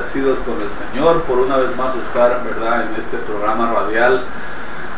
agradecidos 0.00 0.38
con 0.40 0.60
el 0.62 0.70
Señor 0.70 1.22
por 1.22 1.38
una 1.38 1.56
vez 1.58 1.76
más 1.76 1.94
estar, 1.94 2.42
¿verdad?, 2.42 2.86
en 2.88 2.98
este 2.98 3.18
programa 3.18 3.70
radial, 3.72 4.22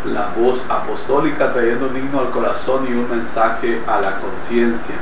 La 0.07 0.29
Voz 0.37 0.65
Apostólica, 0.69 1.53
trayendo 1.53 1.87
un 1.87 1.97
himno 1.97 2.21
al 2.21 2.31
corazón 2.31 2.87
y 2.89 2.93
un 2.93 3.11
mensaje 3.11 3.83
a 3.87 4.01
la 4.01 4.21
conciencia. 4.21 4.95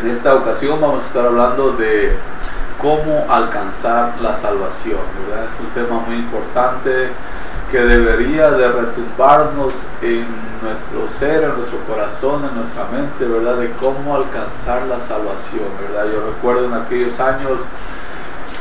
En 0.00 0.10
esta 0.10 0.34
ocasión 0.34 0.80
vamos 0.80 1.04
a 1.04 1.06
estar 1.06 1.26
hablando 1.26 1.72
de 1.72 2.16
cómo 2.80 3.26
alcanzar 3.30 4.14
la 4.20 4.34
salvación, 4.34 5.00
¿verdad? 5.28 5.46
Es 5.46 5.60
un 5.60 5.70
tema 5.70 6.00
muy 6.00 6.16
importante 6.16 7.10
que 7.70 7.78
debería 7.78 8.50
de 8.50 8.68
retumbarnos 8.68 9.86
en 10.02 10.26
nuestro 10.62 11.06
ser, 11.08 11.44
en 11.44 11.56
nuestro 11.56 11.78
corazón, 11.80 12.44
en 12.44 12.56
nuestra 12.56 12.86
mente, 12.90 13.24
¿verdad? 13.24 13.56
De 13.56 13.70
cómo 13.72 14.16
alcanzar 14.16 14.82
la 14.86 15.00
salvación, 15.00 15.68
¿verdad? 15.80 16.12
Yo 16.12 16.24
recuerdo 16.26 16.66
en 16.66 16.74
aquellos 16.74 17.20
años 17.20 17.60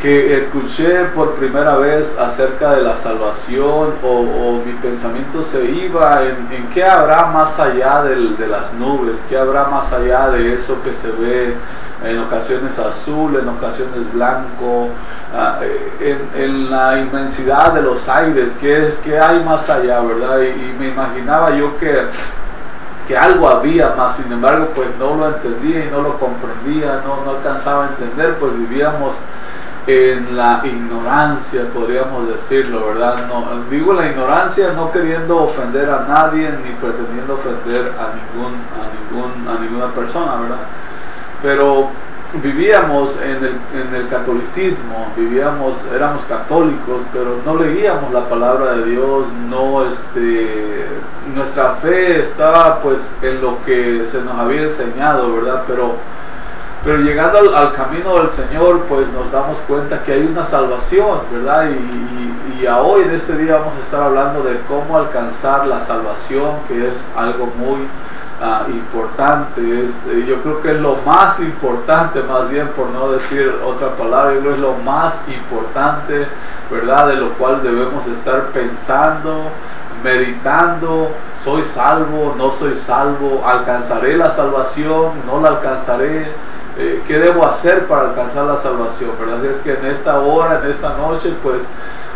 que 0.05 0.37
escuché 0.37 1.05
por 1.15 1.33
primera 1.33 1.77
vez 1.77 2.19
acerca 2.19 2.73
de 2.75 2.83
la 2.83 2.95
salvación 2.95 3.91
o, 4.03 4.61
mi 4.63 4.73
pensamiento 4.73 5.41
se 5.41 5.65
iba 5.65 6.21
en, 6.23 6.67
qué 6.71 6.83
habrá 6.83 7.25
más 7.31 7.59
allá 7.59 8.03
del, 8.03 8.37
de 8.37 8.45
las 8.45 8.75
nubes, 8.75 9.23
qué 9.27 9.35
habrá 9.35 9.63
más 9.65 9.93
allá 9.93 10.29
de 10.29 10.53
eso 10.53 10.77
que 10.83 10.93
se 10.93 11.09
ve 11.09 11.55
en 12.03 12.19
ocasiones 12.19 12.77
azul, 12.77 13.35
en 13.35 13.49
ocasiones 13.49 14.13
blanco, 14.13 14.89
ah, 15.35 15.57
en, 15.99 16.19
en, 16.39 16.69
la 16.69 16.99
inmensidad 16.99 17.73
de 17.73 17.81
los 17.81 18.07
aires, 18.07 18.57
qué 18.61 18.85
es 18.85 18.97
qué 18.97 19.19
hay 19.19 19.43
más 19.43 19.71
allá, 19.71 20.01
¿verdad? 20.01 20.39
Y, 20.41 20.49
y 20.49 20.75
me 20.77 20.89
imaginaba 20.89 21.49
yo 21.57 21.75
que 21.79 21.91
que 23.07 23.17
algo 23.17 23.47
había 23.47 23.93
más, 23.95 24.17
sin 24.17 24.31
embargo, 24.31 24.69
pues 24.75 24.87
no 24.99 25.15
lo 25.15 25.27
entendía 25.27 25.85
y 25.85 25.89
no 25.89 26.01
lo 26.01 26.17
comprendía, 26.17 27.01
no, 27.05 27.23
no 27.23 27.37
alcanzaba 27.37 27.85
a 27.85 27.89
entender, 27.89 28.35
pues 28.39 28.57
vivíamos 28.57 29.15
en 29.87 30.35
la 30.35 30.61
ignorancia, 30.65 31.69
podríamos 31.71 32.27
decirlo, 32.27 32.87
¿verdad? 32.87 33.27
No, 33.27 33.45
digo 33.69 33.93
la 33.93 34.07
ignorancia 34.09 34.73
no 34.75 34.91
queriendo 34.91 35.37
ofender 35.43 35.89
a 35.89 36.05
nadie 36.07 36.49
ni 36.63 36.71
pretendiendo 36.71 37.35
ofender 37.35 37.93
a, 37.99 38.15
ningún, 38.15 38.53
a, 38.73 38.87
ningún, 39.13 39.47
a 39.47 39.61
ninguna 39.61 39.93
persona, 39.93 40.35
¿verdad? 40.37 40.57
Pero 41.43 41.89
vivíamos 42.41 43.19
en 43.21 43.37
el, 43.37 43.55
en 43.79 43.95
el 43.95 44.07
catolicismo, 44.07 45.13
vivíamos, 45.15 45.85
éramos 45.93 46.23
católicos, 46.25 47.03
pero 47.13 47.39
no 47.45 47.55
leíamos 47.55 48.11
la 48.11 48.27
palabra 48.27 48.73
de 48.73 48.85
Dios, 48.87 49.27
no, 49.49 49.85
este, 49.85 50.87
nuestra 51.35 51.73
fe 51.73 52.19
estaba 52.19 52.81
pues 52.81 53.15
en 53.21 53.41
lo 53.41 53.63
que 53.63 54.05
se 54.05 54.21
nos 54.23 54.33
había 54.37 54.63
enseñado, 54.63 55.33
¿verdad? 55.35 55.63
Pero 55.67 55.95
pero 56.85 56.99
llegando 56.99 57.39
al, 57.57 57.71
camino 57.71 58.19
del 58.19 58.29
Señor, 58.29 58.81
pues 58.81 59.07
nos 59.09 59.31
damos 59.31 59.57
cuenta 59.61 60.03
que 60.03 60.13
hay 60.13 60.21
una 60.21 60.45
salvación, 60.45 61.21
¿verdad? 61.31 61.67
Y, 61.71 62.61
y, 62.63 62.67
hoy 62.67 63.01
en 63.01 63.11
este 63.11 63.35
día 63.37 63.57
vamos 63.57 63.73
a 63.77 63.79
estar 63.79 64.03
hablando 64.03 64.43
de 64.43 64.59
cómo 64.67 64.95
alcanzar 64.95 65.65
la 65.65 65.79
salvación, 65.79 66.59
que 66.67 66.91
es 66.91 67.09
algo 67.17 67.47
muy 67.57 67.79
ah, 68.39 68.65
importante. 68.67 69.83
Es, 69.83 70.05
eh, 70.05 70.25
yo 70.27 70.43
creo 70.43 70.61
que 70.61 70.71
es 70.73 70.79
lo 70.79 70.95
más 70.97 71.39
importante, 71.39 72.21
más 72.21 72.51
bien 72.51 72.67
por 72.69 72.87
no 72.91 73.11
decir 73.11 73.51
otra 73.65 73.95
palabra, 73.95 74.35
es 74.35 74.59
lo 74.59 74.73
más 74.85 75.23
importante, 75.27 76.27
¿verdad? 76.69 77.07
De 77.07 77.15
lo 77.15 77.29
cual 77.33 77.63
debemos 77.63 78.05
estar 78.05 78.49
pensando, 78.49 79.49
meditando, 80.03 81.11
soy 81.35 81.65
salvo, 81.65 82.35
no 82.37 82.51
soy 82.51 82.75
salvo, 82.75 83.43
alcanzaré 83.43 84.15
la 84.17 84.29
salvación, 84.29 85.13
no 85.25 85.41
la 85.41 85.49
alcanzaré 85.49 86.27
eh, 86.77 87.01
qué 87.07 87.19
debo 87.19 87.45
hacer 87.45 87.87
para 87.87 88.09
alcanzar 88.09 88.45
la 88.45 88.57
salvación, 88.57 89.11
¿verdad? 89.19 89.45
Es 89.45 89.59
que 89.59 89.73
en 89.73 89.85
esta 89.85 90.19
hora, 90.19 90.59
en 90.61 90.69
esta 90.69 90.97
noche, 90.97 91.33
pues 91.41 91.69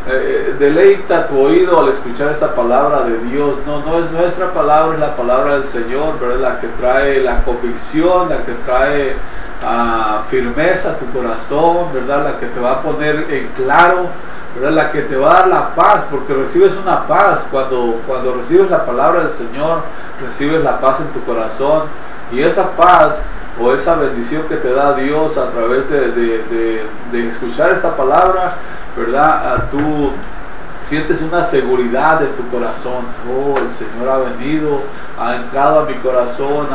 eh, 0.07 0.55
deleita 0.59 1.27
tu 1.27 1.39
oído 1.39 1.79
al 1.79 1.87
escuchar 1.87 2.29
esta 2.29 2.53
palabra 2.53 3.03
de 3.03 3.19
Dios. 3.19 3.57
No, 3.65 3.79
no 3.79 3.99
es 3.99 4.11
nuestra 4.11 4.51
palabra, 4.51 4.95
es 4.95 4.99
la 4.99 5.15
palabra 5.15 5.53
del 5.53 5.63
Señor, 5.63 6.19
¿verdad? 6.19 6.39
La 6.39 6.59
que 6.59 6.67
trae 6.67 7.21
la 7.21 7.43
convicción, 7.43 8.27
la 8.27 8.43
que 8.43 8.51
trae 8.65 9.15
ah, 9.63 10.23
firmeza 10.27 10.91
a 10.91 10.97
tu 10.97 11.05
corazón, 11.11 11.93
¿verdad? 11.93 12.23
La 12.25 12.37
que 12.37 12.47
te 12.47 12.59
va 12.59 12.73
a 12.73 12.81
poner 12.81 13.27
en 13.29 13.47
claro. 13.55 14.07
¿verdad? 14.55 14.71
La 14.71 14.91
que 14.91 15.03
te 15.03 15.15
va 15.15 15.31
a 15.31 15.39
dar 15.41 15.47
la 15.47 15.75
paz, 15.75 16.07
porque 16.09 16.33
recibes 16.33 16.75
una 16.75 17.07
paz. 17.07 17.47
Cuando, 17.49 18.01
cuando 18.05 18.33
recibes 18.33 18.69
la 18.69 18.83
palabra 18.83 19.21
del 19.21 19.29
Señor, 19.29 19.83
recibes 20.21 20.61
la 20.63 20.79
paz 20.79 20.99
en 20.99 21.07
tu 21.07 21.23
corazón. 21.23 21.83
Y 22.31 22.41
esa 22.41 22.71
paz 22.71 23.23
o 23.59 23.73
esa 23.73 23.95
bendición 23.95 24.43
que 24.43 24.55
te 24.55 24.71
da 24.71 24.93
Dios 24.93 25.37
a 25.37 25.49
través 25.49 25.89
de, 25.89 26.83
escuchar 27.27 27.71
esta 27.71 27.95
palabra, 27.95 28.53
¿verdad? 28.95 29.65
Tú 29.69 30.11
sientes 30.81 31.21
una 31.21 31.43
seguridad 31.43 32.21
en 32.21 32.33
tu 32.35 32.47
corazón. 32.49 33.05
Oh, 33.29 33.57
el 33.57 33.69
Señor 33.69 34.09
ha 34.09 34.17
venido, 34.17 34.81
ha 35.19 35.35
entrado 35.35 35.81
a 35.81 35.85
mi 35.85 35.95
corazón, 35.95 36.67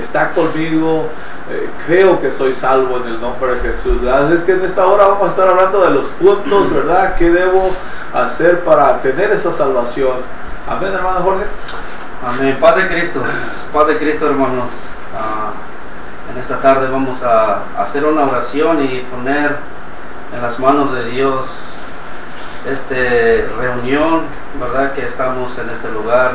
está 0.00 0.30
conmigo. 0.30 1.08
Eh, 1.50 1.68
creo 1.86 2.20
que 2.20 2.30
soy 2.30 2.52
salvo 2.52 2.98
en 2.98 3.14
el 3.14 3.20
nombre 3.20 3.54
de 3.54 3.60
Jesús. 3.60 4.02
Es 4.02 4.42
que 4.42 4.52
en 4.52 4.64
esta 4.64 4.86
hora 4.86 5.06
vamos 5.06 5.24
a 5.24 5.30
estar 5.30 5.48
hablando 5.48 5.82
de 5.82 5.90
los 5.90 6.08
puntos, 6.08 6.72
¿verdad? 6.74 7.16
¿Qué 7.16 7.30
debo 7.30 7.70
hacer 8.12 8.62
para 8.62 8.98
tener 8.98 9.30
esa 9.30 9.52
salvación? 9.52 10.16
Amén, 10.68 10.92
hermano 10.92 11.20
Jorge. 11.20 11.44
Amén. 12.26 12.58
Paz 12.60 12.76
de 12.76 12.88
Cristo. 12.88 13.22
Paz 13.72 13.86
de 13.86 13.96
Cristo, 13.96 14.26
hermanos. 14.26 14.94
Ah, 15.16 15.52
esta 16.38 16.60
tarde 16.60 16.88
vamos 16.88 17.24
a 17.24 17.62
hacer 17.78 18.04
una 18.04 18.24
oración 18.24 18.84
y 18.84 19.00
poner 19.00 19.56
en 20.34 20.42
las 20.42 20.60
manos 20.60 20.92
de 20.92 21.10
Dios 21.10 21.80
esta 22.70 22.94
reunión, 23.60 24.22
¿verdad? 24.60 24.92
Que 24.92 25.04
estamos 25.04 25.58
en 25.58 25.70
este 25.70 25.90
lugar. 25.90 26.32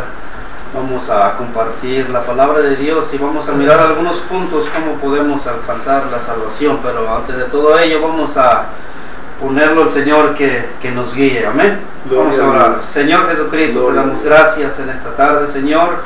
Vamos 0.74 1.10
a 1.10 1.38
compartir 1.38 2.10
la 2.10 2.26
palabra 2.26 2.60
de 2.60 2.76
Dios 2.76 3.14
y 3.14 3.18
vamos 3.18 3.48
a 3.48 3.54
mirar 3.54 3.80
algunos 3.80 4.20
puntos 4.22 4.70
cómo 4.74 4.96
podemos 4.96 5.46
alcanzar 5.48 6.08
la 6.12 6.20
salvación. 6.20 6.80
Pero 6.84 7.16
antes 7.16 7.38
de 7.38 7.44
todo 7.46 7.78
ello 7.78 8.02
vamos 8.02 8.36
a 8.38 8.66
ponerlo 9.40 9.84
al 9.84 9.90
Señor 9.90 10.34
que, 10.34 10.70
que 10.82 10.92
nos 10.92 11.14
guíe. 11.14 11.46
Amén. 11.46 11.80
vamos 12.06 12.40
a 12.40 12.50
orar. 12.50 12.76
Señor 12.76 13.28
Jesucristo, 13.30 13.88
te 13.88 13.94
damos 13.94 14.24
gracias 14.24 14.80
en 14.80 14.90
esta 14.90 15.16
tarde, 15.16 15.46
Señor 15.48 16.00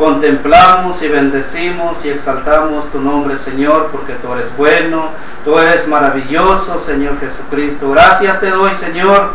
contemplamos 0.00 1.02
y 1.02 1.08
bendecimos 1.08 2.06
y 2.06 2.08
exaltamos 2.08 2.90
tu 2.90 3.00
nombre, 3.00 3.36
Señor, 3.36 3.90
porque 3.92 4.14
tú 4.14 4.32
eres 4.32 4.56
bueno, 4.56 5.10
tú 5.44 5.58
eres 5.58 5.88
maravilloso, 5.88 6.80
Señor 6.80 7.20
Jesucristo. 7.20 7.90
Gracias 7.90 8.40
te 8.40 8.48
doy, 8.48 8.72
Señor, 8.72 9.28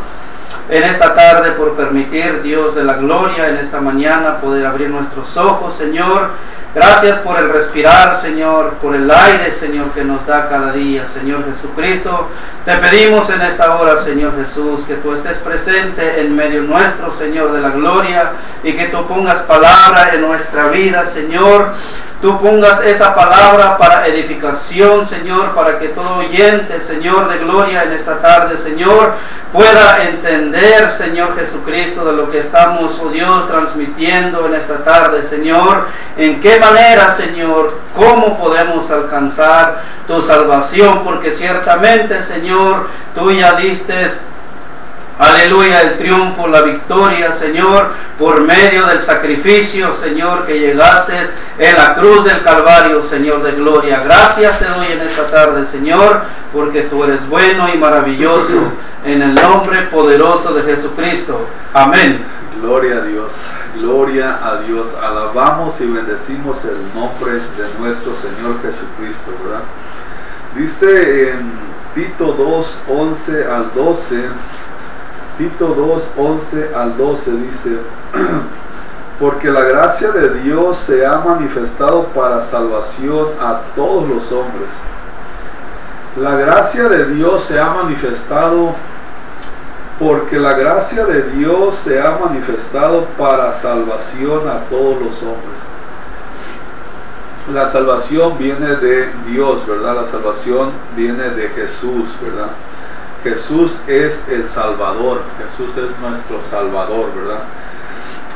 en 0.69 0.83
esta 0.83 1.13
tarde 1.13 1.51
por 1.51 1.75
permitir, 1.75 2.41
Dios 2.41 2.75
de 2.75 2.83
la 2.83 2.95
gloria, 2.95 3.49
en 3.49 3.57
esta 3.57 3.81
mañana 3.81 4.39
poder 4.41 4.65
abrir 4.65 4.89
nuestros 4.89 5.37
ojos, 5.37 5.73
Señor 5.73 6.29
Gracias 6.75 7.19
por 7.19 7.39
el 7.39 7.53
respirar, 7.53 8.13
Señor, 8.13 8.73
por 8.81 8.93
el 8.97 9.09
aire, 9.09 9.49
Señor, 9.49 9.91
que 9.91 10.03
nos 10.03 10.25
da 10.25 10.49
cada 10.49 10.73
día, 10.73 11.05
Señor 11.05 11.45
Jesucristo. 11.45 12.27
Te 12.65 12.75
pedimos 12.75 13.29
en 13.29 13.41
esta 13.43 13.77
hora, 13.77 13.95
Señor 13.95 14.35
Jesús, 14.35 14.83
que 14.83 14.95
tú 14.95 15.13
estés 15.13 15.37
presente 15.37 16.19
en 16.19 16.35
medio 16.35 16.63
nuestro, 16.63 17.09
Señor, 17.09 17.53
de 17.53 17.61
la 17.61 17.69
gloria, 17.69 18.33
y 18.61 18.73
que 18.73 18.87
tú 18.87 19.07
pongas 19.07 19.43
palabra 19.43 20.15
en 20.15 20.19
nuestra 20.19 20.67
vida, 20.67 21.05
Señor 21.05 21.71
tú 22.21 22.39
pongas 22.39 22.83
esa 22.83 23.13
palabra 23.13 23.77
para 23.77 24.07
edificación, 24.07 25.05
Señor, 25.05 25.53
para 25.53 25.79
que 25.79 25.89
todo 25.89 26.17
oyente, 26.17 26.79
Señor, 26.79 27.29
de 27.29 27.39
gloria 27.39 27.83
en 27.83 27.91
esta 27.91 28.19
tarde, 28.19 28.57
Señor, 28.57 29.13
pueda 29.51 30.03
entender, 30.03 30.89
Señor 30.89 31.35
Jesucristo, 31.37 32.03
de 32.05 32.13
lo 32.13 32.29
que 32.29 32.39
estamos, 32.39 32.99
oh 33.03 33.09
Dios, 33.09 33.47
transmitiendo 33.47 34.45
en 34.47 34.55
esta 34.55 34.83
tarde, 34.83 35.21
Señor, 35.21 35.87
en 36.17 36.41
qué 36.41 36.59
manera, 36.59 37.09
Señor, 37.09 37.77
cómo 37.95 38.37
podemos 38.37 38.91
alcanzar 38.91 39.81
tu 40.07 40.21
salvación, 40.21 41.03
porque 41.03 41.31
ciertamente, 41.31 42.21
Señor, 42.21 42.87
tú 43.15 43.31
ya 43.31 43.55
diste 43.55 43.95
Aleluya, 45.17 45.81
el 45.81 45.97
triunfo, 45.97 46.47
la 46.47 46.61
victoria, 46.61 47.31
Señor, 47.31 47.87
por 48.19 48.41
medio 48.41 48.85
del 48.87 48.99
sacrificio, 48.99 49.93
Señor, 49.93 50.45
que 50.45 50.59
llegaste 50.59 51.13
en 51.57 51.77
la 51.77 51.95
cruz 51.95 52.25
del 52.25 52.43
Calvario, 52.43 53.01
Señor 53.01 53.41
de 53.41 53.53
gloria. 53.53 54.01
Gracias 54.03 54.59
te 54.59 54.65
doy 54.65 54.87
en 54.91 54.99
esta 54.99 55.25
tarde, 55.27 55.63
Señor, 55.63 56.21
porque 56.51 56.81
tú 56.81 57.05
eres 57.05 57.29
bueno 57.29 57.73
y 57.73 57.77
maravilloso, 57.77 58.73
en 59.05 59.21
el 59.21 59.35
nombre 59.35 59.83
poderoso 59.83 60.53
de 60.53 60.63
Jesucristo. 60.63 61.47
Amén. 61.73 62.21
Gloria 62.61 62.97
a 62.97 63.01
Dios, 63.01 63.47
gloria 63.75 64.39
a 64.43 64.57
Dios. 64.61 64.95
Alabamos 65.01 65.79
y 65.79 65.87
bendecimos 65.87 66.65
el 66.65 66.77
nombre 66.93 67.31
de 67.31 67.79
nuestro 67.79 68.11
Señor 68.11 68.61
Jesucristo, 68.61 69.31
¿verdad? 69.45 69.63
Dice 70.55 71.29
en 71.29 71.51
Tito 71.93 72.33
2, 72.33 72.81
11 72.89 73.45
al 73.45 73.73
12 73.73 74.25
Tito 75.37 75.67
2, 75.67 76.11
11 76.17 76.71
al 76.75 76.97
12 76.97 77.31
dice, 77.37 77.77
porque 79.19 79.49
la 79.49 79.61
gracia 79.61 80.11
de 80.11 80.41
Dios 80.41 80.77
se 80.77 81.05
ha 81.05 81.19
manifestado 81.19 82.05
para 82.07 82.39
salvación 82.39 83.27
a 83.41 83.61
todos 83.75 84.07
los 84.07 84.31
hombres, 84.31 84.69
La 86.17 86.35
gracia 86.35 86.87
de 86.87 87.13
Dios 87.13 87.43
se 87.43 87.59
ha 87.59 87.73
manifestado 87.73 88.73
porque 89.99 90.39
la 90.39 90.53
gracia 90.53 91.05
de 91.05 91.23
Dios 91.23 91.75
se 91.75 92.01
ha 92.01 92.17
manifestado 92.17 93.05
para 93.17 93.51
salvación 93.51 94.47
a 94.47 94.59
todos 94.69 95.01
los 95.01 95.21
hombres. 95.23 95.59
La 97.53 97.65
salvación 97.65 98.37
viene 98.37 98.75
de 98.77 99.09
Dios, 99.27 99.67
¿verdad? 99.67 99.95
La 99.95 100.05
salvación 100.05 100.71
viene 100.95 101.29
de 101.29 101.49
Jesús, 101.49 102.15
¿verdad? 102.21 102.49
Jesús 103.25 103.79
es 103.87 104.29
el 104.29 104.47
Salvador, 104.47 105.19
Jesús 105.43 105.75
es 105.77 105.97
nuestro 105.97 106.39
Salvador, 106.39 107.09
¿verdad? 107.15 107.39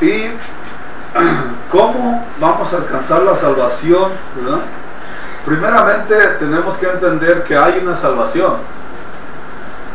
Y 0.00 0.32
cómo 1.70 2.26
vamos 2.40 2.74
a 2.74 2.78
alcanzar 2.78 3.22
la 3.22 3.36
salvación, 3.36 4.10
¿verdad? 4.34 4.62
Primeramente 5.46 6.16
tenemos 6.40 6.76
que 6.76 6.86
entender 6.86 7.44
que 7.44 7.56
hay 7.56 7.78
una 7.80 7.94
salvación. 7.94 8.54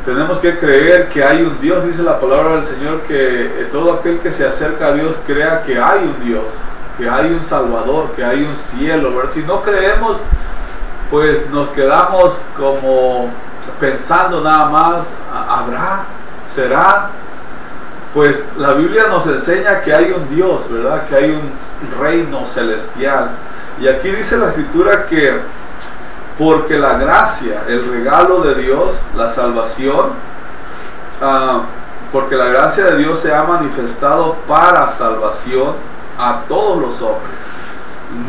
Tenemos 0.05 0.37
que 0.37 0.57
creer 0.57 1.09
que 1.09 1.21
hay 1.21 1.41
un 1.41 1.59
Dios, 1.59 1.85
dice 1.85 2.01
la 2.01 2.17
palabra 2.17 2.55
del 2.55 2.65
Señor, 2.65 3.01
que 3.01 3.67
todo 3.73 3.95
aquel 3.95 4.19
que 4.19 4.31
se 4.31 4.47
acerca 4.47 4.87
a 4.87 4.93
Dios 4.93 5.19
crea 5.27 5.61
que 5.61 5.77
hay 5.77 6.05
un 6.05 6.25
Dios, 6.25 6.45
que 6.97 7.09
hay 7.09 7.31
un 7.31 7.41
Salvador, 7.41 8.13
que 8.15 8.23
hay 8.23 8.45
un 8.45 8.55
cielo. 8.55 9.11
Si 9.27 9.41
no 9.41 9.61
creemos, 9.61 10.21
pues 11.11 11.49
nos 11.49 11.67
quedamos 11.69 12.45
como 12.55 13.29
pensando 13.79 14.41
nada 14.41 14.69
más, 14.69 15.13
¿habrá? 15.31 16.05
¿Será? 16.47 17.09
Pues 18.13 18.51
la 18.57 18.73
Biblia 18.73 19.07
nos 19.09 19.27
enseña 19.27 19.81
que 19.81 19.93
hay 19.93 20.11
un 20.11 20.33
Dios, 20.33 20.71
¿verdad? 20.71 21.05
Que 21.05 21.15
hay 21.15 21.31
un 21.31 21.51
reino 21.99 22.45
celestial. 22.45 23.31
Y 23.79 23.87
aquí 23.87 24.09
dice 24.09 24.37
la 24.37 24.47
escritura 24.47 25.05
que 25.05 25.41
porque 26.37 26.77
la 26.77 26.97
gracia, 26.97 27.63
el 27.67 27.89
regalo 27.89 28.41
de 28.41 28.55
Dios, 28.55 29.01
la 29.15 29.29
salvación, 29.29 30.11
ah, 31.21 31.61
porque 32.11 32.35
la 32.35 32.45
gracia 32.45 32.85
de 32.85 32.97
Dios 32.97 33.19
se 33.19 33.33
ha 33.33 33.43
manifestado 33.43 34.35
para 34.47 34.87
salvación 34.87 35.73
a 36.17 36.41
todos 36.47 36.81
los 36.81 37.01
hombres, 37.01 37.35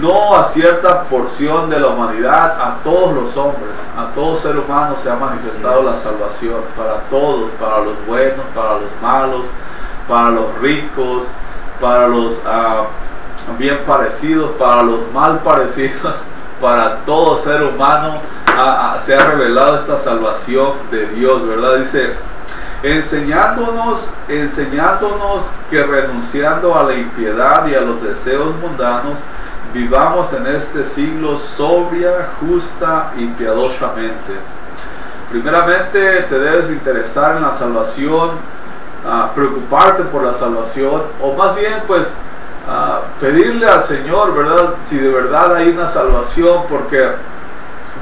no 0.01 0.37
a 0.37 0.43
cierta 0.43 1.05
porción 1.05 1.71
de 1.71 1.81
la 1.81 1.89
humanidad, 1.89 2.61
a 2.61 2.77
todos 2.83 3.15
los 3.15 3.37
hombres, 3.37 3.77
a 3.97 4.13
todo 4.15 4.37
ser 4.37 4.59
humano 4.59 4.97
se 4.97 5.11
ha 5.11 5.17
manifestado 5.17 5.83
la 5.83 5.93
salvación, 5.93 6.61
para 6.77 7.01
todos, 7.11 7.51
para 7.61 7.81
los 7.83 8.05
buenos, 8.07 8.45
para 8.55 8.79
los 8.79 8.91
malos, 9.03 9.47
para 10.09 10.31
los 10.31 10.59
ricos, 10.61 11.25
para 11.81 12.09
los 12.09 12.43
ah, 12.47 12.85
bien 13.59 13.79
parecidos, 13.87 14.53
para 14.57 14.83
los 14.83 15.13
mal 15.13 15.41
parecidos 15.41 16.15
para 16.61 16.97
todo 17.05 17.37
ser 17.37 17.63
humano 17.63 18.15
se 18.99 19.15
ha 19.15 19.27
revelado 19.27 19.77
esta 19.77 19.99
salvación 19.99 20.73
de 20.91 21.07
Dios, 21.09 21.47
¿verdad? 21.47 21.77
Dice, 21.77 22.15
enseñándonos, 22.83 24.09
enseñándonos 24.29 25.51
que 25.71 25.83
renunciando 25.83 26.75
a 26.75 26.85
la 26.85 26.95
impiedad 26.95 27.67
y 27.67 27.75
a 27.75 27.83
los 27.83 28.03
deseos 28.03 28.55
mundanos, 28.57 29.19
vivamos 29.73 30.33
en 30.33 30.47
este 30.47 30.85
siglo 30.85 31.37
sobria, 31.37 32.31
justa 32.41 33.13
y 33.17 33.27
piadosamente. 33.27 34.33
Primeramente 35.31 36.23
te 36.23 36.39
debes 36.39 36.71
interesar 36.71 37.37
en 37.37 37.43
la 37.43 37.53
salvación, 37.53 38.31
preocuparte 39.35 40.05
por 40.05 40.23
la 40.23 40.33
salvación, 40.33 41.03
o 41.21 41.35
más 41.35 41.55
bien 41.57 41.83
pues 41.87 42.15
pedirle 43.21 43.67
al 43.69 43.83
Señor, 43.83 44.35
¿verdad? 44.35 44.75
Si 44.83 44.99
de 44.99 45.11
verdad 45.11 45.55
hay 45.55 45.69
una 45.71 45.87
salvación, 45.87 46.63
porque 46.69 47.11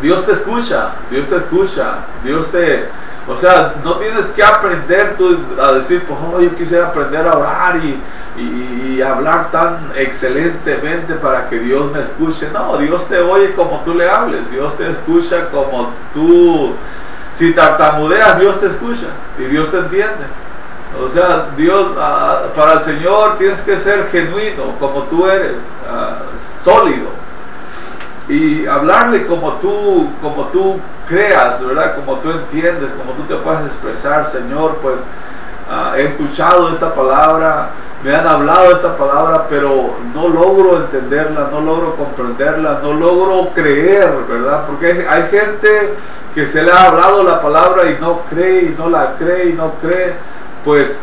Dios 0.00 0.26
te 0.26 0.32
escucha, 0.32 0.92
Dios 1.10 1.28
te 1.28 1.36
escucha, 1.36 1.98
Dios 2.22 2.50
te... 2.50 2.88
O 3.26 3.36
sea, 3.36 3.74
no 3.82 3.96
tienes 3.96 4.26
que 4.26 4.42
aprender 4.42 5.16
tú 5.16 5.38
a 5.60 5.72
decir, 5.72 6.04
pues 6.06 6.18
oh, 6.20 6.40
yo 6.40 6.54
quisiera 6.54 6.88
aprender 6.88 7.26
a 7.26 7.38
orar 7.38 7.76
y, 7.76 7.98
y, 8.38 9.00
hablar 9.00 9.50
tan 9.50 9.92
excelentemente 9.96 11.14
para 11.14 11.48
que 11.48 11.58
Dios 11.58 11.90
me 11.90 12.02
escuche. 12.02 12.50
No, 12.52 12.76
Dios 12.76 13.08
te 13.08 13.18
oye 13.20 13.54
como 13.54 13.80
tú 13.82 13.94
le 13.94 14.08
hables, 14.08 14.50
Dios 14.50 14.76
te 14.76 14.90
escucha 14.90 15.48
como 15.48 15.92
tú... 16.12 16.74
Si 17.32 17.52
tartamudeas, 17.52 18.38
Dios 18.38 18.60
te 18.60 18.68
escucha 18.68 19.08
y 19.38 19.44
Dios 19.44 19.70
te 19.72 19.78
entiende. 19.78 20.24
O 21.02 21.08
sea, 21.08 21.48
Dios, 21.56 21.88
ah, 21.98 22.42
para 22.54 22.74
el 22.74 22.82
Señor 22.82 23.36
tienes 23.36 23.62
que 23.62 23.76
ser 23.76 24.06
genuino, 24.06 24.76
como 24.78 25.02
tú 25.04 25.26
eres, 25.26 25.68
ah, 25.90 26.18
sólido. 26.62 27.08
Y 28.28 28.66
hablarle 28.66 29.26
como 29.26 29.52
tú, 29.54 30.08
como 30.20 30.46
tú 30.46 30.80
creas, 31.06 31.64
¿verdad? 31.66 31.96
Como 31.96 32.18
tú 32.18 32.30
entiendes, 32.30 32.92
como 32.92 33.12
tú 33.12 33.22
te 33.24 33.34
puedes 33.36 33.66
expresar, 33.66 34.24
Señor, 34.24 34.78
pues 34.80 35.00
ah, 35.70 35.94
he 35.96 36.04
escuchado 36.04 36.70
esta 36.70 36.94
palabra, 36.94 37.70
me 38.02 38.14
han 38.14 38.26
hablado 38.26 38.72
esta 38.72 38.96
palabra, 38.96 39.46
pero 39.48 39.94
no 40.14 40.28
logro 40.28 40.78
entenderla, 40.78 41.48
no 41.50 41.60
logro 41.60 41.96
comprenderla, 41.96 42.80
no 42.82 42.94
logro 42.94 43.50
creer, 43.54 44.10
¿verdad? 44.28 44.64
Porque 44.66 45.06
hay 45.08 45.22
gente 45.28 45.94
que 46.34 46.46
se 46.46 46.62
le 46.62 46.72
ha 46.72 46.88
hablado 46.88 47.22
la 47.22 47.40
palabra 47.40 47.90
y 47.90 47.98
no 48.00 48.22
cree, 48.28 48.62
y 48.62 48.76
no 48.78 48.88
la 48.88 49.14
cree, 49.18 49.50
y 49.50 49.52
no 49.52 49.74
cree 49.74 50.14
pues 50.64 50.98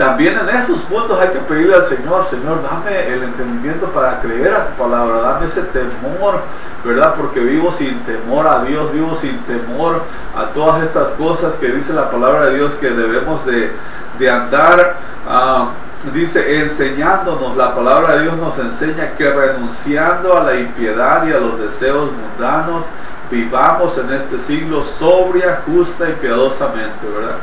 también 0.00 0.34
en 0.38 0.48
esos 0.48 0.78
puntos 0.80 1.20
hay 1.20 1.28
que 1.28 1.40
pedirle 1.40 1.74
al 1.74 1.84
Señor, 1.84 2.24
Señor, 2.24 2.62
dame 2.62 3.12
el 3.12 3.22
entendimiento 3.22 3.88
para 3.88 4.18
creer 4.22 4.50
a 4.50 4.68
tu 4.68 4.82
palabra, 4.82 5.20
dame 5.20 5.44
ese 5.44 5.60
temor, 5.64 6.40
¿verdad? 6.82 7.12
Porque 7.14 7.40
vivo 7.40 7.70
sin 7.70 8.00
temor 8.00 8.46
a 8.46 8.64
Dios, 8.64 8.90
vivo 8.94 9.14
sin 9.14 9.36
temor 9.40 10.00
a 10.34 10.46
todas 10.54 10.82
estas 10.82 11.10
cosas 11.10 11.56
que 11.56 11.68
dice 11.68 11.92
la 11.92 12.10
palabra 12.10 12.46
de 12.46 12.56
Dios 12.56 12.76
que 12.76 12.88
debemos 12.88 13.42
de, 13.44 14.30
andar. 14.30 14.96
Ah, 15.28 15.68
dice, 16.14 16.62
enseñándonos, 16.62 17.54
la 17.58 17.74
palabra 17.74 18.16
de 18.16 18.22
Dios 18.22 18.38
nos 18.38 18.58
enseña 18.58 19.14
que 19.18 19.30
renunciando 19.30 20.34
a 20.34 20.44
la 20.44 20.54
impiedad 20.54 21.26
y 21.26 21.32
a 21.32 21.40
los 21.40 21.58
deseos 21.58 22.08
mundanos, 22.10 22.84
vivamos 23.30 23.98
en 23.98 24.10
este 24.14 24.38
siglo 24.38 24.82
sobria, 24.82 25.60
justa 25.66 26.08
y 26.08 26.14
piadosamente, 26.14 27.06
¿verdad? 27.06 27.36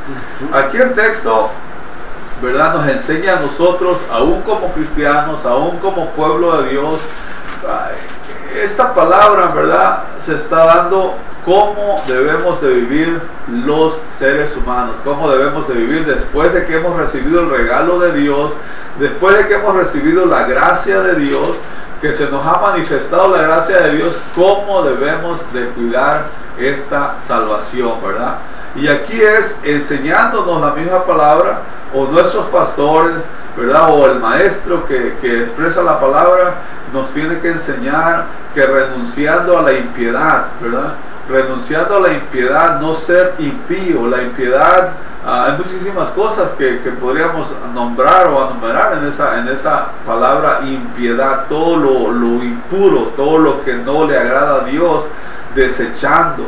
Aquí 0.52 0.78
el 0.78 0.96
texto, 0.96 1.52
¿verdad? 2.42 2.76
Nos 2.76 2.88
enseña 2.88 3.38
a 3.38 3.40
nosotros, 3.40 4.00
aún 4.12 4.42
como 4.42 4.72
cristianos, 4.74 5.46
aún 5.46 5.78
como 5.80 6.10
pueblo 6.12 6.62
de 6.62 6.70
Dios, 6.70 7.00
esta 8.62 8.94
palabra, 8.94 9.48
¿verdad? 9.48 10.04
Se 10.18 10.36
está 10.36 10.66
dando 10.66 11.16
cómo 11.46 11.96
debemos 12.08 12.62
de 12.62 12.74
vivir 12.74 13.22
los 13.66 14.02
seres 14.10 14.58
humanos, 14.58 14.98
cómo 15.04 15.30
debemos 15.30 15.68
de 15.68 15.76
vivir 15.76 16.06
después 16.06 16.54
de 16.54 16.66
que 16.66 16.76
hemos 16.76 16.98
recibido 16.98 17.42
el 17.42 17.50
regalo 17.50 18.00
de 18.00 18.14
Dios, 18.14 18.54
después 19.00 19.38
de 19.38 19.48
que 19.48 19.56
hemos 19.56 19.76
recibido 19.76 20.26
la 20.26 20.44
gracia 20.44 21.00
de 21.02 21.16
Dios, 21.16 21.58
que 22.02 22.14
se 22.14 22.30
nos 22.30 22.46
ha 22.46 22.60
manifestado 22.60 23.30
la 23.30 23.42
gracia 23.42 23.78
de 23.78 23.96
Dios, 23.96 24.22
cómo 24.36 24.84
debemos 24.84 25.52
de 25.54 25.68
cuidar 25.70 26.28
esta 26.60 27.18
salvación, 27.18 27.94
¿verdad? 28.06 28.38
Y 28.76 28.88
aquí 28.88 29.20
es 29.20 29.62
enseñándonos 29.64 30.62
la 30.62 30.72
misma 30.72 31.04
palabra, 31.06 31.62
o 31.94 32.06
nuestros 32.08 32.46
pastores, 32.48 33.26
¿verdad? 33.56 33.90
O 33.94 34.06
el 34.06 34.20
maestro 34.20 34.86
que, 34.86 35.18
que 35.22 35.44
expresa 35.44 35.82
la 35.84 36.00
palabra, 36.00 36.56
nos 36.94 37.10
tiene 37.10 37.40
que 37.40 37.52
enseñar 37.52 38.26
que 38.54 38.66
renunciando 38.66 39.58
a 39.58 39.62
la 39.62 39.74
impiedad, 39.74 40.48
¿verdad? 40.62 40.94
Renunciando 41.30 41.98
a 41.98 42.00
la 42.00 42.14
impiedad, 42.14 42.80
no 42.80 42.94
ser 42.94 43.36
impío, 43.40 44.08
la 44.08 44.22
impiedad 44.22 44.94
Ah, 45.30 45.48
hay 45.48 45.58
muchísimas 45.58 46.08
cosas 46.12 46.52
que, 46.52 46.76
podríamos 47.02 47.54
nombrar 47.74 48.28
o 48.28 48.50
enumerar 48.50 48.98
en 48.98 49.10
esa, 49.10 49.38
en 49.38 49.50
esa 49.50 49.88
palabra 50.06 50.62
impiedad, 50.66 51.48
todo 51.50 51.76
lo, 51.76 52.12
lo 52.14 52.42
impuro, 52.42 53.12
todo 53.14 53.38
lo 53.40 53.62
que 53.62 53.74
no 53.74 54.08
le 54.08 54.18
agrada 54.18 54.62
a 54.62 54.64
Dios, 54.64 55.04
desechando, 55.54 56.46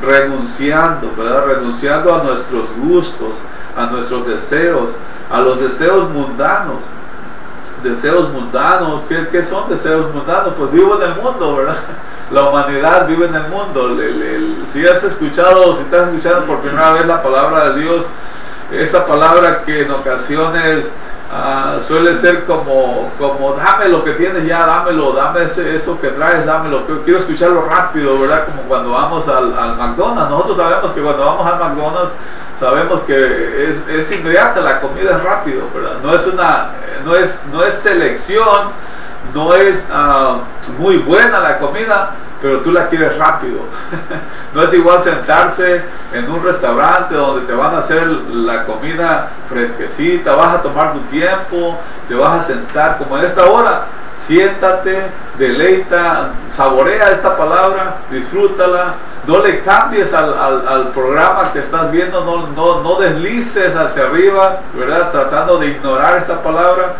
renunciando, 0.00 1.12
¿verdad? 1.14 1.44
Renunciando 1.44 2.14
a 2.14 2.22
nuestros 2.22 2.74
gustos, 2.78 3.34
a 3.76 3.86
nuestros 3.86 4.26
deseos, 4.26 4.92
a 5.30 5.40
los 5.40 5.60
deseos 5.60 6.10
mundanos. 6.10 6.78
Deseos 7.82 8.30
mundanos, 8.30 9.02
¿qué, 9.08 9.26
qué 9.30 9.42
son 9.42 9.68
deseos 9.68 10.14
mundanos? 10.14 10.54
Pues 10.56 10.70
vivo 10.72 10.96
en 11.02 11.10
el 11.10 11.16
mundo, 11.16 11.56
¿verdad? 11.56 11.76
la 12.32 12.48
humanidad 12.48 13.06
vive 13.06 13.26
en 13.26 13.34
el 13.34 13.48
mundo. 13.48 13.96
si 14.66 14.86
has 14.86 15.04
escuchado, 15.04 15.74
si 15.74 15.82
estás 15.82 16.08
escuchando 16.08 16.46
por 16.46 16.60
primera 16.60 16.92
vez 16.92 17.06
la 17.06 17.22
palabra 17.22 17.70
de 17.70 17.80
Dios, 17.80 18.06
esta 18.72 19.04
palabra 19.04 19.62
que 19.64 19.82
en 19.82 19.90
ocasiones 19.90 20.92
ah, 21.30 21.76
suele 21.78 22.14
ser 22.14 22.44
como, 22.44 23.10
como 23.18 23.52
dame 23.54 23.88
lo 23.90 24.02
que 24.02 24.12
tienes 24.12 24.46
ya, 24.46 24.66
dámelo, 24.66 25.12
dame 25.12 25.44
eso 25.44 26.00
que 26.00 26.08
traes, 26.08 26.46
dámelo. 26.46 26.86
Quiero 27.04 27.18
escucharlo 27.18 27.66
rápido, 27.66 28.18
¿verdad? 28.18 28.46
Como 28.46 28.62
cuando 28.62 28.90
vamos 28.90 29.28
al 29.28 29.76
McDonald's. 29.76 30.30
Nosotros 30.30 30.56
sabemos 30.56 30.92
que 30.92 31.02
cuando 31.02 31.24
vamos 31.24 31.46
al 31.46 31.58
McDonald's 31.58 32.12
sabemos 32.54 33.00
que 33.00 33.68
es, 33.68 33.88
es 33.88 34.12
inmediata, 34.12 34.60
la 34.60 34.80
comida 34.80 35.16
es 35.16 35.24
rápido, 35.24 35.68
¿verdad? 35.74 35.96
No 36.02 36.14
es 36.14 36.26
una, 36.26 36.70
no 37.04 37.14
es, 37.14 37.42
no 37.52 37.64
es 37.64 37.74
selección, 37.74 38.68
no 39.34 39.54
es 39.54 39.88
ah, 39.92 40.38
muy 40.78 40.98
buena 40.98 41.40
la 41.40 41.58
comida, 41.58 42.14
pero 42.40 42.60
tú 42.60 42.72
la 42.72 42.88
quieres 42.88 43.16
rápido. 43.16 43.60
no 44.54 44.62
es 44.62 44.74
igual 44.74 45.00
sentarse 45.00 45.82
en 46.12 46.30
un 46.30 46.42
restaurante 46.42 47.14
donde 47.14 47.46
te 47.46 47.52
van 47.52 47.74
a 47.74 47.78
hacer 47.78 48.06
la 48.06 48.64
comida 48.64 49.30
fresquecita, 49.48 50.34
vas 50.34 50.56
a 50.56 50.62
tomar 50.62 50.92
tu 50.92 51.00
tiempo, 51.00 51.78
te 52.08 52.14
vas 52.14 52.40
a 52.40 52.42
sentar 52.42 52.98
como 52.98 53.18
en 53.18 53.24
esta 53.24 53.44
hora. 53.46 53.86
Siéntate, 54.14 55.06
deleita, 55.38 56.32
saborea 56.46 57.10
esta 57.10 57.34
palabra, 57.34 57.96
disfrútala, 58.10 58.94
no 59.26 59.38
le 59.38 59.60
cambies 59.60 60.14
al, 60.14 60.34
al, 60.66 60.88
programa 60.88 61.52
que 61.52 61.60
estás 61.60 61.90
viendo, 61.92 62.24
no, 62.24 62.48
no, 62.48 62.82
no, 62.82 63.00
deslices 63.00 63.76
hacia 63.76 64.04
arriba, 64.04 64.60
¿verdad? 64.74 65.10
Tratando 65.10 65.58
de 65.58 65.68
ignorar 65.68 66.18
esta 66.18 66.42
palabra. 66.42 66.96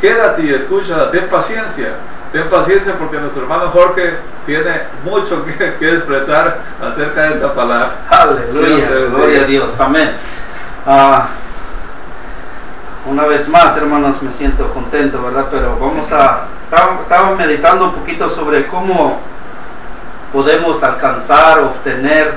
Quédate 0.00 0.42
y 0.42 0.50
escúchala, 0.50 1.10
ten 1.10 1.28
paciencia, 1.28 1.94
ten 2.30 2.48
paciencia 2.48 2.94
porque 2.98 3.16
nuestro 3.18 3.42
hermano 3.42 3.70
Jorge 3.70 4.18
tiene 4.44 4.82
mucho 5.04 5.44
que, 5.44 5.74
que 5.74 5.94
expresar 5.94 6.58
acerca 6.80 7.22
de 7.22 7.34
esta 7.34 7.54
palabra. 7.54 7.96
Aleluya, 8.08 8.88
gloria 9.10 9.40
a 9.40 9.44
Dios, 9.44 9.80
amén. 9.80 10.12
Ah, 10.86 11.28
una 13.06 13.24
vez 13.24 13.48
más, 13.48 13.76
hermanos, 13.78 14.22
me 14.22 14.30
siento 14.30 14.68
contento, 14.72 15.22
¿verdad? 15.22 15.46
Pero 15.50 15.76
vamos 15.80 16.12
a, 16.12 16.44
estaba, 16.62 17.00
estaba 17.00 17.34
meditando 17.34 17.86
un 17.86 17.92
poquito 17.92 18.28
sobre 18.28 18.66
cómo 18.66 19.20
podemos 20.32 20.82
alcanzar, 20.82 21.60
obtener 21.60 22.32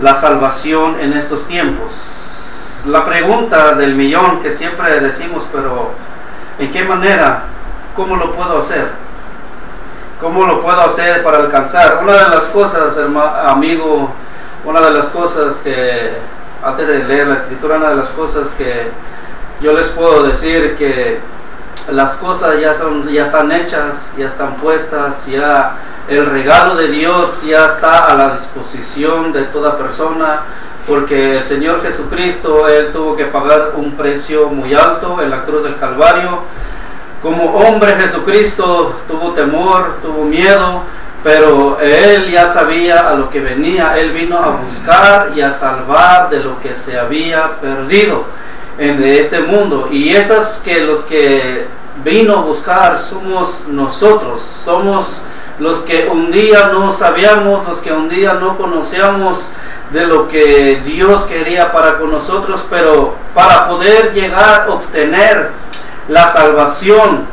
la 0.00 0.14
salvación 0.14 1.00
en 1.00 1.12
estos 1.12 1.46
tiempos. 1.46 2.84
La 2.88 3.04
pregunta 3.04 3.74
del 3.74 3.94
millón 3.94 4.40
que 4.40 4.50
siempre 4.50 5.00
decimos, 5.00 5.48
pero 5.52 5.92
¿en 6.58 6.70
qué 6.70 6.84
manera? 6.84 7.44
¿Cómo 7.96 8.16
lo 8.16 8.32
puedo 8.32 8.58
hacer? 8.58 8.88
¿Cómo 10.20 10.46
lo 10.46 10.60
puedo 10.60 10.80
hacer 10.80 11.22
para 11.22 11.38
alcanzar? 11.38 12.00
Una 12.02 12.14
de 12.14 12.28
las 12.30 12.44
cosas, 12.48 12.98
amigo, 13.44 14.10
una 14.64 14.80
de 14.80 14.90
las 14.90 15.06
cosas 15.06 15.56
que, 15.58 16.12
antes 16.64 16.88
de 16.88 17.04
leer 17.04 17.28
la 17.28 17.34
escritura, 17.34 17.76
una 17.76 17.90
de 17.90 17.96
las 17.96 18.08
cosas 18.08 18.50
que 18.52 18.88
yo 19.60 19.72
les 19.72 19.88
puedo 19.88 20.24
decir 20.24 20.76
que 20.76 21.20
las 21.90 22.18
cosas 22.18 22.60
ya, 22.60 22.74
son, 22.74 23.06
ya 23.08 23.22
están 23.22 23.50
hechas, 23.52 24.12
ya 24.16 24.26
están 24.26 24.56
puestas, 24.56 25.26
ya 25.26 25.76
el 26.08 26.24
regalo 26.24 26.74
de 26.74 26.88
Dios 26.88 27.42
ya 27.44 27.66
está 27.66 28.06
a 28.06 28.14
la 28.14 28.32
disposición 28.32 29.32
de 29.32 29.42
toda 29.44 29.76
persona, 29.76 30.40
porque 30.86 31.38
el 31.38 31.44
Señor 31.44 31.82
Jesucristo, 31.82 32.66
Él 32.68 32.92
tuvo 32.92 33.14
que 33.14 33.26
pagar 33.26 33.72
un 33.76 33.92
precio 33.92 34.48
muy 34.48 34.74
alto 34.74 35.22
en 35.22 35.30
la 35.30 35.42
cruz 35.42 35.64
del 35.64 35.76
Calvario. 35.76 36.40
Como 37.22 37.44
hombre 37.56 37.94
Jesucristo 37.96 38.94
tuvo 39.06 39.32
temor, 39.32 39.96
tuvo 40.00 40.24
miedo, 40.24 40.82
pero 41.22 41.78
Él 41.80 42.30
ya 42.30 42.46
sabía 42.46 43.10
a 43.10 43.14
lo 43.14 43.28
que 43.28 43.40
venía. 43.40 43.98
Él 43.98 44.12
vino 44.12 44.38
a 44.38 44.48
buscar 44.50 45.32
y 45.36 45.42
a 45.42 45.50
salvar 45.50 46.30
de 46.30 46.40
lo 46.40 46.58
que 46.60 46.74
se 46.74 46.98
había 46.98 47.60
perdido 47.60 48.24
en 48.78 49.02
este 49.02 49.40
mundo. 49.40 49.88
Y 49.92 50.14
esas 50.14 50.62
que 50.64 50.80
los 50.80 51.02
que 51.02 51.66
vino 52.04 52.36
a 52.36 52.40
buscar 52.42 52.98
somos 52.98 53.68
nosotros, 53.68 54.40
somos 54.40 55.24
los 55.58 55.80
que 55.80 56.08
un 56.10 56.30
día 56.30 56.70
no 56.72 56.90
sabíamos, 56.90 57.66
los 57.66 57.78
que 57.78 57.92
un 57.92 58.08
día 58.08 58.34
no 58.34 58.56
conocíamos 58.56 59.54
de 59.90 60.06
lo 60.06 60.28
que 60.28 60.82
Dios 60.84 61.24
quería 61.24 61.72
para 61.72 61.98
con 61.98 62.10
nosotros, 62.10 62.66
pero 62.70 63.14
para 63.34 63.68
poder 63.68 64.12
llegar 64.14 64.66
a 64.68 64.72
obtener 64.72 65.50
la 66.08 66.26
salvación, 66.26 67.26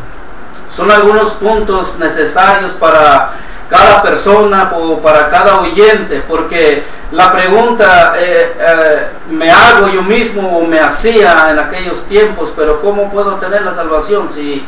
son 0.69 0.91
algunos 0.91 1.33
puntos 1.33 1.99
necesarios 1.99 2.71
para 2.71 3.33
cada 3.69 4.01
persona 4.01 4.71
para 5.01 5.29
cada 5.29 5.61
oyente, 5.61 6.23
porque 6.27 6.83
la 7.11 7.31
pregunta 7.31 8.15
eh, 8.17 8.55
eh, 8.59 9.07
me 9.29 9.49
hago 9.51 9.87
yo 9.89 10.03
mismo 10.03 10.59
o 10.59 10.67
me 10.67 10.79
hacía 10.79 11.49
en 11.51 11.59
aquellos 11.59 12.05
tiempos, 12.05 12.53
pero 12.55 12.81
¿cómo 12.81 13.09
puedo 13.09 13.35
tener 13.35 13.63
la 13.63 13.73
salvación 13.73 14.29
si... 14.29 14.65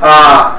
Ah, 0.00 0.56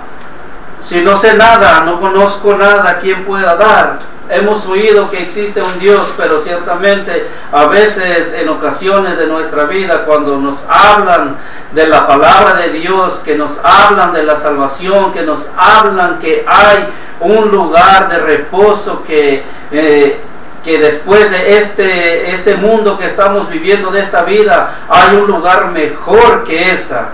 si 0.81 1.01
no 1.01 1.15
sé 1.15 1.33
nada, 1.33 1.81
no 1.81 1.99
conozco 1.99 2.55
nada, 2.55 2.99
¿quién 2.99 3.25
pueda 3.25 3.55
dar? 3.55 3.97
Hemos 4.29 4.65
oído 4.67 5.09
que 5.09 5.21
existe 5.21 5.61
un 5.61 5.79
Dios, 5.79 6.13
pero 6.17 6.39
ciertamente 6.39 7.27
a 7.51 7.65
veces 7.65 8.33
en 8.33 8.49
ocasiones 8.49 9.17
de 9.17 9.27
nuestra 9.27 9.65
vida, 9.65 10.03
cuando 10.05 10.37
nos 10.37 10.65
hablan 10.67 11.37
de 11.71 11.87
la 11.87 12.05
palabra 12.05 12.55
de 12.55 12.69
Dios, 12.69 13.21
que 13.23 13.35
nos 13.35 13.63
hablan 13.63 14.13
de 14.13 14.23
la 14.23 14.35
salvación, 14.35 15.13
que 15.13 15.21
nos 15.21 15.51
hablan 15.55 16.19
que 16.19 16.43
hay 16.47 16.87
un 17.21 17.49
lugar 17.49 18.09
de 18.09 18.19
reposo 18.19 19.03
que... 19.03 19.43
Eh, 19.71 20.21
que 20.63 20.79
después 20.79 21.31
de 21.31 21.57
este, 21.57 22.31
este 22.31 22.55
mundo 22.55 22.97
que 22.97 23.05
estamos 23.05 23.49
viviendo, 23.49 23.89
de 23.89 24.01
esta 24.01 24.23
vida, 24.23 24.75
hay 24.89 25.15
un 25.15 25.25
lugar 25.25 25.67
mejor 25.67 26.43
que 26.43 26.71
esta. 26.71 27.11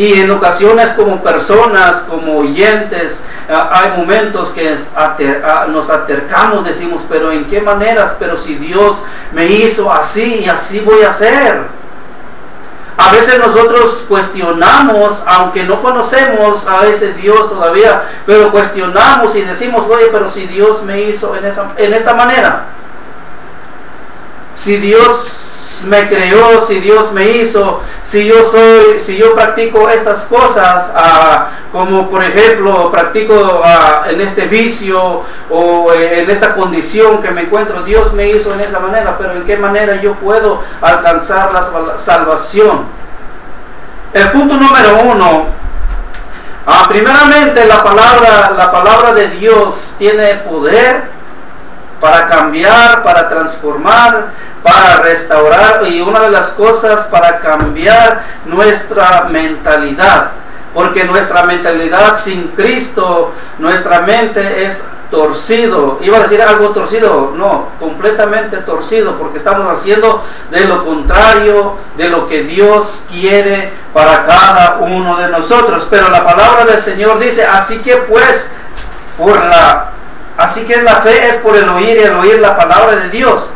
Y 0.00 0.14
en 0.14 0.30
ocasiones 0.30 0.92
como 0.92 1.22
personas, 1.22 2.06
como 2.08 2.38
oyentes, 2.38 3.26
hay 3.50 3.98
momentos 3.98 4.52
que 4.52 4.74
nos 5.68 5.90
acercamos, 5.90 6.64
decimos, 6.64 7.02
pero 7.06 7.30
¿en 7.30 7.44
qué 7.44 7.60
maneras? 7.60 8.16
Pero 8.18 8.34
si 8.34 8.54
Dios 8.54 9.04
me 9.32 9.44
hizo 9.44 9.92
así 9.92 10.40
y 10.42 10.48
así 10.48 10.80
voy 10.80 11.02
a 11.02 11.08
hacer. 11.08 11.64
A 12.96 13.12
veces 13.12 13.38
nosotros 13.40 14.06
cuestionamos, 14.08 15.22
aunque 15.26 15.64
no 15.64 15.82
conocemos 15.82 16.66
a 16.66 16.86
ese 16.86 17.12
Dios 17.12 17.50
todavía, 17.50 18.02
pero 18.24 18.50
cuestionamos 18.50 19.36
y 19.36 19.42
decimos, 19.42 19.84
oye, 19.86 20.06
pero 20.10 20.26
si 20.26 20.46
Dios 20.46 20.82
me 20.84 21.02
hizo 21.02 21.36
en, 21.36 21.44
esa, 21.44 21.74
en 21.76 21.92
esta 21.92 22.14
manera 22.14 22.64
si 24.54 24.76
Dios 24.76 25.24
me 25.84 26.08
creó, 26.08 26.60
si 26.60 26.80
Dios 26.80 27.12
me 27.12 27.28
hizo, 27.28 27.80
si 28.02 28.26
yo 28.26 28.42
soy, 28.44 28.98
si 28.98 29.16
yo 29.16 29.34
practico 29.34 29.88
estas 29.88 30.24
cosas, 30.26 30.92
ah, 30.96 31.48
como 31.72 32.08
por 32.08 32.22
ejemplo 32.24 32.90
practico 32.90 33.62
ah, 33.64 34.04
en 34.08 34.20
este 34.20 34.46
vicio 34.46 35.22
o 35.50 35.92
en 35.92 36.30
esta 36.30 36.54
condición 36.54 37.20
que 37.20 37.30
me 37.30 37.42
encuentro, 37.42 37.82
Dios 37.82 38.12
me 38.14 38.28
hizo 38.28 38.54
en 38.54 38.60
esa 38.60 38.80
manera, 38.80 39.16
pero 39.18 39.32
en 39.32 39.44
qué 39.44 39.56
manera 39.56 40.00
yo 40.00 40.14
puedo 40.14 40.62
alcanzar 40.80 41.52
la 41.52 41.96
salvación. 41.96 42.84
El 44.12 44.30
punto 44.30 44.56
número 44.56 45.02
uno, 45.04 45.46
ah, 46.66 46.86
primeramente 46.88 47.64
la 47.66 47.84
palabra, 47.84 48.52
la 48.56 48.72
palabra 48.72 49.14
de 49.14 49.28
Dios 49.28 49.96
tiene 49.98 50.34
poder 50.36 51.09
para 52.00 52.26
cambiar, 52.26 53.02
para 53.02 53.28
transformar, 53.28 54.28
para 54.62 55.00
restaurar 55.02 55.86
y 55.86 56.00
una 56.00 56.20
de 56.20 56.30
las 56.30 56.52
cosas 56.52 57.06
para 57.06 57.38
cambiar 57.38 58.24
nuestra 58.46 59.28
mentalidad. 59.30 60.32
Porque 60.72 61.02
nuestra 61.02 61.42
mentalidad 61.42 62.14
sin 62.14 62.48
Cristo, 62.48 63.32
nuestra 63.58 64.02
mente 64.02 64.64
es 64.64 64.86
torcido. 65.10 65.98
Iba 66.00 66.18
a 66.18 66.22
decir 66.22 66.40
algo 66.40 66.68
torcido, 66.68 67.32
no, 67.36 67.66
completamente 67.80 68.58
torcido, 68.58 69.16
porque 69.18 69.38
estamos 69.38 69.66
haciendo 69.66 70.24
de 70.52 70.66
lo 70.66 70.84
contrario 70.84 71.74
de 71.96 72.08
lo 72.08 72.28
que 72.28 72.44
Dios 72.44 73.06
quiere 73.10 73.72
para 73.92 74.24
cada 74.24 74.78
uno 74.78 75.16
de 75.16 75.28
nosotros. 75.28 75.88
Pero 75.90 76.08
la 76.08 76.24
palabra 76.24 76.64
del 76.64 76.80
Señor 76.80 77.18
dice, 77.18 77.44
así 77.44 77.80
que 77.80 77.96
pues, 77.96 78.54
por 79.18 79.34
la 79.34 79.90
Así 80.40 80.64
que 80.64 80.80
la 80.80 81.02
fe 81.02 81.28
es 81.28 81.36
por 81.40 81.54
el 81.54 81.68
oír 81.68 81.98
y 81.98 82.00
el 82.00 82.14
oír 82.14 82.40
la 82.40 82.56
palabra 82.56 82.96
de 82.96 83.10
Dios. 83.10 83.50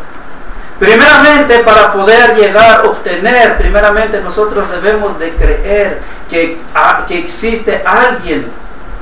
Primeramente, 0.79 1.61
para 1.61 1.91
poder 1.95 2.37
llegar, 2.37 2.83
a 2.83 2.85
obtener, 2.85 3.57
primeramente 3.57 4.21
nosotros 4.21 4.71
debemos 4.71 5.19
de 5.19 5.31
creer 5.31 6.03
que, 6.29 6.61
ah, 6.75 7.07
que 7.09 7.21
existe 7.21 7.83
alguien 7.87 8.45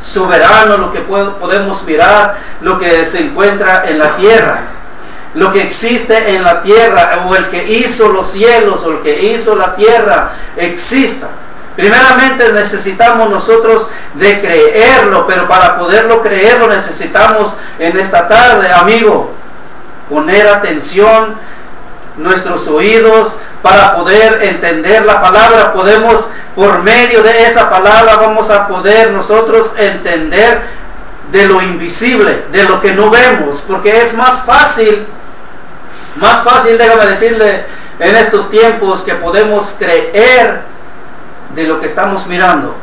soberano, 0.01 0.77
lo 0.77 0.93
que 0.93 1.01
podemos 1.01 1.83
mirar, 1.83 2.37
lo 2.61 2.79
que 2.79 3.05
se 3.05 3.25
encuentra 3.25 3.83
en 3.89 3.99
la 3.99 4.15
tierra. 4.15 4.61
Lo 5.35 5.51
que 5.51 5.63
existe 5.63 6.37
en 6.37 6.45
la 6.45 6.63
tierra, 6.63 7.25
o 7.27 7.35
el 7.35 7.49
que 7.49 7.65
hizo 7.65 8.11
los 8.11 8.31
cielos, 8.31 8.85
o 8.85 8.93
el 8.93 9.01
que 9.01 9.25
hizo 9.25 9.57
la 9.57 9.75
tierra, 9.75 10.31
exista. 10.57 11.31
Primeramente 11.77 12.53
necesitamos 12.53 13.31
nosotros 13.31 13.89
de 14.15 14.41
creerlo, 14.41 15.27
pero 15.27 15.49
para 15.49 15.79
poderlo 15.79 16.21
creerlo 16.21 16.69
necesitamos 16.69 17.57
en 17.79 17.99
esta 17.99 18.29
tarde, 18.29 18.71
amigo, 18.71 19.33
poner 20.09 20.47
atención 20.49 21.35
nuestros 22.19 22.69
oídos 22.69 23.39
para 23.63 23.97
poder 23.97 24.43
entender 24.43 25.07
la 25.07 25.23
palabra. 25.23 25.73
Podemos, 25.73 26.29
por 26.55 26.83
medio 26.83 27.23
de 27.23 27.45
esa 27.45 27.71
palabra, 27.71 28.17
vamos 28.17 28.51
a 28.51 28.69
poder 28.69 29.11
nosotros 29.13 29.75
entender 29.79 30.61
de 31.31 31.47
lo 31.47 31.63
invisible, 31.63 32.45
de 32.53 32.65
lo 32.65 32.81
que 32.83 32.93
no 32.93 33.09
vemos, 33.09 33.65
porque 33.67 33.97
es 33.97 34.15
más 34.15 34.45
fácil, 34.45 35.07
más 36.17 36.43
fácil, 36.43 36.77
déjame 36.77 37.07
decirle, 37.07 37.65
en 37.99 38.17
estos 38.17 38.51
tiempos 38.51 39.03
que 39.03 39.15
podemos 39.15 39.77
creer 39.79 40.72
de 41.55 41.67
lo 41.67 41.81
que 41.81 41.87
estamos 41.87 42.27
mirando. 42.27 42.75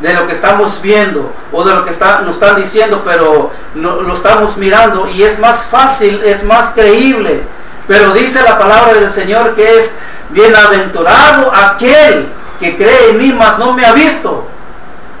de 0.00 0.14
lo 0.14 0.26
que 0.26 0.32
estamos 0.32 0.80
viendo 0.80 1.30
o 1.52 1.62
de 1.62 1.74
lo 1.74 1.84
que 1.84 1.90
está, 1.90 2.22
nos 2.22 2.36
están 2.36 2.56
diciendo, 2.56 3.02
pero 3.04 3.50
no, 3.74 3.96
lo 4.00 4.14
estamos 4.14 4.56
mirando 4.56 5.06
y 5.06 5.22
es 5.22 5.38
más 5.40 5.64
fácil, 5.64 6.22
es 6.24 6.44
más 6.44 6.70
creíble. 6.70 7.42
Pero 7.86 8.14
dice 8.14 8.42
la 8.42 8.58
palabra 8.58 8.94
del 8.94 9.10
Señor 9.10 9.54
que 9.54 9.76
es 9.76 9.98
bienaventurado 10.30 11.52
aquel 11.54 12.28
que 12.58 12.76
cree 12.76 13.10
en 13.10 13.18
mí, 13.18 13.34
mas 13.36 13.58
no 13.58 13.74
me 13.74 13.84
ha 13.84 13.92
visto. 13.92 14.46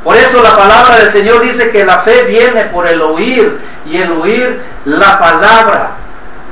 Por 0.02 0.16
eso 0.16 0.42
la 0.42 0.56
palabra 0.56 0.96
del 0.96 1.10
Señor 1.10 1.42
dice 1.42 1.70
que 1.70 1.84
la 1.84 1.98
fe 1.98 2.24
viene 2.24 2.64
por 2.64 2.86
el 2.86 3.02
oír 3.02 3.60
y 3.86 3.98
el 3.98 4.12
oír 4.12 4.62
la 4.86 5.18
palabra. 5.18 5.96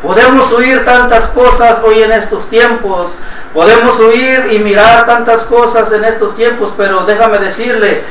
Podemos 0.02 0.52
oír 0.52 0.84
tantas 0.84 1.30
cosas 1.30 1.82
hoy 1.84 2.02
en 2.02 2.12
estos 2.12 2.48
tiempos, 2.48 3.18
podemos 3.52 3.98
oír 3.98 4.48
y 4.52 4.60
mirar 4.60 5.06
tantas 5.06 5.44
cosas 5.44 5.92
en 5.92 6.04
estos 6.04 6.36
tiempos, 6.36 6.74
pero 6.76 7.04
déjame 7.04 7.38
decirle, 7.38 8.04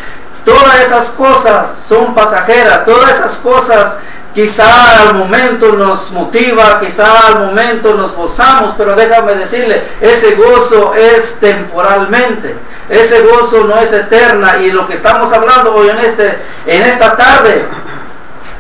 todas 0.44 0.82
esas 0.82 1.10
cosas 1.12 1.74
son 1.88 2.14
pasajeras, 2.14 2.84
todas 2.86 3.18
esas 3.18 3.38
cosas 3.38 4.00
quizá 4.38 5.02
al 5.02 5.16
momento 5.16 5.74
nos 5.74 6.12
motiva, 6.12 6.80
quizá 6.80 7.28
al 7.28 7.40
momento 7.40 7.96
nos 7.96 8.16
gozamos, 8.16 8.76
pero 8.78 8.96
déjame 8.96 9.34
decirle, 9.36 9.82
ese 10.00 10.36
gozo 10.36 10.94
es 10.94 11.40
temporalmente, 11.40 12.56
ese 12.90 13.22
gozo 13.22 13.64
no 13.64 13.80
es 13.80 13.92
eterna. 13.94 14.60
Y 14.60 14.72
lo 14.72 14.86
que 14.88 14.94
estamos 14.94 15.34
hablando 15.34 15.74
hoy 15.74 15.90
en, 15.90 15.98
este, 16.00 16.38
en 16.68 16.84
esta 16.84 17.16
tarde 17.16 17.66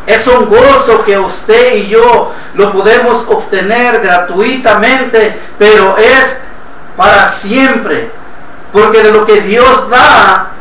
es 0.07 0.25
un 0.29 0.45
gozo 0.45 1.03
que 1.03 1.19
usted 1.19 1.75
y 1.75 1.87
yo 1.89 2.31
lo 2.53 2.71
podemos 2.71 3.27
obtener 3.27 3.99
gratuitamente, 3.99 5.37
pero 5.59 5.97
es 5.97 6.45
para 6.95 7.27
siempre. 7.27 8.09
Porque 8.71 9.03
de 9.03 9.11
lo 9.11 9.25
que 9.25 9.41
Dios 9.41 9.89
da, 9.89 10.51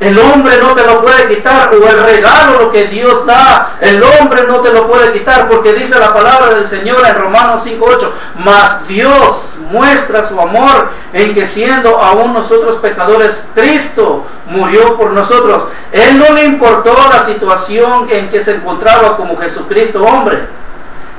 el 0.00 0.18
hombre 0.18 0.58
no 0.58 0.74
te 0.74 0.84
lo 0.84 1.00
puede 1.02 1.28
quitar, 1.28 1.72
o 1.72 1.88
el 1.88 2.04
regalo 2.04 2.58
lo 2.58 2.70
que 2.70 2.86
Dios 2.86 3.24
da, 3.26 3.76
el 3.80 4.02
hombre 4.02 4.42
no 4.48 4.60
te 4.60 4.72
lo 4.72 4.88
puede 4.88 5.12
quitar, 5.12 5.48
porque 5.48 5.72
dice 5.72 5.98
la 5.98 6.12
palabra 6.12 6.54
del 6.54 6.66
Señor 6.66 7.06
en 7.06 7.14
Romanos 7.14 7.64
5.8, 7.64 8.10
mas 8.44 8.88
Dios 8.88 9.58
muestra 9.70 10.22
su 10.22 10.40
amor 10.40 10.88
en 11.12 11.32
que 11.32 11.46
siendo 11.46 12.00
aún 12.00 12.32
nosotros 12.32 12.76
pecadores, 12.78 13.50
Cristo 13.54 14.26
murió 14.46 14.96
por 14.96 15.10
nosotros. 15.10 15.68
Él 15.92 16.18
no 16.18 16.34
le 16.34 16.44
importó 16.44 16.94
la 17.08 17.20
situación 17.20 18.08
en 18.10 18.28
que 18.30 18.40
se 18.40 18.56
encontraba 18.56 19.16
como 19.16 19.36
Jesucristo 19.36 20.04
hombre. 20.04 20.46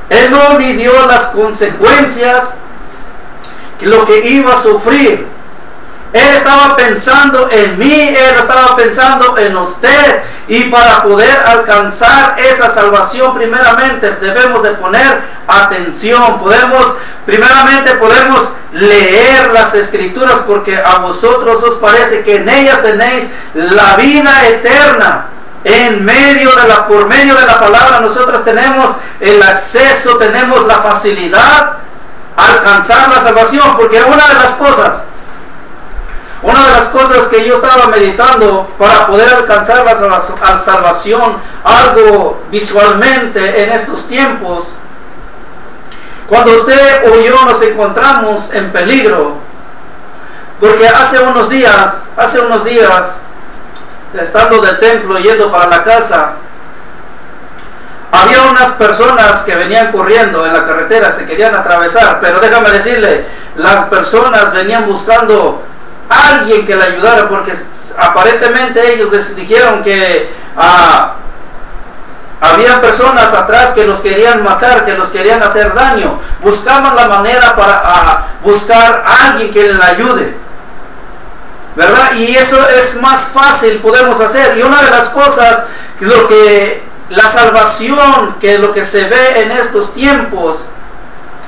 Él 0.10 0.30
no 0.30 0.60
midió 0.60 0.92
las 1.08 1.28
consecuencias, 1.28 2.60
lo 3.82 4.06
que 4.06 4.28
iba 4.28 4.54
a 4.54 4.62
sufrir. 4.62 5.35
Él 6.16 6.34
estaba 6.34 6.78
pensando 6.78 7.50
en 7.52 7.78
mí, 7.78 8.08
Él 8.08 8.36
estaba 8.40 8.74
pensando 8.78 9.38
en 9.38 9.58
usted. 9.58 10.24
Y 10.48 10.64
para 10.70 11.04
poder 11.04 11.38
alcanzar 11.46 12.40
esa 12.40 12.70
salvación, 12.70 13.36
primeramente 13.36 14.12
debemos 14.22 14.64
de 14.64 14.72
poner 14.72 15.22
atención. 15.46 16.40
Podemos, 16.40 17.00
primeramente 17.26 17.96
podemos 17.96 18.54
leer 18.72 19.52
las 19.52 19.76
escrituras 19.76 20.46
porque 20.48 20.78
a 20.78 21.00
vosotros 21.00 21.62
os 21.64 21.76
parece 21.76 22.24
que 22.24 22.38
en 22.38 22.48
ellas 22.48 22.82
tenéis 22.82 23.32
la 23.54 23.98
vida 23.98 24.48
eterna. 24.48 25.26
En 25.66 26.06
medio 26.06 26.56
de 26.56 26.66
la, 26.66 26.88
por 26.88 27.08
medio 27.08 27.36
de 27.36 27.46
la 27.46 27.60
palabra 27.60 28.00
nosotros 28.00 28.46
tenemos 28.46 28.90
el 29.20 29.44
acceso, 29.44 30.16
tenemos 30.16 30.66
la 30.66 30.78
facilidad 30.78 31.74
alcanzar 32.38 33.10
la 33.10 33.20
salvación. 33.20 33.76
Porque 33.76 34.02
una 34.02 34.30
de 34.30 34.36
las 34.36 34.54
cosas 34.54 35.08
una 36.46 36.68
de 36.68 36.72
las 36.74 36.90
cosas 36.90 37.28
que 37.28 37.44
yo 37.44 37.56
estaba 37.56 37.88
meditando 37.88 38.70
para 38.78 39.08
poder 39.08 39.34
alcanzar 39.34 39.84
la 39.84 40.58
salvación, 40.58 41.38
algo 41.64 42.44
visualmente 42.52 43.64
en 43.64 43.72
estos 43.72 44.08
tiempos, 44.08 44.78
cuando 46.30 46.54
usted 46.54 47.12
o 47.12 47.20
yo 47.20 47.44
nos 47.46 47.60
encontramos 47.64 48.54
en 48.54 48.72
peligro, 48.72 49.38
porque 50.60 50.88
hace 50.88 51.20
unos 51.20 51.50
días, 51.50 52.14
hace 52.16 52.40
unos 52.40 52.64
días, 52.64 53.24
estando 54.14 54.62
del 54.62 54.78
templo 54.78 55.18
yendo 55.18 55.52
para 55.52 55.68
la 55.68 55.84
casa, 55.84 56.34
había 58.12 58.44
unas 58.44 58.74
personas 58.74 59.44
que 59.44 59.56
venían 59.56 59.92
corriendo 59.92 60.46
en 60.46 60.54
la 60.54 60.64
carretera, 60.64 61.12
se 61.12 61.26
querían 61.26 61.56
atravesar, 61.56 62.20
pero 62.22 62.40
déjame 62.40 62.70
decirle, 62.70 63.26
las 63.56 63.86
personas 63.86 64.54
venían 64.54 64.86
buscando 64.86 65.64
alguien 66.10 66.66
que 66.66 66.76
le 66.76 66.84
ayudara, 66.84 67.28
porque 67.28 67.54
aparentemente 68.00 68.94
ellos 68.94 69.36
dijeron 69.36 69.82
que 69.84 70.32
ah, 70.58 71.14
había 72.42 72.80
personas 72.82 73.34
atrás 73.34 73.74
que 73.74 73.86
los 73.86 74.00
querían 74.02 74.44
matar, 74.44 74.86
que 74.86 74.94
los 74.94 75.10
querían 75.10 75.42
hacer 75.42 75.74
daño. 75.74 76.20
Buscaban 76.42 76.96
la 76.96 77.08
manera 77.08 77.56
para 77.56 77.82
ah, 77.84 78.28
buscar 78.44 79.04
a 79.06 79.32
alguien 79.32 79.52
que 79.52 79.74
les 79.74 79.82
ayude. 79.82 80.36
¿Verdad? 81.76 82.14
Y 82.16 82.36
eso 82.36 82.70
es 82.70 83.02
más 83.02 83.28
fácil, 83.30 83.80
podemos 83.80 84.20
hacer. 84.22 84.58
Y 84.58 84.62
una 84.62 84.82
de 84.82 84.92
las 84.92 85.10
cosas, 85.10 85.66
lo 86.00 86.28
que 86.28 86.84
la 87.10 87.28
salvación, 87.28 88.36
que 88.40 88.60
lo 88.60 88.72
que 88.72 88.84
se 88.84 89.06
ve 89.10 89.42
en 89.42 89.52
estos 89.52 89.94
tiempos, 89.94 90.70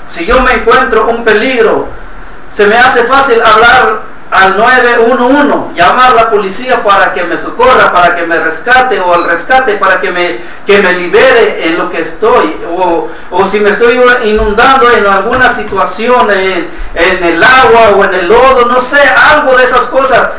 si 0.05 0.25
yo 0.25 0.41
me 0.41 0.53
encuentro 0.53 1.07
un 1.07 1.23
peligro, 1.23 1.87
se 2.49 2.67
me 2.67 2.77
hace 2.77 3.03
fácil 3.03 3.41
hablar 3.41 4.01
al 4.29 4.57
911, 4.57 5.73
llamar 5.73 6.11
a 6.11 6.13
la 6.13 6.29
policía 6.29 6.83
para 6.83 7.13
que 7.13 7.23
me 7.23 7.37
socorra, 7.37 7.93
para 7.93 8.15
que 8.15 8.25
me 8.25 8.37
rescate 8.39 8.99
o 8.99 9.13
al 9.13 9.23
rescate 9.23 9.75
para 9.75 10.01
que 10.01 10.11
me, 10.11 10.39
que 10.65 10.79
me 10.79 10.93
libere 10.93 11.67
en 11.67 11.77
lo 11.77 11.89
que 11.89 12.01
estoy 12.01 12.59
o, 12.69 13.07
o 13.31 13.45
si 13.45 13.61
me 13.61 13.69
estoy 13.69 14.01
inundando 14.25 14.91
en 14.91 15.05
alguna 15.05 15.49
situación 15.49 16.29
en, 16.31 16.69
en 16.95 17.23
el 17.23 17.41
agua 17.41 17.91
o 17.95 18.03
en 18.03 18.13
el 18.15 18.27
lodo, 18.27 18.65
no 18.65 18.81
sé, 18.81 18.99
algo 19.01 19.55
de 19.55 19.63
esas 19.63 19.87
cosas. 19.87 20.31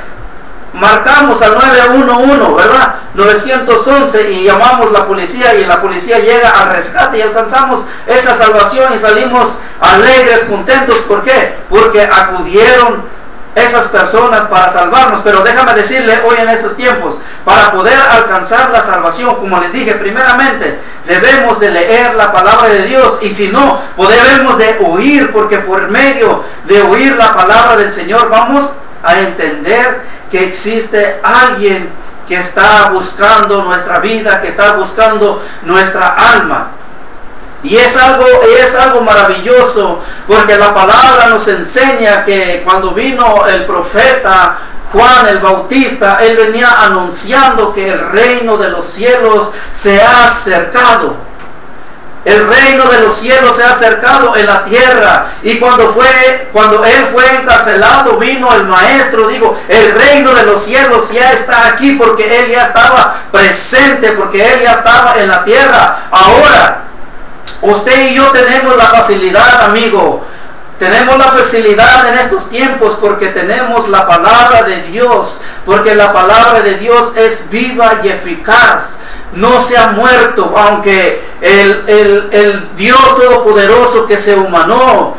Marcamos 0.75 1.41
al 1.41 1.55
911, 1.55 2.55
¿verdad? 2.55 2.95
911 3.15 4.31
y 4.31 4.45
llamamos 4.45 4.93
la 4.93 5.07
policía 5.07 5.55
y 5.55 5.65
la 5.65 5.81
policía 5.81 6.19
llega 6.19 6.51
al 6.51 6.71
rescate 6.71 7.19
y 7.19 7.23
alcanzamos 7.23 7.87
esa 8.07 8.35
salvación 8.35 8.93
y 8.95 8.99
salimos 8.99 9.61
alegres, 9.81 10.45
contentos. 10.45 10.99
¿Por 11.01 11.25
qué? 11.25 11.57
Porque 11.71 12.03
acudieron 12.03 13.18
esas 13.59 13.89
personas 13.89 14.47
para 14.47 14.69
salvarnos. 14.69 15.21
Pero 15.23 15.43
déjame 15.43 15.75
decirle 15.75 16.21
hoy 16.27 16.37
en 16.39 16.49
estos 16.49 16.77
tiempos, 16.77 17.19
para 17.45 17.73
poder 17.73 17.99
alcanzar 17.99 18.71
la 18.71 18.81
salvación, 18.81 19.37
como 19.37 19.59
les 19.59 19.73
dije, 19.73 19.95
primeramente 19.95 20.79
debemos 21.07 21.59
de 21.61 21.71
leer 21.71 22.15
la 22.15 22.31
palabra 22.31 22.69
de 22.69 22.83
Dios 22.83 23.19
y 23.23 23.31
si 23.31 23.49
no, 23.49 23.81
debemos 23.97 24.59
de 24.59 24.79
oír, 24.85 25.33
porque 25.33 25.59
por 25.59 25.89
medio 25.89 26.45
de 26.65 26.83
oír 26.83 27.17
la 27.17 27.35
palabra 27.35 27.77
del 27.77 27.91
Señor 27.91 28.29
vamos 28.29 28.75
a 29.03 29.19
entender 29.19 30.03
que 30.31 30.45
existe 30.45 31.21
alguien 31.23 31.89
que 32.27 32.37
está 32.37 32.91
buscando 32.91 33.65
nuestra 33.65 33.99
vida, 34.01 34.41
que 34.41 34.49
está 34.49 34.73
buscando 34.73 35.43
nuestra 35.63 36.09
alma. 36.35 36.69
Y 37.63 37.77
es 37.77 37.97
algo, 37.97 38.25
es 38.61 38.75
algo 38.77 39.01
maravilloso 39.01 40.01
porque 40.27 40.57
la 40.57 40.73
palabra 40.73 41.27
nos 41.27 41.49
enseña 41.49 42.25
que 42.25 42.63
cuando 42.65 42.93
vino 42.93 43.47
el 43.47 43.65
profeta 43.65 44.59
Juan 44.93 45.27
el 45.29 45.39
Bautista, 45.39 46.19
él 46.23 46.37
venía 46.37 46.69
anunciando 46.83 47.75
que 47.75 47.91
el 47.91 48.11
reino 48.11 48.57
de 48.57 48.71
los 48.71 48.85
cielos 48.87 49.53
se 49.73 50.01
ha 50.01 50.25
acercado. 50.27 51.29
El 52.25 52.47
reino 52.49 52.87
de 52.87 53.01
los 53.01 53.15
cielos 53.15 53.57
se 53.57 53.65
ha 53.65 53.71
acercado 53.71 54.37
en 54.37 54.47
la 54.47 54.65
tierra. 54.65 55.29
Y 55.43 55.59
cuando 55.59 55.93
fue, 55.93 56.49
cuando 56.53 56.85
él 56.85 57.07
fue 57.13 57.25
encarcelado, 57.37 58.19
vino 58.19 58.53
el 58.55 58.65
maestro, 58.65 59.29
dijo, 59.29 59.59
el 59.69 59.95
reino 59.95 60.35
de 60.35 60.45
los 60.45 60.61
cielos 60.61 61.11
ya 61.13 61.33
está 61.33 61.69
aquí 61.69 61.93
porque 61.93 62.41
él 62.41 62.51
ya 62.51 62.65
estaba 62.65 63.15
presente, 63.31 64.13
porque 64.13 64.43
él 64.43 64.61
ya 64.63 64.73
estaba 64.73 65.17
en 65.19 65.29
la 65.29 65.45
tierra. 65.45 65.99
Ahora, 66.11 66.88
Usted 67.63 68.11
y 68.11 68.15
yo 68.15 68.31
tenemos 68.31 68.77
la 68.77 68.87
facilidad, 68.87 69.63
amigo. 69.63 70.25
Tenemos 70.79 71.19
la 71.19 71.33
facilidad 71.33 72.09
en 72.09 72.19
estos 72.19 72.51
tiempos 72.51 72.97
porque 73.01 73.29
tenemos 73.29 73.89
la 73.89 74.07
palabra 74.07 74.63
de 74.63 74.83
Dios, 74.83 75.41
porque 75.67 75.97
la 75.97 76.13
palabra 76.13 76.61
de 76.61 76.75
Dios 76.75 77.17
es 77.17 77.51
viva 77.51 78.01
y 78.05 78.09
eficaz. 78.09 79.01
No 79.33 79.61
se 79.61 79.77
ha 79.77 79.89
muerto, 79.89 80.55
aunque 80.57 81.21
el, 81.41 82.69
Dios 82.77 83.17
Todopoderoso 83.17 84.07
que 84.07 84.17
se 84.17 84.37
humanó, 84.37 85.17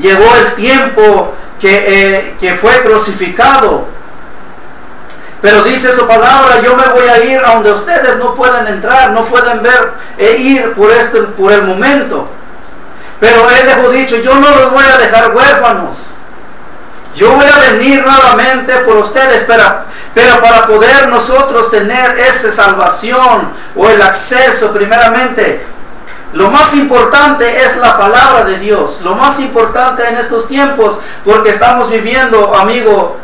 llegó 0.00 0.34
el 0.34 0.54
tiempo 0.54 1.32
que, 1.60 1.84
eh, 1.86 2.36
que 2.40 2.54
fue 2.56 2.82
crucificado 2.82 3.99
pero 5.42 5.62
dice 5.62 5.92
su 5.92 6.06
palabra, 6.06 6.60
yo 6.62 6.76
me 6.76 6.86
voy 6.88 7.08
a 7.08 7.24
ir 7.24 7.40
a 7.40 7.54
donde 7.54 7.72
ustedes 7.72 8.16
no 8.18 8.34
pueden 8.34 8.66
entrar, 8.66 9.12
no 9.12 9.24
pueden 9.24 9.62
ver 9.62 9.92
e 10.18 10.36
ir 10.36 10.72
por, 10.74 10.90
esto, 10.92 11.26
por 11.36 11.52
el 11.52 11.62
momento. 11.62 12.28
Pero 13.20 13.48
él 13.48 13.66
dejó 13.66 13.90
dicho, 13.90 14.16
yo 14.16 14.34
no 14.34 14.50
los 14.50 14.72
voy 14.72 14.84
a 14.84 14.98
dejar 14.98 15.34
huérfanos. 15.34 16.18
Yo 17.14 17.32
voy 17.32 17.46
a 17.46 17.70
venir 17.72 18.04
nuevamente 18.04 18.72
por 18.80 18.96
ustedes, 18.98 19.44
pero, 19.46 19.64
Pero 20.14 20.40
para 20.40 20.66
poder 20.66 21.08
nosotros 21.08 21.70
tener 21.70 22.18
esa 22.18 22.50
salvación 22.50 23.48
o 23.74 23.88
el 23.88 24.00
acceso 24.02 24.72
primeramente, 24.72 25.64
lo 26.32 26.50
más 26.50 26.74
importante 26.76 27.64
es 27.64 27.78
la 27.78 27.98
palabra 27.98 28.44
de 28.44 28.58
Dios. 28.58 29.00
Lo 29.02 29.14
más 29.16 29.40
importante 29.40 30.06
en 30.06 30.16
estos 30.16 30.46
tiempos, 30.48 31.00
porque 31.24 31.50
estamos 31.50 31.90
viviendo, 31.90 32.54
amigo, 32.54 33.16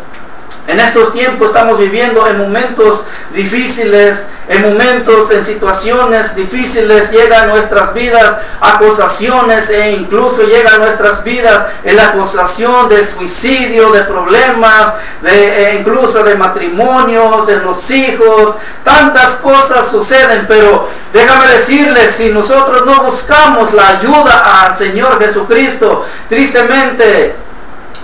en 0.67 0.81
estos 0.81 1.13
tiempos 1.13 1.49
estamos 1.49 1.79
viviendo 1.79 2.27
en 2.27 2.39
momentos 2.39 3.05
difíciles, 3.33 4.31
en 4.49 4.63
momentos, 4.63 5.31
en 5.31 5.45
situaciones 5.45 6.35
difíciles, 6.35 7.13
llegan 7.13 7.45
a 7.45 7.53
nuestras 7.53 7.95
vidas 7.95 8.41
acusaciones 8.61 9.71
e 9.71 9.93
incluso 9.93 10.43
llega 10.43 10.75
a 10.75 10.79
nuestras 10.79 11.23
vidas 11.23 11.67
la 11.85 12.09
acusación 12.09 12.89
de 12.89 13.05
suicidio, 13.05 13.91
de 13.93 14.03
problemas, 14.03 14.97
de, 15.23 15.71
e 15.71 15.75
incluso 15.77 16.25
de 16.25 16.35
matrimonios, 16.35 17.49
en 17.49 17.63
los 17.63 17.91
hijos, 17.91 18.57
tantas 18.85 19.37
cosas 19.37 19.87
suceden, 19.89 20.47
pero 20.49 20.89
déjame 21.13 21.47
decirles, 21.49 22.11
si 22.11 22.31
nosotros 22.31 22.85
no 22.87 23.03
buscamos 23.03 23.73
la 23.73 23.89
ayuda 23.89 24.67
al 24.67 24.77
Señor 24.77 25.19
Jesucristo, 25.21 26.05
tristemente 26.29 27.46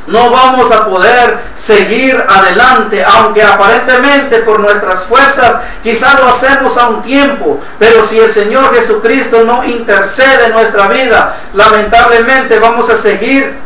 no 0.06 0.30
vamos 0.30 0.70
a 0.72 0.84
poder 0.86 1.38
seguir 1.54 2.22
adelante, 2.28 3.04
aunque 3.04 3.42
aparentemente 3.42 4.38
por 4.38 4.60
nuestras 4.60 5.04
fuerzas 5.04 5.60
quizá 5.82 6.18
lo 6.18 6.28
hacemos 6.28 6.76
a 6.76 6.88
un 6.88 7.02
tiempo, 7.02 7.60
pero 7.78 8.02
si 8.02 8.18
el 8.18 8.32
Señor 8.32 8.74
Jesucristo 8.74 9.44
no 9.44 9.64
intercede 9.64 10.46
en 10.46 10.52
nuestra 10.52 10.88
vida, 10.88 11.36
lamentablemente 11.54 12.58
vamos 12.58 12.90
a 12.90 12.96
seguir 12.96 13.56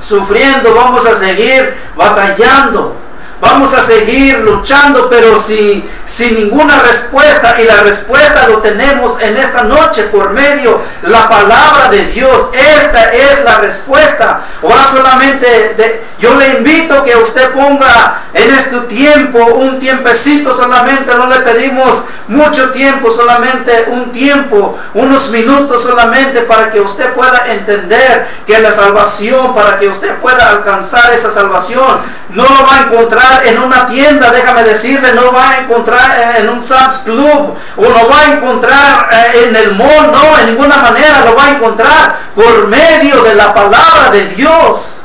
sufriendo, 0.00 0.74
vamos 0.74 1.06
a 1.06 1.14
seguir 1.14 1.74
batallando. 1.96 2.96
Vamos 3.42 3.74
a 3.74 3.82
seguir 3.82 4.38
luchando, 4.38 5.10
pero 5.10 5.36
sin, 5.36 5.84
sin 6.04 6.36
ninguna 6.36 6.78
respuesta. 6.78 7.60
Y 7.60 7.64
la 7.64 7.80
respuesta 7.82 8.46
lo 8.46 8.58
tenemos 8.58 9.20
en 9.20 9.36
esta 9.36 9.64
noche 9.64 10.04
por 10.12 10.30
medio 10.30 10.80
la 11.02 11.28
palabra 11.28 11.88
de 11.90 12.04
Dios. 12.06 12.50
Esta 12.52 13.12
es 13.12 13.42
la 13.42 13.58
respuesta. 13.58 14.42
Ahora 14.62 14.86
solamente 14.86 16.04
yo 16.20 16.36
le 16.36 16.50
invito 16.50 17.02
que 17.02 17.16
usted 17.16 17.50
ponga 17.50 18.26
en 18.44 18.54
este 18.54 18.78
tiempo 18.82 19.38
un 19.44 19.78
tiempecito 19.78 20.52
solamente. 20.52 21.14
No 21.14 21.26
le 21.26 21.40
pedimos 21.40 22.04
mucho 22.28 22.70
tiempo, 22.70 23.10
solamente 23.10 23.88
un 23.88 24.12
tiempo, 24.12 24.78
unos 24.94 25.30
minutos 25.30 25.82
solamente 25.82 26.42
para 26.42 26.70
que 26.70 26.80
usted 26.80 27.12
pueda 27.14 27.44
entender 27.48 28.26
que 28.46 28.58
la 28.58 28.70
salvación, 28.70 29.54
para 29.54 29.78
que 29.78 29.88
usted 29.88 30.16
pueda 30.16 30.48
alcanzar 30.48 31.12
esa 31.12 31.30
salvación, 31.30 31.98
no 32.30 32.44
lo 32.44 32.66
va 32.66 32.76
a 32.76 32.80
encontrar 32.82 33.46
en 33.46 33.58
una 33.58 33.86
tienda, 33.86 34.30
déjame 34.30 34.64
decirle, 34.64 35.12
no 35.12 35.32
va 35.32 35.50
a 35.50 35.60
encontrar 35.60 36.36
en 36.38 36.48
un 36.48 36.62
Sam's 36.62 36.98
Club 37.04 37.54
o 37.76 37.82
no 37.82 38.08
va 38.08 38.18
a 38.18 38.32
encontrar 38.32 39.08
eh, 39.12 39.48
en 39.48 39.56
el 39.56 39.74
mall, 39.74 40.12
no, 40.12 40.38
en 40.38 40.46
ninguna 40.46 40.76
manera 40.76 41.24
lo 41.24 41.34
va 41.34 41.46
a 41.46 41.50
encontrar 41.50 42.16
por 42.34 42.68
medio 42.68 43.22
de 43.22 43.34
la 43.34 43.52
palabra 43.52 44.10
de 44.10 44.26
Dios. 44.28 45.01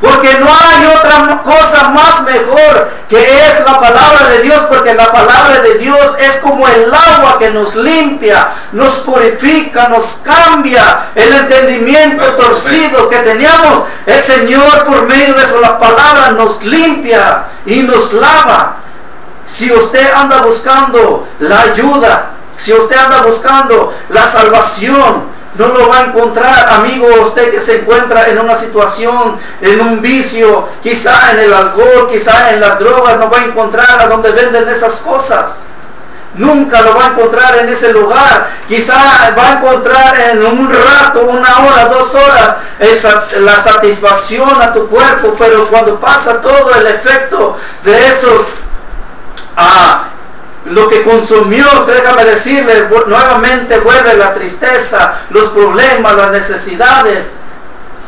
Porque 0.00 0.38
no 0.38 0.46
hay 0.46 0.86
otra 0.96 1.42
cosa 1.42 1.88
más 1.88 2.24
mejor 2.24 2.90
que 3.08 3.20
es 3.20 3.64
la 3.64 3.78
palabra 3.80 4.26
de 4.28 4.42
Dios, 4.42 4.64
porque 4.68 4.94
la 4.94 5.10
palabra 5.12 5.60
de 5.60 5.78
Dios 5.78 6.16
es 6.18 6.38
como 6.38 6.66
el 6.68 6.92
agua 6.92 7.38
que 7.38 7.50
nos 7.50 7.76
limpia, 7.76 8.48
nos 8.72 9.00
purifica, 9.00 9.88
nos 9.88 10.22
cambia 10.24 11.10
el 11.14 11.32
entendimiento 11.32 12.24
torcido 12.34 13.08
que 13.08 13.18
teníamos. 13.18 13.84
El 14.06 14.22
Señor 14.22 14.84
por 14.84 15.02
medio 15.06 15.34
de 15.34 15.46
su 15.46 15.60
la 15.60 15.78
palabra 15.78 16.32
nos 16.32 16.64
limpia 16.64 17.44
y 17.66 17.80
nos 17.80 18.12
lava. 18.14 18.76
Si 19.44 19.72
usted 19.72 20.12
anda 20.14 20.42
buscando 20.42 21.28
la 21.38 21.60
ayuda, 21.60 22.30
si 22.56 22.72
usted 22.72 22.96
anda 22.96 23.22
buscando 23.22 23.94
la 24.08 24.26
salvación, 24.26 25.33
no 25.56 25.68
lo 25.68 25.88
va 25.88 25.98
a 25.98 26.04
encontrar, 26.06 26.68
amigo, 26.70 27.06
usted 27.22 27.52
que 27.52 27.60
se 27.60 27.80
encuentra 27.80 28.28
en 28.28 28.38
una 28.38 28.54
situación, 28.54 29.38
en 29.60 29.80
un 29.80 30.02
vicio, 30.02 30.68
quizá 30.82 31.32
en 31.32 31.40
el 31.40 31.52
alcohol, 31.52 32.08
quizá 32.10 32.52
en 32.52 32.60
las 32.60 32.78
drogas, 32.78 33.18
no 33.18 33.30
va 33.30 33.38
a 33.38 33.44
encontrar 33.44 34.00
a 34.00 34.06
donde 34.06 34.32
venden 34.32 34.68
esas 34.68 34.96
cosas. 34.96 35.68
Nunca 36.34 36.82
lo 36.82 36.96
va 36.96 37.04
a 37.04 37.08
encontrar 37.10 37.58
en 37.58 37.68
ese 37.68 37.92
lugar. 37.92 38.50
Quizá 38.66 39.32
va 39.38 39.50
a 39.50 39.52
encontrar 39.58 40.18
en 40.30 40.44
un 40.44 40.68
rato, 40.68 41.26
una 41.26 41.58
hora, 41.60 41.84
dos 41.86 42.12
horas, 42.16 42.56
la 43.40 43.56
satisfacción 43.56 44.60
a 44.60 44.72
tu 44.72 44.88
cuerpo, 44.88 45.34
pero 45.38 45.68
cuando 45.68 46.00
pasa 46.00 46.42
todo 46.42 46.74
el 46.74 46.88
efecto 46.88 47.56
de 47.84 48.08
esos 48.08 48.54
ah, 49.56 50.08
lo 50.66 50.88
que 50.88 51.02
consumió, 51.02 51.66
déjame 51.86 52.24
decirle, 52.24 52.88
nuevamente 53.06 53.78
vuelve 53.80 54.16
la 54.16 54.32
tristeza, 54.32 55.20
los 55.30 55.50
problemas, 55.50 56.16
las 56.16 56.30
necesidades. 56.30 57.36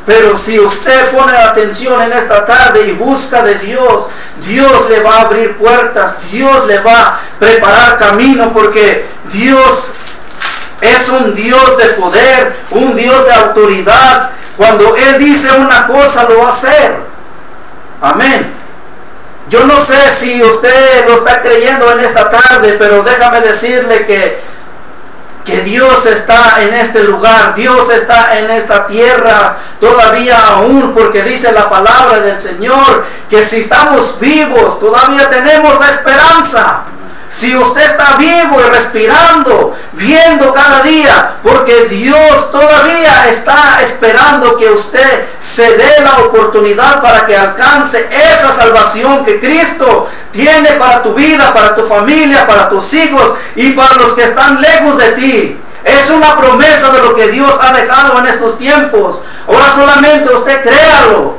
Pero 0.06 0.38
si 0.38 0.58
usted 0.58 1.10
pone 1.10 1.36
atención 1.36 2.00
en 2.00 2.12
esta 2.12 2.46
tarde 2.46 2.86
y 2.86 2.92
busca 2.92 3.42
de 3.42 3.56
Dios, 3.56 4.08
Dios 4.46 4.88
le 4.88 5.00
va 5.00 5.16
a 5.16 5.20
abrir 5.22 5.56
puertas, 5.56 6.18
Dios 6.30 6.66
le 6.66 6.78
va 6.78 7.00
a 7.00 7.20
preparar 7.38 7.98
camino, 7.98 8.52
porque 8.52 9.06
Dios 9.32 9.92
es 10.80 11.08
un 11.10 11.34
Dios 11.34 11.76
de 11.76 11.86
poder, 11.90 12.56
un 12.70 12.94
Dios 12.94 13.24
de 13.26 13.32
autoridad. 13.32 14.30
Cuando 14.56 14.96
Él 14.96 15.18
dice 15.18 15.52
una 15.52 15.86
cosa, 15.86 16.28
lo 16.28 16.38
va 16.38 16.46
a 16.46 16.50
hacer. 16.50 17.00
Amén. 18.00 18.55
Yo 19.48 19.64
no 19.64 19.80
sé 19.80 20.10
si 20.10 20.42
usted 20.42 21.06
lo 21.06 21.14
está 21.14 21.40
creyendo 21.40 21.90
en 21.92 22.00
esta 22.00 22.28
tarde, 22.30 22.76
pero 22.78 23.02
déjame 23.04 23.40
decirle 23.40 24.04
que, 24.04 24.40
que 25.44 25.60
Dios 25.60 26.06
está 26.06 26.62
en 26.62 26.74
este 26.74 27.04
lugar, 27.04 27.54
Dios 27.54 27.88
está 27.90 28.38
en 28.38 28.50
esta 28.50 28.88
tierra 28.88 29.56
todavía 29.80 30.36
aún, 30.48 30.92
porque 30.92 31.22
dice 31.22 31.52
la 31.52 31.70
palabra 31.70 32.18
del 32.20 32.38
Señor 32.38 33.04
que 33.30 33.42
si 33.42 33.60
estamos 33.60 34.18
vivos, 34.18 34.80
todavía 34.80 35.30
tenemos 35.30 35.78
la 35.78 35.86
esperanza. 35.88 36.82
Si 37.28 37.54
usted 37.56 37.82
está 37.82 38.16
vivo 38.16 38.60
y 38.60 38.70
respirando, 38.70 39.76
viendo 39.92 40.54
cada 40.54 40.82
día, 40.82 41.36
porque 41.42 41.86
Dios 41.86 42.52
todavía 42.52 43.28
está 43.28 43.80
esperando 43.82 44.56
que 44.56 44.70
usted 44.70 45.26
se 45.40 45.76
dé 45.76 46.00
la 46.02 46.24
oportunidad 46.24 47.02
para 47.02 47.26
que 47.26 47.36
alcance 47.36 48.08
esa 48.10 48.52
salvación 48.52 49.24
que 49.24 49.40
Cristo 49.40 50.08
tiene 50.32 50.72
para 50.72 51.02
tu 51.02 51.14
vida, 51.14 51.52
para 51.52 51.74
tu 51.74 51.86
familia, 51.86 52.46
para 52.46 52.68
tus 52.68 52.94
hijos 52.94 53.34
y 53.56 53.72
para 53.72 53.96
los 53.96 54.14
que 54.14 54.22
están 54.22 54.60
lejos 54.60 54.96
de 54.98 55.10
ti. 55.12 55.60
Es 55.82 56.10
una 56.10 56.36
promesa 56.38 56.90
de 56.92 57.00
lo 57.00 57.14
que 57.14 57.28
Dios 57.28 57.58
ha 57.62 57.72
dejado 57.72 58.18
en 58.18 58.26
estos 58.26 58.58
tiempos. 58.58 59.22
Ahora 59.46 59.70
solamente 59.70 60.32
usted 60.32 60.62
créalo. 60.62 61.36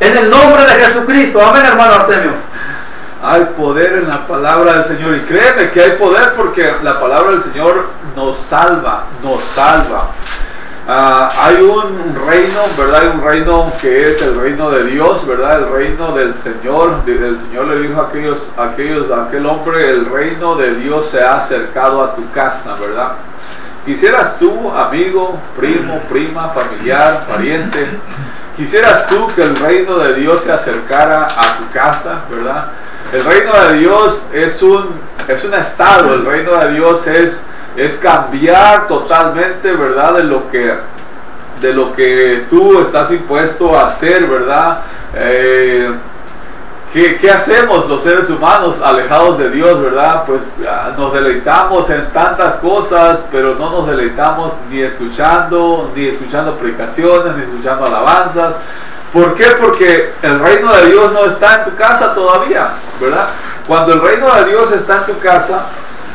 En 0.00 0.16
el 0.16 0.28
nombre 0.28 0.64
de 0.64 0.72
Jesucristo. 0.84 1.40
Amén, 1.44 1.64
hermano 1.64 1.94
Artemio. 1.94 2.32
Hay 3.24 3.44
poder 3.56 3.94
en 3.94 4.08
la 4.08 4.26
palabra 4.26 4.74
del 4.74 4.84
Señor. 4.84 5.16
Y 5.16 5.20
créeme 5.20 5.70
que 5.70 5.80
hay 5.80 5.92
poder 5.92 6.34
porque 6.36 6.70
la 6.82 7.00
palabra 7.00 7.32
del 7.32 7.42
Señor 7.42 7.86
nos 8.14 8.36
salva, 8.36 9.04
nos 9.22 9.42
salva. 9.42 10.10
Ah, 10.86 11.30
hay 11.40 11.62
un 11.62 12.14
reino, 12.28 12.60
¿verdad? 12.76 13.00
Hay 13.00 13.08
un 13.08 13.24
reino 13.24 13.72
que 13.80 14.10
es 14.10 14.20
el 14.20 14.38
reino 14.38 14.70
de 14.70 14.84
Dios, 14.84 15.26
¿verdad? 15.26 15.60
El 15.60 15.72
reino 15.72 16.14
del 16.14 16.34
Señor. 16.34 17.00
El 17.06 17.38
Señor 17.38 17.68
le 17.68 17.80
dijo 17.80 18.02
a 18.02 18.08
aquellos, 18.08 18.50
aquellos, 18.58 19.10
a 19.10 19.24
aquel 19.24 19.46
hombre, 19.46 19.90
el 19.90 20.04
reino 20.04 20.56
de 20.56 20.74
Dios 20.74 21.06
se 21.06 21.22
ha 21.22 21.36
acercado 21.36 22.04
a 22.04 22.14
tu 22.14 22.30
casa, 22.32 22.76
¿verdad? 22.78 23.12
Quisieras 23.86 24.38
tú, 24.38 24.70
amigo, 24.70 25.38
primo, 25.56 25.98
prima, 26.10 26.50
familiar, 26.50 27.26
pariente, 27.26 27.86
quisieras 28.56 29.06
tú 29.08 29.26
que 29.34 29.42
el 29.42 29.56
reino 29.56 29.98
de 29.98 30.14
Dios 30.14 30.42
se 30.42 30.52
acercara 30.52 31.24
a 31.24 31.56
tu 31.56 31.70
casa, 31.72 32.20
¿verdad? 32.30 32.68
El 33.14 33.22
reino 33.22 33.52
de 33.52 33.78
Dios 33.78 34.24
es 34.32 34.60
un, 34.60 34.90
es 35.28 35.44
un 35.44 35.54
estado, 35.54 36.14
el 36.14 36.26
reino 36.26 36.50
de 36.58 36.72
Dios 36.72 37.06
es, 37.06 37.44
es 37.76 37.94
cambiar 37.94 38.88
totalmente, 38.88 39.70
¿verdad? 39.70 40.14
De 40.14 40.24
lo 40.24 40.50
que, 40.50 40.74
de 41.60 41.72
lo 41.72 41.94
que 41.94 42.44
tú 42.50 42.80
estás 42.80 43.12
impuesto 43.12 43.78
a 43.78 43.86
hacer, 43.86 44.26
¿verdad? 44.26 44.80
Eh, 45.14 45.94
¿qué, 46.92 47.30
hacemos 47.30 47.88
los 47.88 48.02
seres 48.02 48.28
humanos 48.30 48.82
alejados 48.82 49.38
de 49.38 49.48
Dios, 49.50 49.80
verdad? 49.80 50.24
Pues 50.26 50.56
ah, 50.68 50.92
nos 50.98 51.12
deleitamos 51.12 51.88
en 51.90 52.10
tantas 52.10 52.56
cosas, 52.56 53.26
pero 53.30 53.54
no 53.54 53.70
nos 53.70 53.86
deleitamos 53.86 54.54
ni 54.68 54.80
escuchando, 54.80 55.92
ni 55.94 56.06
escuchando 56.08 56.56
predicaciones, 56.56 57.36
ni 57.36 57.44
escuchando 57.44 57.86
alabanzas. 57.86 58.56
¿Por 59.14 59.34
qué? 59.34 59.46
Porque 59.60 60.12
el 60.22 60.40
reino 60.40 60.72
de 60.72 60.86
Dios 60.86 61.12
no 61.12 61.24
está 61.24 61.60
en 61.60 61.70
tu 61.70 61.76
casa 61.76 62.16
todavía, 62.16 62.68
¿verdad? 63.00 63.28
Cuando 63.66 63.92
el 63.92 64.00
reino 64.02 64.34
de 64.34 64.46
Dios 64.46 64.72
está 64.72 64.98
en 64.98 65.14
tu 65.14 65.20
casa, 65.20 65.64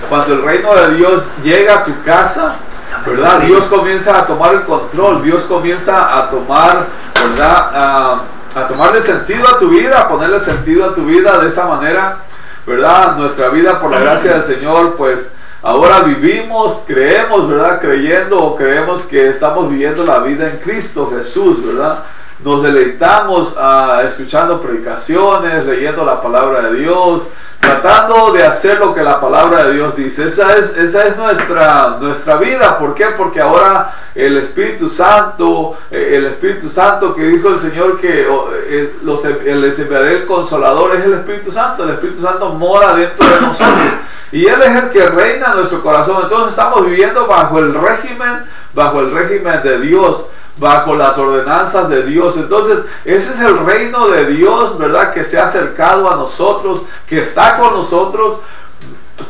cuando 0.09 0.33
el 0.33 0.43
reino 0.43 0.75
de 0.75 0.95
Dios 0.95 1.27
llega 1.41 1.75
a 1.75 1.85
tu 1.85 2.03
casa, 2.03 2.57
¿verdad? 3.05 3.39
Dios 3.39 3.65
comienza 3.67 4.19
a 4.19 4.25
tomar 4.25 4.53
el 4.53 4.63
control, 4.63 5.23
Dios 5.23 5.43
comienza 5.43 6.19
a 6.19 6.29
tomar, 6.29 6.85
¿verdad? 7.29 8.19
a 8.55 8.67
tomarle 8.67 8.99
sentido 9.01 9.47
a 9.47 9.57
tu 9.57 9.69
vida, 9.69 10.01
a 10.01 10.09
ponerle 10.09 10.39
sentido 10.39 10.85
a 10.85 10.93
tu 10.93 11.05
vida 11.05 11.37
de 11.37 11.47
esa 11.47 11.67
manera, 11.67 12.17
¿verdad? 12.65 13.15
Nuestra 13.15 13.47
vida 13.49 13.79
por 13.79 13.91
la 13.91 13.99
gracia 13.99 14.33
del 14.33 14.43
Señor, 14.43 14.95
pues 14.95 15.29
ahora 15.61 16.01
vivimos, 16.01 16.83
creemos, 16.85 17.47
¿verdad? 17.47 17.79
Creyendo 17.79 18.43
o 18.43 18.55
creemos 18.55 19.03
que 19.03 19.29
estamos 19.29 19.69
viviendo 19.69 20.03
la 20.03 20.19
vida 20.19 20.49
en 20.49 20.57
Cristo 20.57 21.11
Jesús, 21.15 21.65
¿verdad? 21.65 22.03
Nos 22.43 22.63
deleitamos 22.63 23.55
ah, 23.59 24.01
escuchando 24.05 24.61
predicaciones, 24.61 25.65
leyendo 25.65 26.05
la 26.05 26.21
palabra 26.21 26.61
de 26.61 26.79
Dios, 26.79 27.27
tratando 27.59 28.31
de 28.31 28.45
hacer 28.45 28.79
lo 28.79 28.95
que 28.95 29.03
la 29.03 29.19
palabra 29.19 29.65
de 29.65 29.73
Dios 29.73 29.93
dice. 29.97 30.25
Esa 30.25 30.55
es, 30.55 30.77
esa 30.77 31.05
es 31.05 31.17
nuestra, 31.17 31.97
nuestra 31.99 32.37
vida. 32.37 32.77
¿Por 32.77 32.95
qué? 32.95 33.07
Porque 33.17 33.41
ahora 33.41 33.93
el 34.15 34.37
Espíritu 34.37 34.87
Santo, 34.87 35.77
eh, 35.91 36.13
el 36.15 36.27
Espíritu 36.27 36.69
Santo 36.69 37.13
que 37.13 37.23
dijo 37.23 37.49
el 37.49 37.59
Señor 37.59 37.99
que 37.99 38.25
eh, 38.69 38.95
los, 39.03 39.25
les 39.25 39.79
enviaré 39.79 40.19
el 40.19 40.25
consolador 40.25 40.95
es 40.95 41.03
el 41.03 41.15
Espíritu 41.15 41.51
Santo. 41.51 41.83
El 41.83 41.89
Espíritu 41.89 42.21
Santo 42.21 42.53
mora 42.53 42.95
dentro 42.95 43.27
de 43.27 43.41
nosotros. 43.41 43.93
Y 44.31 44.45
Él 44.45 44.61
es 44.61 44.75
el 44.83 44.89
que 44.91 45.05
reina 45.07 45.47
en 45.47 45.57
nuestro 45.57 45.81
corazón. 45.81 46.19
Entonces 46.23 46.51
estamos 46.51 46.85
viviendo 46.85 47.27
bajo 47.27 47.59
el 47.59 47.73
régimen, 47.73 48.45
bajo 48.73 49.01
el 49.01 49.11
régimen 49.11 49.61
de 49.61 49.81
Dios 49.81 50.27
bajo 50.59 50.95
las 50.95 51.17
ordenanzas 51.17 51.89
de 51.89 52.03
Dios. 52.03 52.37
Entonces, 52.37 52.79
ese 53.05 53.33
es 53.33 53.41
el 53.41 53.65
reino 53.65 54.07
de 54.09 54.25
Dios, 54.27 54.77
¿verdad? 54.77 55.13
Que 55.13 55.23
se 55.23 55.39
ha 55.39 55.45
acercado 55.45 56.11
a 56.11 56.15
nosotros, 56.15 56.83
que 57.07 57.21
está 57.21 57.57
con 57.57 57.73
nosotros. 57.73 58.37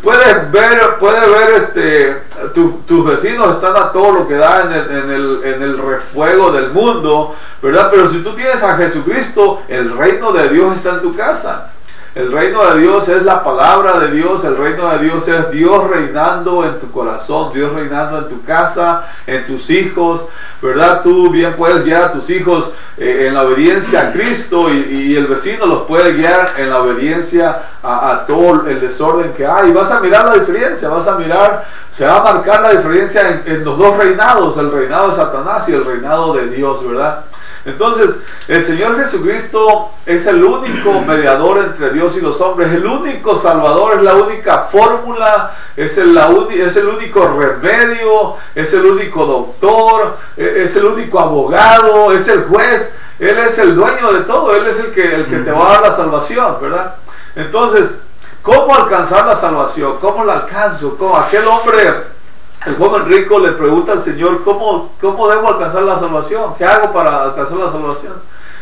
Puedes 0.03 0.51
ver, 0.51 0.97
puede 0.99 1.29
ver 1.29 1.49
este, 1.57 2.21
tus 2.53 3.05
vecinos 3.05 3.55
están 3.55 3.75
a 3.75 3.91
todo 3.91 4.11
lo 4.11 4.27
que 4.27 4.35
da 4.35 4.63
en 4.63 4.71
el, 4.71 4.91
en, 4.91 5.11
el, 5.11 5.41
en 5.43 5.63
el 5.63 5.77
refuego 5.77 6.51
del 6.51 6.71
mundo, 6.71 7.35
¿verdad? 7.61 7.89
Pero 7.91 8.07
si 8.07 8.19
tú 8.19 8.33
tienes 8.33 8.63
a 8.63 8.77
Jesucristo, 8.77 9.61
el 9.67 9.97
reino 9.97 10.31
de 10.31 10.49
Dios 10.49 10.75
está 10.75 10.91
en 10.91 11.01
tu 11.01 11.15
casa. 11.15 11.71
El 12.15 12.32
reino 12.32 12.65
de 12.74 12.82
Dios 12.82 13.08
es 13.08 13.24
la 13.24 13.43
palabra 13.43 14.00
de 14.00 14.10
Dios, 14.10 14.43
el 14.43 14.58
reino 14.58 14.89
de 14.89 14.98
Dios 14.98 15.28
es 15.28 15.52
Dios 15.52 15.88
reinando 15.91 16.65
en 16.65 16.80
tu 16.80 16.91
corazón, 16.91 17.52
Dios 17.54 17.72
reinando 17.80 18.17
en 18.17 18.28
tu 18.28 18.43
casa, 18.43 19.04
en 19.28 19.45
tus 19.45 19.69
hijos, 19.69 20.26
¿verdad? 20.60 21.02
Tú 21.04 21.30
bien 21.30 21.56
puedes 21.56 21.86
guiar 21.86 22.06
a 22.06 22.12
tus 22.12 22.32
hijos 22.32 22.72
eh, 22.98 23.28
en 23.28 23.36
la 23.36 23.43
obediencia 23.43 24.02
a 24.02 24.12
Cristo 24.12 24.72
y, 24.72 25.15
el 25.15 25.28
vecino 25.28 25.67
los 25.67 25.84
puede 25.84 26.13
guiar 26.13 26.50
en 26.58 26.69
la 26.69 26.82
obediencia 26.82 27.62
a, 27.84 28.24
todo 28.26 28.67
el 28.67 28.82
desorden 28.82 29.34
que 29.34 29.45
hay. 29.45 29.72
Vas 29.72 29.91
a 29.91 30.00
mirar 30.00 30.26
la 30.26 30.34
diferencia, 30.34 30.89
vas 30.89 31.08
a 31.08 31.15
mirar, 31.15 31.63
se 31.91 32.08
va 32.08 32.22
a 32.22 32.34
marcar 32.34 32.62
la 32.62 32.72
diferencia 32.72 33.30
en, 33.30 33.43
en 33.45 33.63
los 33.63 33.78
dos 33.78 33.98
reinados, 33.98 34.58
el 34.58 34.72
reinado 34.72 35.10
de 35.10 35.15
Satanás 35.15 35.69
y 35.69 35.74
el 35.74 35.86
reinado 35.86 36.34
de 36.34 36.48
Dios, 36.48 36.88
¿verdad? 36.88 37.24
Entonces, 37.65 38.15
el 38.48 38.63
Señor 38.63 38.98
Jesucristo 38.98 39.91
es 40.06 40.26
el 40.28 40.43
único 40.43 41.02
mediador 41.02 41.58
entre 41.60 41.91
Dios 41.91 42.15
y 42.17 42.22
los 42.22 42.39
hombres, 42.41 42.72
el 42.72 42.86
único 42.86 43.36
salvador, 43.36 43.98
es 43.98 44.04
la 44.04 44.15
única 44.15 44.60
fórmula, 44.60 45.52
es 45.76 45.98
el, 45.98 46.17
es 46.56 46.78
el 46.78 46.88
único 46.88 47.28
remedio, 47.28 48.36
es 48.56 48.74
el 48.74 48.86
único 48.86 49.26
doctor, 49.26 50.17
e, 50.38 50.63
es 50.63 50.76
el 50.78 50.86
único 50.86 51.19
abogado, 51.19 52.12
es 52.13 52.28
el 52.30 52.45
juez. 52.45 52.95
Él 53.19 53.38
es 53.38 53.60
el 53.60 53.76
dueño 53.76 54.13
de 54.13 54.22
todo, 54.22 54.56
Él 54.56 54.65
es 54.65 54.80
el 54.80 54.93
que, 54.93 55.13
el 55.13 55.28
que 55.28 55.39
te 55.39 55.52
va 55.52 55.67
a 55.67 55.74
dar 55.74 55.82
la 55.82 55.91
salvación, 55.91 56.56
¿verdad? 56.62 56.95
Entonces, 57.36 57.95
¿cómo 58.41 58.74
alcanzar 58.74 59.26
la 59.26 59.36
salvación? 59.36 59.98
¿Cómo 60.00 60.24
la 60.24 60.36
alcanzo? 60.36 60.98
¿Cómo? 60.98 61.17
Aquel 61.17 61.45
hombre 61.45 62.18
el 62.65 62.76
joven 62.76 63.06
rico 63.06 63.39
le 63.39 63.54
pregunta 63.54 63.93
al 63.93 64.02
Señor, 64.02 64.43
¿cómo, 64.43 64.91
¿cómo 65.00 65.28
debo 65.30 65.48
alcanzar 65.48 65.84
la 65.84 65.98
salvación? 65.98 66.56
¿Qué 66.58 66.65
hago 66.65 66.91
para 66.91 67.24
alcanzar 67.24 67.58
la 67.58 67.69
salvación? 67.69 68.13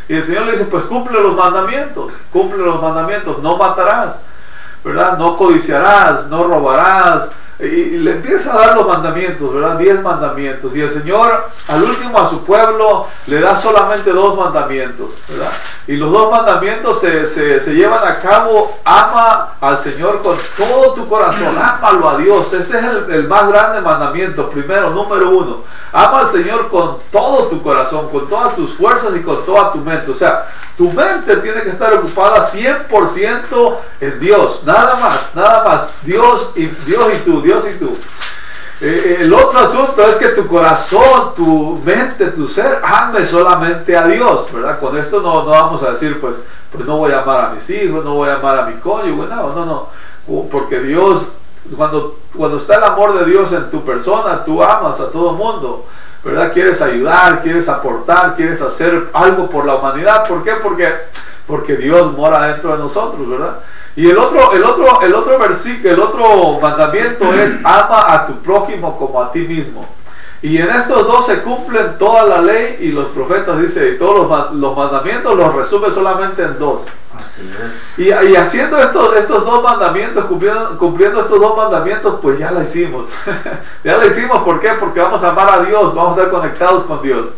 Y 0.07 0.15
el 0.15 0.23
Señor 0.23 0.45
le 0.45 0.51
dice, 0.51 0.65
pues 0.65 0.85
cumple 0.85 1.19
los 1.21 1.35
mandamientos, 1.35 2.13
cumple 2.31 2.59
los 2.59 2.81
mandamientos, 2.81 3.39
no 3.39 3.57
matarás, 3.57 4.21
¿verdad? 4.83 5.17
No 5.17 5.35
codiciarás, 5.35 6.27
no 6.27 6.47
robarás, 6.47 7.31
y 7.59 7.97
le 7.97 8.11
empieza 8.11 8.53
a 8.53 8.67
dar 8.67 8.77
los 8.77 8.87
mandamientos, 8.87 9.51
¿verdad? 9.51 9.77
Diez 9.77 10.01
mandamientos. 10.03 10.75
Y 10.75 10.81
el 10.81 10.91
Señor 10.91 11.43
al 11.67 11.83
último 11.83 12.19
a 12.19 12.29
su 12.29 12.43
pueblo 12.43 13.07
le 13.25 13.39
da 13.39 13.55
solamente 13.55 14.11
dos 14.11 14.37
mandamientos, 14.37 15.13
¿verdad? 15.27 15.51
Y 15.87 15.95
los 15.95 16.11
dos 16.11 16.31
mandamientos 16.31 16.99
se, 16.99 17.25
se, 17.25 17.73
llevan 17.73 18.07
a 18.07 18.19
cabo. 18.19 18.77
Ama 18.85 19.55
al 19.59 19.79
Señor 19.79 20.21
con 20.21 20.37
todo 20.55 20.93
tu 20.93 21.07
corazón, 21.09 21.57
ámalo 21.59 22.09
a 22.09 22.17
Dios. 22.17 22.53
Ese 22.53 22.77
es 22.77 22.83
el, 22.83 23.11
el 23.11 23.27
más 23.27 23.49
grande 23.49 23.81
mandamiento, 23.81 24.49
primero, 24.49 24.91
número 24.91 25.31
uno. 25.31 25.63
Ama 25.91 26.19
al 26.19 26.27
Señor 26.27 26.69
con 26.69 26.97
todo 27.11 27.47
tu 27.47 27.63
corazón, 27.63 28.09
con 28.09 28.27
todas 28.27 28.55
tus 28.55 28.73
fuerzas 28.73 29.15
y 29.15 29.21
con 29.21 29.43
toda 29.45 29.71
tu 29.71 29.79
mente. 29.79 30.11
O 30.11 30.13
sea, 30.13 30.45
tu 30.77 30.91
mente 30.91 31.37
tiene 31.37 31.63
que 31.63 31.69
estar 31.69 31.91
ocupada 31.93 32.39
100% 32.39 33.77
en 34.01 34.19
Dios. 34.19 34.61
Nada 34.63 34.95
más, 34.97 35.31
nada 35.33 35.63
más. 35.63 35.87
Dios 36.03 36.51
y, 36.55 36.65
Dios 36.65 37.03
y 37.15 37.17
tú, 37.19 37.41
Dios 37.47 37.65
y 37.73 37.79
tú. 37.79 37.97
Eh, 38.81 39.19
el 39.21 39.33
otro 39.33 39.59
asunto 39.59 40.05
es 40.05 40.17
que 40.17 40.27
tu 40.27 40.47
corazón, 40.47 41.33
tu 41.33 41.81
mente, 41.83 42.27
tu 42.27 42.45
ser, 42.45 42.81
ame 42.83 43.25
solamente 43.25 43.95
a 43.95 44.05
Dios, 44.05 44.51
¿verdad? 44.51 44.79
Con 44.81 44.97
esto 44.97 45.21
no, 45.21 45.43
no 45.45 45.51
vamos 45.51 45.81
a 45.81 45.91
decir, 45.91 46.19
pues, 46.19 46.43
pues 46.71 46.85
no 46.85 46.97
voy 46.97 47.13
a 47.13 47.21
amar 47.21 47.45
a 47.45 47.49
mis 47.49 47.69
hijos, 47.69 48.03
no 48.03 48.15
voy 48.15 48.29
a 48.29 48.35
amar 48.35 48.59
a 48.59 48.65
mi 48.65 48.73
cónyuge, 48.73 49.29
no, 49.29 49.53
no, 49.53 49.65
no. 49.65 49.87
Porque 50.51 50.81
Dios, 50.81 51.27
cuando, 51.77 52.19
cuando 52.35 52.57
está 52.57 52.75
el 52.75 52.83
amor 52.83 53.17
de 53.17 53.31
Dios 53.31 53.53
en 53.53 53.71
tu 53.71 53.85
persona, 53.85 54.43
tú 54.43 54.61
amas 54.61 54.99
a 54.99 55.09
todo 55.09 55.31
mundo. 55.31 55.85
¿verdad? 56.21 56.51
Quieres 56.51 56.81
ayudar, 56.81 57.41
quieres 57.41 57.69
aportar, 57.69 58.35
quieres 58.35 58.61
hacer 58.61 59.09
algo 59.13 59.49
por 59.49 59.65
la 59.65 59.75
humanidad. 59.75 60.27
¿Por 60.27 60.43
qué? 60.43 60.51
Porque, 60.61 60.93
porque 61.47 61.77
Dios 61.77 62.11
mora 62.11 62.45
dentro 62.47 62.73
de 62.73 62.79
nosotros, 62.79 63.29
¿verdad? 63.29 63.59
Y 63.97 64.09
el 64.09 64.17
otro, 64.17 64.53
el 64.53 64.63
otro, 64.63 65.01
el 65.01 65.13
otro 65.13 65.39
versículo, 65.39 65.93
el 65.93 65.99
otro 65.99 66.59
mandamiento 66.61 67.33
es 67.33 67.59
ama 67.65 68.13
a 68.13 68.27
tu 68.27 68.35
prójimo 68.41 68.97
como 68.97 69.21
a 69.21 69.31
ti 69.31 69.39
mismo. 69.39 69.85
Y 70.41 70.59
en 70.59 70.69
estos 70.69 71.07
dos 71.07 71.25
se 71.25 71.41
cumplen 71.41 71.97
toda 71.97 72.23
la 72.25 72.39
ley 72.39 72.77
y 72.79 72.91
los 72.91 73.07
profetas, 73.07 73.59
dice, 73.59 73.89
y 73.89 73.97
todos 73.97 74.29
los, 74.29 74.53
los 74.53 74.77
mandamientos 74.77 75.35
los 75.35 75.53
resume 75.55 75.89
solamente 75.89 76.43
en 76.43 76.59
dos. 76.59 76.81
Y, 77.97 78.35
haciendo 78.35 78.79
estos, 78.79 79.15
estos 79.15 79.43
dos 79.43 79.63
mandamientos, 79.63 80.25
cumpliendo, 80.25 80.77
cumpliendo 80.77 81.19
estos 81.19 81.39
dos 81.39 81.57
mandamientos, 81.57 82.19
pues 82.21 82.37
ya 82.37 82.51
la 82.51 82.61
hicimos. 82.61 83.09
ya 83.83 83.97
la 83.97 84.05
hicimos, 84.05 84.43
¿por 84.43 84.59
qué? 84.59 84.69
Porque 84.79 84.99
vamos 84.99 85.23
a 85.23 85.29
amar 85.29 85.49
a 85.49 85.63
Dios, 85.63 85.95
vamos 85.95 86.15
a 86.15 86.21
estar 86.21 86.31
conectados 86.31 86.83
con 86.83 87.01
Dios. 87.01 87.29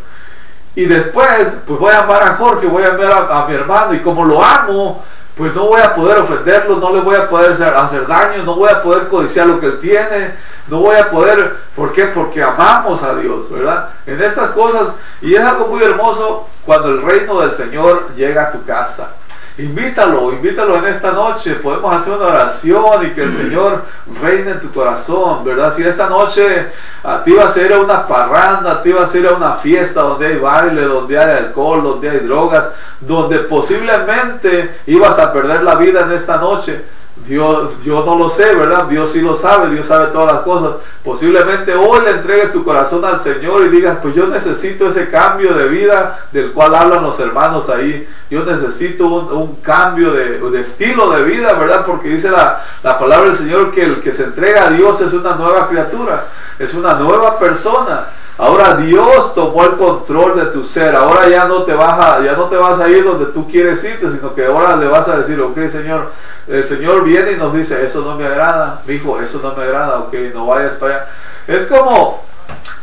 Y 0.74 0.84
después, 0.84 1.56
pues 1.66 1.80
voy 1.80 1.92
a 1.92 2.02
amar 2.02 2.22
a 2.22 2.36
Jorge, 2.36 2.66
voy 2.66 2.82
a 2.82 2.90
amar 2.90 3.28
a, 3.30 3.46
mi 3.46 3.54
hermano, 3.54 3.94
y 3.94 4.00
como 4.00 4.24
lo 4.24 4.44
amo, 4.44 5.02
pues 5.36 5.54
no 5.54 5.66
voy 5.66 5.80
a 5.80 5.94
poder 5.94 6.18
ofenderlo, 6.18 6.76
no 6.76 6.92
le 6.92 7.00
voy 7.00 7.16
a 7.16 7.28
poder 7.28 7.52
hacer, 7.52 7.74
hacer, 7.74 8.06
daño, 8.06 8.42
no 8.44 8.56
voy 8.56 8.70
a 8.70 8.82
poder 8.82 9.08
codiciar 9.08 9.46
lo 9.46 9.58
que 9.58 9.66
él 9.66 9.78
tiene, 9.80 10.34
no 10.68 10.80
voy 10.80 10.96
a 10.96 11.10
poder, 11.10 11.56
¿por 11.74 11.92
qué? 11.92 12.06
Porque 12.06 12.42
amamos 12.42 13.02
a 13.02 13.14
Dios, 13.14 13.50
¿verdad? 13.50 13.90
En 14.06 14.20
estas 14.22 14.50
cosas, 14.50 14.94
y 15.20 15.34
es 15.34 15.44
algo 15.44 15.66
muy 15.66 15.82
hermoso 15.82 16.48
cuando 16.64 16.88
el 16.88 17.02
reino 17.02 17.40
del 17.40 17.52
Señor 17.52 18.14
llega 18.14 18.48
a 18.48 18.50
tu 18.50 18.64
casa. 18.64 19.12
Invítalo, 19.60 20.32
invítalo 20.32 20.76
en 20.78 20.86
esta 20.86 21.12
noche. 21.12 21.56
Podemos 21.56 21.94
hacer 21.94 22.14
una 22.14 22.28
oración 22.28 23.06
y 23.06 23.10
que 23.10 23.24
el 23.24 23.32
Señor 23.40 23.82
reine 24.22 24.52
en 24.52 24.60
tu 24.60 24.72
corazón, 24.72 25.44
¿verdad? 25.44 25.70
Si 25.72 25.82
esta 25.82 26.08
noche 26.08 26.68
a 27.04 27.22
ti 27.22 27.32
vas 27.32 27.54
a 27.56 27.62
ir 27.62 27.72
a 27.74 27.78
una 27.78 28.06
parranda, 28.06 28.72
a 28.72 28.82
ti 28.82 28.90
vas 28.90 29.14
a 29.14 29.18
ir 29.18 29.26
a 29.26 29.34
una 29.34 29.52
fiesta 29.52 30.00
donde 30.00 30.28
hay 30.28 30.38
baile, 30.38 30.82
donde 30.82 31.18
hay 31.18 31.38
alcohol, 31.38 31.82
donde 31.82 32.08
hay 32.08 32.18
drogas, 32.20 32.72
donde 33.00 33.40
posiblemente 33.40 34.80
ibas 34.86 35.18
a 35.18 35.30
perder 35.30 35.62
la 35.62 35.74
vida 35.74 36.02
en 36.02 36.12
esta 36.12 36.38
noche 36.38 36.82
Dios, 37.26 37.82
yo 37.84 38.04
no 38.04 38.16
lo 38.16 38.28
sé, 38.28 38.54
¿verdad? 38.54 38.86
Dios 38.86 39.10
sí 39.10 39.20
lo 39.20 39.34
sabe, 39.34 39.70
Dios 39.70 39.86
sabe 39.86 40.06
todas 40.08 40.34
las 40.34 40.42
cosas. 40.42 40.72
Posiblemente 41.04 41.74
hoy 41.74 42.02
le 42.04 42.10
entregues 42.10 42.52
tu 42.52 42.64
corazón 42.64 43.04
al 43.04 43.20
Señor 43.20 43.62
y 43.64 43.68
digas, 43.68 43.98
pues 44.02 44.14
yo 44.14 44.26
necesito 44.26 44.86
ese 44.86 45.10
cambio 45.10 45.54
de 45.54 45.68
vida 45.68 46.18
del 46.32 46.52
cual 46.52 46.74
hablan 46.74 47.02
los 47.02 47.20
hermanos 47.20 47.70
ahí. 47.70 48.08
Yo 48.30 48.44
necesito 48.44 49.06
un, 49.06 49.56
cambio 49.56 50.12
de, 50.12 50.60
estilo 50.60 51.10
de 51.10 51.22
vida, 51.24 51.52
¿verdad? 51.54 51.84
Porque 51.86 52.08
dice 52.08 52.30
la, 52.30 52.64
la 52.82 52.98
palabra 52.98 53.26
del 53.26 53.36
Señor 53.36 53.70
que 53.70 53.84
el 53.84 54.00
que 54.00 54.12
se 54.12 54.24
entrega 54.24 54.68
a 54.68 54.70
Dios 54.70 55.00
es 55.00 55.12
una 55.12 55.34
nueva 55.34 55.68
criatura, 55.68 56.26
es 56.58 56.74
una 56.74 56.94
nueva 56.94 57.38
persona. 57.38 58.06
Ahora 58.40 58.74
Dios 58.74 59.34
tomó 59.34 59.64
el 59.64 59.72
control 59.72 60.34
de 60.34 60.46
tu 60.46 60.64
ser. 60.64 60.96
Ahora 60.96 61.28
ya 61.28 61.44
no 61.44 61.62
te 61.64 61.74
vas 61.74 61.98
a, 61.98 62.24
ya 62.24 62.32
no 62.32 62.44
te 62.44 62.56
vas 62.56 62.80
a 62.80 62.88
ir 62.88 63.04
donde 63.04 63.26
tú 63.26 63.46
quieres 63.46 63.84
irte, 63.84 64.08
sino 64.08 64.34
que 64.34 64.46
ahora 64.46 64.76
le 64.76 64.86
vas 64.86 65.10
a 65.10 65.18
decir, 65.18 65.38
ok 65.42 65.58
Señor, 65.68 66.10
el 66.50 66.64
Señor 66.64 67.04
viene 67.04 67.32
y 67.32 67.36
nos 67.36 67.54
dice, 67.54 67.82
eso 67.84 68.02
no 68.02 68.16
me 68.16 68.26
agrada, 68.26 68.82
mi 68.86 68.94
hijo, 68.94 69.20
eso 69.20 69.40
no 69.42 69.54
me 69.54 69.62
agrada, 69.62 70.00
ok, 70.00 70.14
no 70.34 70.46
vayas 70.46 70.72
para 70.74 70.94
allá. 70.94 71.06
Es 71.46 71.66
como 71.66 72.22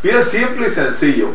bien 0.01 0.23
simple 0.23 0.67
y 0.67 0.69
sencillo. 0.69 1.30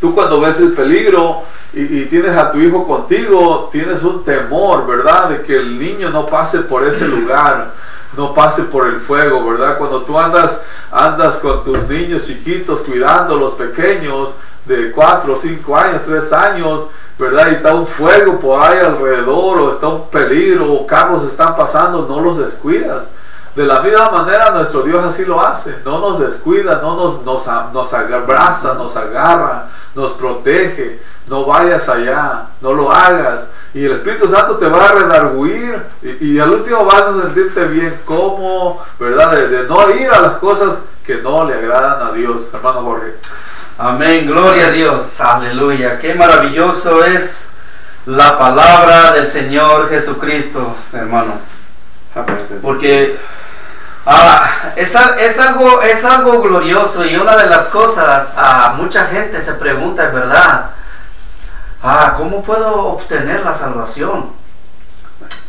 Tú 0.00 0.14
cuando 0.14 0.40
ves 0.40 0.60
el 0.60 0.72
peligro 0.72 1.42
y, 1.72 2.02
y, 2.02 2.06
tienes 2.06 2.36
a 2.36 2.50
tu 2.50 2.58
hijo 2.58 2.86
contigo, 2.86 3.68
tienes 3.72 4.02
un 4.02 4.24
temor, 4.24 4.86
¿verdad? 4.86 5.30
De 5.30 5.42
que 5.42 5.56
el 5.56 5.78
niño 5.78 6.10
no 6.10 6.26
pase 6.26 6.60
por 6.60 6.86
ese 6.86 7.06
lugar 7.08 7.72
no 8.16 8.32
pase 8.34 8.64
por 8.64 8.86
el 8.86 9.00
fuego, 9.00 9.44
¿verdad? 9.44 9.78
Cuando 9.78 10.02
tú 10.02 10.18
andas, 10.18 10.62
andas 10.90 11.36
con 11.36 11.64
tus 11.64 11.88
niños 11.88 12.26
chiquitos 12.26 12.80
cuidando 12.80 13.36
los 13.36 13.54
pequeños 13.54 14.30
de 14.64 14.90
4, 14.92 15.36
5 15.36 15.76
años, 15.76 16.02
3 16.06 16.32
años, 16.32 16.86
¿verdad? 17.18 17.48
Y 17.50 17.54
está 17.54 17.74
un 17.74 17.86
fuego 17.86 18.38
por 18.38 18.60
ahí 18.60 18.78
alrededor, 18.78 19.60
o 19.60 19.70
está 19.70 19.88
un 19.88 20.08
peligro, 20.08 20.72
o 20.72 20.86
carros 20.86 21.24
están 21.24 21.56
pasando, 21.56 22.06
no 22.08 22.20
los 22.20 22.38
descuidas. 22.38 23.04
De 23.54 23.64
la 23.64 23.80
misma 23.80 24.10
manera 24.10 24.50
nuestro 24.50 24.82
Dios 24.82 25.02
así 25.02 25.24
lo 25.24 25.40
hace, 25.40 25.76
no 25.82 25.98
nos 25.98 26.18
descuida, 26.18 26.78
no 26.82 26.94
nos, 26.94 27.22
nos, 27.22 27.46
nos 27.72 27.94
abraza, 27.94 28.74
nos 28.74 28.94
agarra, 28.98 29.70
nos 29.94 30.12
protege, 30.12 31.00
no 31.26 31.46
vayas 31.46 31.88
allá, 31.88 32.48
no 32.60 32.74
lo 32.74 32.92
hagas. 32.92 33.48
Y 33.72 33.86
el 33.86 33.92
Espíritu 33.92 34.28
Santo 34.28 34.56
te 34.56 34.68
va 34.68 34.84
a 34.84 34.92
redarguir 34.92 35.82
y, 36.02 36.38
al 36.38 36.50
último 36.50 36.84
vas 36.84 37.08
a 37.08 37.22
sentirte 37.22 37.64
bien, 37.64 37.98
como, 38.04 38.78
¿verdad? 38.98 39.32
De, 39.32 39.48
de 39.48 39.64
no 39.64 39.90
ir 39.90 40.10
a 40.10 40.20
las 40.20 40.36
cosas 40.36 40.82
que 41.04 41.16
no 41.16 41.44
le 41.44 41.54
agradan 41.54 42.08
a 42.08 42.12
Dios, 42.12 42.50
hermano 42.52 42.82
Jorge. 42.82 43.14
Amén, 43.78 44.26
gloria 44.26 44.68
a 44.68 44.70
Dios, 44.70 45.20
aleluya. 45.20 45.98
Qué 45.98 46.14
maravilloso 46.14 47.04
es 47.04 47.48
la 48.06 48.38
palabra 48.38 49.12
del 49.12 49.28
Señor 49.28 49.90
Jesucristo, 49.90 50.74
hermano. 50.94 51.34
Porque 52.62 53.14
ah, 54.06 54.50
es, 54.76 54.96
es, 55.18 55.38
algo, 55.38 55.82
es 55.82 56.06
algo 56.06 56.40
glorioso 56.40 57.04
y 57.04 57.16
una 57.16 57.36
de 57.36 57.50
las 57.50 57.68
cosas, 57.68 58.32
a 58.34 58.72
mucha 58.78 59.08
gente 59.08 59.42
se 59.42 59.52
pregunta, 59.54 60.08
¿verdad? 60.08 60.70
Ah, 61.82 62.14
¿cómo 62.16 62.42
puedo 62.42 62.86
obtener 62.86 63.44
la 63.44 63.52
salvación? 63.52 64.30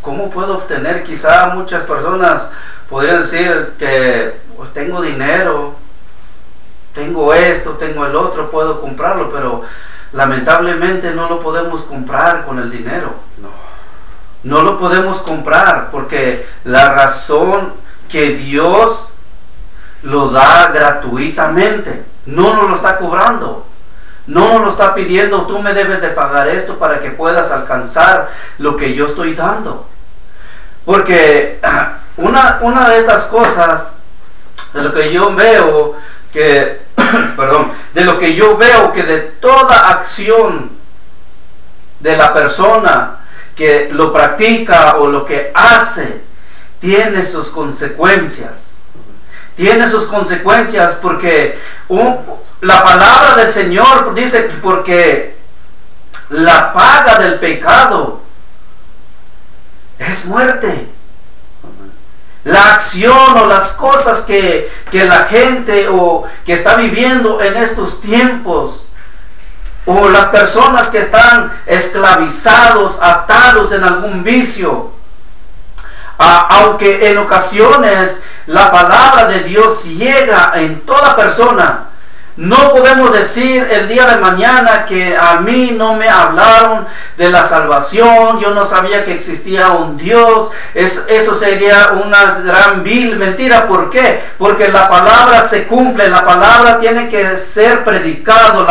¿Cómo 0.02 0.30
puedo 0.30 0.58
obtener? 0.58 1.02
Quizá 1.04 1.48
muchas 1.48 1.84
personas 1.84 2.52
podrían 2.90 3.20
decir 3.20 3.76
que 3.80 4.38
pues, 4.58 4.74
tengo 4.74 5.02
dinero, 5.02 5.78
tengo 6.98 7.32
esto, 7.32 7.74
tengo 7.74 8.08
el 8.08 8.16
otro, 8.16 8.50
puedo 8.50 8.82
comprarlo, 8.82 9.30
pero 9.30 9.62
lamentablemente 10.14 11.12
no 11.12 11.30
lo 11.30 11.40
podemos 11.40 11.84
comprar 11.84 12.44
con 12.44 12.58
el 12.58 12.72
dinero. 12.72 13.14
No. 13.38 13.50
No 14.44 14.64
lo 14.64 14.80
podemos 14.80 15.20
comprar 15.20 15.92
porque 15.92 16.48
la 16.64 16.94
razón 16.94 17.74
que 18.10 18.32
Dios 18.32 19.14
lo 20.02 20.30
da 20.30 20.72
gratuitamente, 20.74 22.04
no 22.26 22.56
nos 22.56 22.70
lo 22.70 22.76
está 22.76 22.98
cobrando. 22.98 23.68
No 24.26 24.54
nos 24.54 24.62
lo 24.62 24.70
está 24.70 24.96
pidiendo, 24.96 25.46
tú 25.46 25.60
me 25.60 25.74
debes 25.74 26.02
de 26.02 26.10
pagar 26.10 26.48
esto 26.48 26.80
para 26.80 27.00
que 27.00 27.12
puedas 27.12 27.52
alcanzar 27.52 28.30
lo 28.58 28.76
que 28.76 28.96
yo 28.96 29.06
estoy 29.06 29.36
dando. 29.36 29.88
Porque 30.84 31.60
una, 32.18 32.58
una 32.62 32.90
de 32.90 32.98
estas 32.98 33.28
cosas, 33.28 33.94
de 34.74 34.82
lo 34.82 34.92
que 34.92 35.14
yo 35.14 35.34
veo, 35.36 35.96
que 36.34 36.87
perdón, 37.36 37.72
de 37.94 38.06
lo 38.06 38.18
que 38.18 38.36
yo 38.36 38.58
veo 38.58 38.94
que 38.94 39.04
de 39.04 39.20
toda 39.20 39.90
acción 39.90 40.72
de 42.00 42.18
la 42.18 42.34
persona 42.34 43.20
que 43.56 43.90
lo 43.92 44.14
practica 44.14 44.98
o 44.98 45.08
lo 45.08 45.26
que 45.26 45.52
hace, 45.54 46.22
tiene 46.80 47.26
sus 47.26 47.50
consecuencias. 47.50 48.76
Tiene 49.56 49.90
sus 49.90 50.06
consecuencias 50.06 50.98
porque 51.02 51.58
la 52.62 52.84
palabra 52.84 53.36
del 53.36 53.52
Señor 53.52 54.14
dice 54.14 54.48
que 54.48 54.58
porque 54.58 55.38
la 56.30 56.72
paga 56.74 57.18
del 57.20 57.40
pecado 57.40 58.22
es 59.98 60.28
muerte 60.28 60.92
la 62.48 62.76
acción 62.76 63.38
o 63.38 63.46
las 63.46 63.74
cosas 63.74 64.22
que, 64.22 64.72
la 64.94 65.26
gente 65.26 65.90
o 65.92 66.24
que 66.46 66.54
está 66.54 66.76
viviendo 66.76 67.42
en 67.42 67.58
estos 67.58 68.00
tiempos 68.00 68.90
o 69.86 70.08
las 70.08 70.28
personas 70.28 70.90
que 70.90 71.00
están 71.00 71.52
esclavizados, 71.66 73.00
atados 73.02 73.74
en 73.74 73.84
algún 73.84 74.24
vicio. 74.24 74.94
aunque 76.18 77.12
en 77.12 77.18
ocasiones 77.18 78.24
la 78.48 78.72
palabra 78.72 79.26
de 79.26 79.42
Dios 79.42 79.90
llega 79.98 80.54
en 80.56 80.82
toda 80.82 81.18
persona, 81.18 81.87
no 82.38 82.72
podemos 82.72 83.12
decir 83.12 83.68
el 83.72 83.88
día 83.88 84.06
de 84.06 84.22
mañana 84.22 84.86
que 84.86 85.18
a 85.18 85.40
mí 85.42 85.74
no 85.76 85.96
me 85.96 86.08
hablaron 86.08 86.88
de 87.18 87.32
la 87.32 87.42
salvación, 87.42 88.40
yo 88.40 88.52
no 88.52 88.64
sabía 88.64 89.04
que 89.04 89.14
existía 89.14 89.70
un 89.70 89.98
Dios. 89.98 90.52
Es, 90.76 91.08
eso 91.10 91.34
sería 91.34 91.94
una 91.94 92.36
gran 92.46 92.84
vil 92.84 93.16
mentira. 93.16 93.66
¿Por 93.68 93.90
qué? 93.90 94.22
Porque 94.38 94.68
la 94.68 94.88
palabra 94.88 95.42
se 95.42 95.66
cumple, 95.66 96.10
la 96.10 96.24
palabra 96.24 96.78
tiene 96.78 97.10
que 97.10 97.38
ser 97.38 97.84
predicado, 97.84 98.68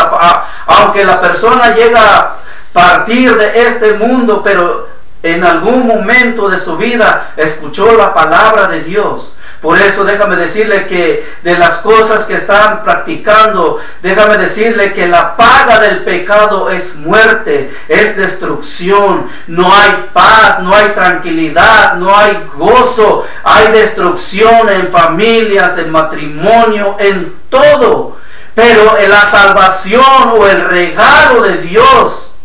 aunque 0.67 1.05
la 1.05 1.21
persona 1.21 1.75
llega 1.75 2.19
a 2.19 2.37
partir 2.73 3.37
de 3.37 3.67
este 3.67 3.95
mundo, 3.95 4.43
pero 4.45 4.89
en 5.25 5.43
algún 5.43 5.89
momento 5.89 6.49
de 6.49 6.59
su 6.59 6.77
vida 6.77 7.33
escuchó 7.37 7.97
la 7.97 8.15
palabra 8.15 8.69
de 8.69 8.83
Dios 8.85 9.36
por 9.61 9.79
eso 9.81 10.05
déjame 10.05 10.37
decirle 10.37 10.87
que 10.87 11.27
de 11.43 11.59
las 11.59 11.79
cosas 11.79 12.27
que 12.27 12.35
están 12.35 12.83
practicando, 12.85 13.81
déjame 14.03 14.37
decirle 14.37 14.93
que 14.93 15.09
la 15.09 15.37
paga 15.37 15.81
del 15.81 16.05
pecado 16.05 16.71
es 16.71 16.97
muerte, 16.99 17.73
es 17.89 18.17
destrucción. 18.17 19.27
No 19.47 19.75
hay 19.75 20.11
paz, 20.13 20.61
no 20.61 20.75
hay 20.75 20.91
tranquilidad, 20.91 21.95
no 21.95 22.17
hay 22.17 22.39
gozo, 22.55 23.27
hay 23.45 23.73
destrucción 23.73 24.69
en 24.69 24.89
familias, 24.89 25.79
en 25.79 25.91
matrimonio, 25.91 26.97
en 26.99 27.35
todo. 27.49 28.17
Pero 28.55 28.97
en 28.99 29.11
la 29.11 29.25
salvación 29.25 30.33
o 30.33 30.47
el 30.47 30.61
regalo 30.69 31.43
de 31.43 31.59
Dios 31.59 32.36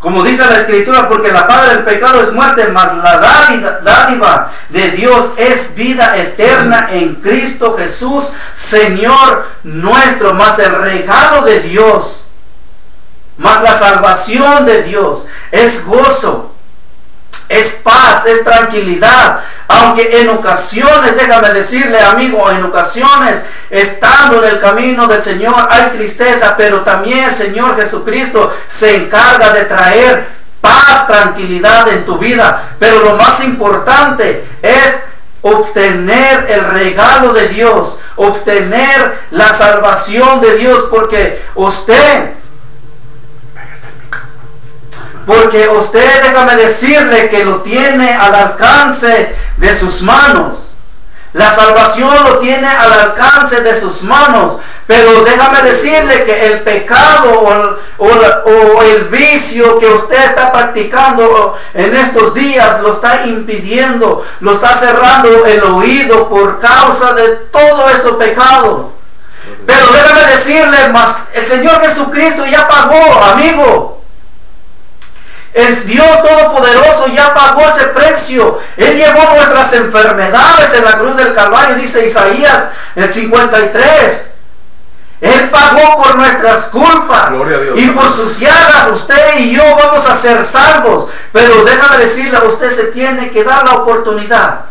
como 0.00 0.24
dice 0.24 0.46
la 0.46 0.56
escritura, 0.56 1.08
porque 1.08 1.30
la 1.30 1.46
paga 1.46 1.74
del 1.74 1.84
pecado 1.84 2.22
es 2.22 2.32
muerte, 2.32 2.68
mas 2.68 2.96
la 2.96 3.18
dádiva 3.84 4.50
de 4.70 4.90
Dios 4.92 5.34
es 5.36 5.74
vida 5.74 6.16
eterna 6.16 6.88
en 6.90 7.16
Cristo 7.16 7.76
Jesús, 7.76 8.32
Señor 8.54 9.46
nuestro, 9.62 10.32
más 10.32 10.58
el 10.58 10.74
regalo 10.74 11.42
de 11.42 11.60
Dios, 11.60 12.30
más 13.36 13.62
la 13.62 13.74
salvación 13.74 14.64
de 14.64 14.84
Dios 14.84 15.26
es 15.50 15.86
gozo 15.86 16.54
es 17.50 17.80
paz, 17.82 18.26
es 18.26 18.44
tranquilidad. 18.44 19.40
Aunque 19.66 20.20
en 20.20 20.28
ocasiones, 20.28 21.16
déjame 21.16 21.50
decirle 21.50 22.00
amigo, 22.00 22.48
en 22.48 22.62
ocasiones, 22.62 23.44
estando 23.68 24.42
en 24.42 24.50
el 24.50 24.60
camino 24.60 25.06
del 25.08 25.22
Señor 25.22 25.68
hay 25.68 25.90
tristeza, 25.90 26.54
pero 26.56 26.80
también 26.82 27.24
el 27.24 27.34
Señor 27.34 27.76
Jesucristo 27.76 28.56
se 28.68 28.96
encarga 28.96 29.52
de 29.52 29.64
traer 29.64 30.28
paz, 30.60 31.08
tranquilidad 31.08 31.88
en 31.88 32.06
tu 32.06 32.18
vida. 32.18 32.76
Pero 32.78 33.00
lo 33.00 33.16
más 33.16 33.42
importante 33.44 34.44
es 34.62 35.06
obtener 35.42 36.46
el 36.50 36.64
regalo 36.66 37.32
de 37.32 37.48
Dios, 37.48 37.98
obtener 38.14 39.18
la 39.32 39.52
salvación 39.52 40.40
de 40.40 40.56
Dios, 40.56 40.86
porque 40.88 41.42
usted 41.56 42.39
porque 45.30 45.68
usted, 45.68 46.22
déjame 46.24 46.56
decirle 46.56 47.28
que 47.28 47.44
lo 47.44 47.60
tiene 47.60 48.12
al 48.12 48.34
alcance 48.34 49.32
de 49.58 49.72
sus 49.72 50.02
manos. 50.02 50.72
La 51.34 51.48
salvación 51.52 52.24
lo 52.24 52.38
tiene 52.38 52.66
al 52.66 52.92
alcance 52.92 53.60
de 53.60 53.72
sus 53.76 54.02
manos. 54.02 54.58
Pero 54.88 55.22
déjame 55.22 55.62
decirle 55.62 56.24
que 56.24 56.46
el 56.46 56.62
pecado 56.62 57.48
o, 57.98 58.82
el 58.82 59.04
vicio 59.04 59.78
que 59.78 59.86
usted 59.86 60.20
está 60.20 60.50
practicando 60.50 61.56
en 61.74 61.94
estos 61.94 62.34
días 62.34 62.80
lo 62.80 62.90
está 62.90 63.24
impidiendo, 63.26 64.26
lo 64.40 64.50
está 64.50 64.74
cerrando 64.74 65.46
el 65.46 65.62
oído 65.62 66.28
por 66.28 66.58
causa 66.58 67.12
de 67.12 67.28
todo 67.52 67.88
esos 67.88 68.16
pecados. 68.16 68.86
Pero 69.64 69.92
déjame 69.92 70.24
decirle, 70.24 70.88
más 70.88 71.28
el 71.34 71.46
Señor 71.46 71.80
Jesucristo 71.82 72.44
ya 72.46 72.66
pagó, 72.66 73.22
amigo. 73.22 73.99
El 75.52 75.86
Dios 75.86 76.22
Todopoderoso 76.22 77.08
ya 77.08 77.34
pagó 77.34 77.62
ese 77.62 77.86
precio. 77.86 78.58
Él 78.76 78.96
llevó 78.96 79.34
nuestras 79.34 79.72
enfermedades 79.74 80.74
en 80.74 80.84
la 80.84 80.98
cruz 80.98 81.16
del 81.16 81.34
Calvario, 81.34 81.76
dice 81.76 82.06
Isaías 82.06 82.70
el 82.94 83.10
53. 83.10 84.34
Él 85.20 85.50
pagó 85.50 86.02
por 86.02 86.16
nuestras 86.16 86.68
culpas 86.68 87.34
y 87.74 87.90
por 87.90 88.10
sus 88.10 88.38
llagas 88.38 88.88
usted 88.92 89.38
y 89.40 89.54
yo 89.54 89.62
vamos 89.76 90.06
a 90.06 90.14
ser 90.14 90.42
salvos. 90.42 91.08
Pero 91.32 91.64
déjame 91.64 91.98
decirle, 91.98 92.36
a 92.38 92.44
usted 92.44 92.70
se 92.70 92.84
tiene 92.84 93.30
que 93.30 93.44
dar 93.44 93.64
la 93.64 93.74
oportunidad 93.74 94.69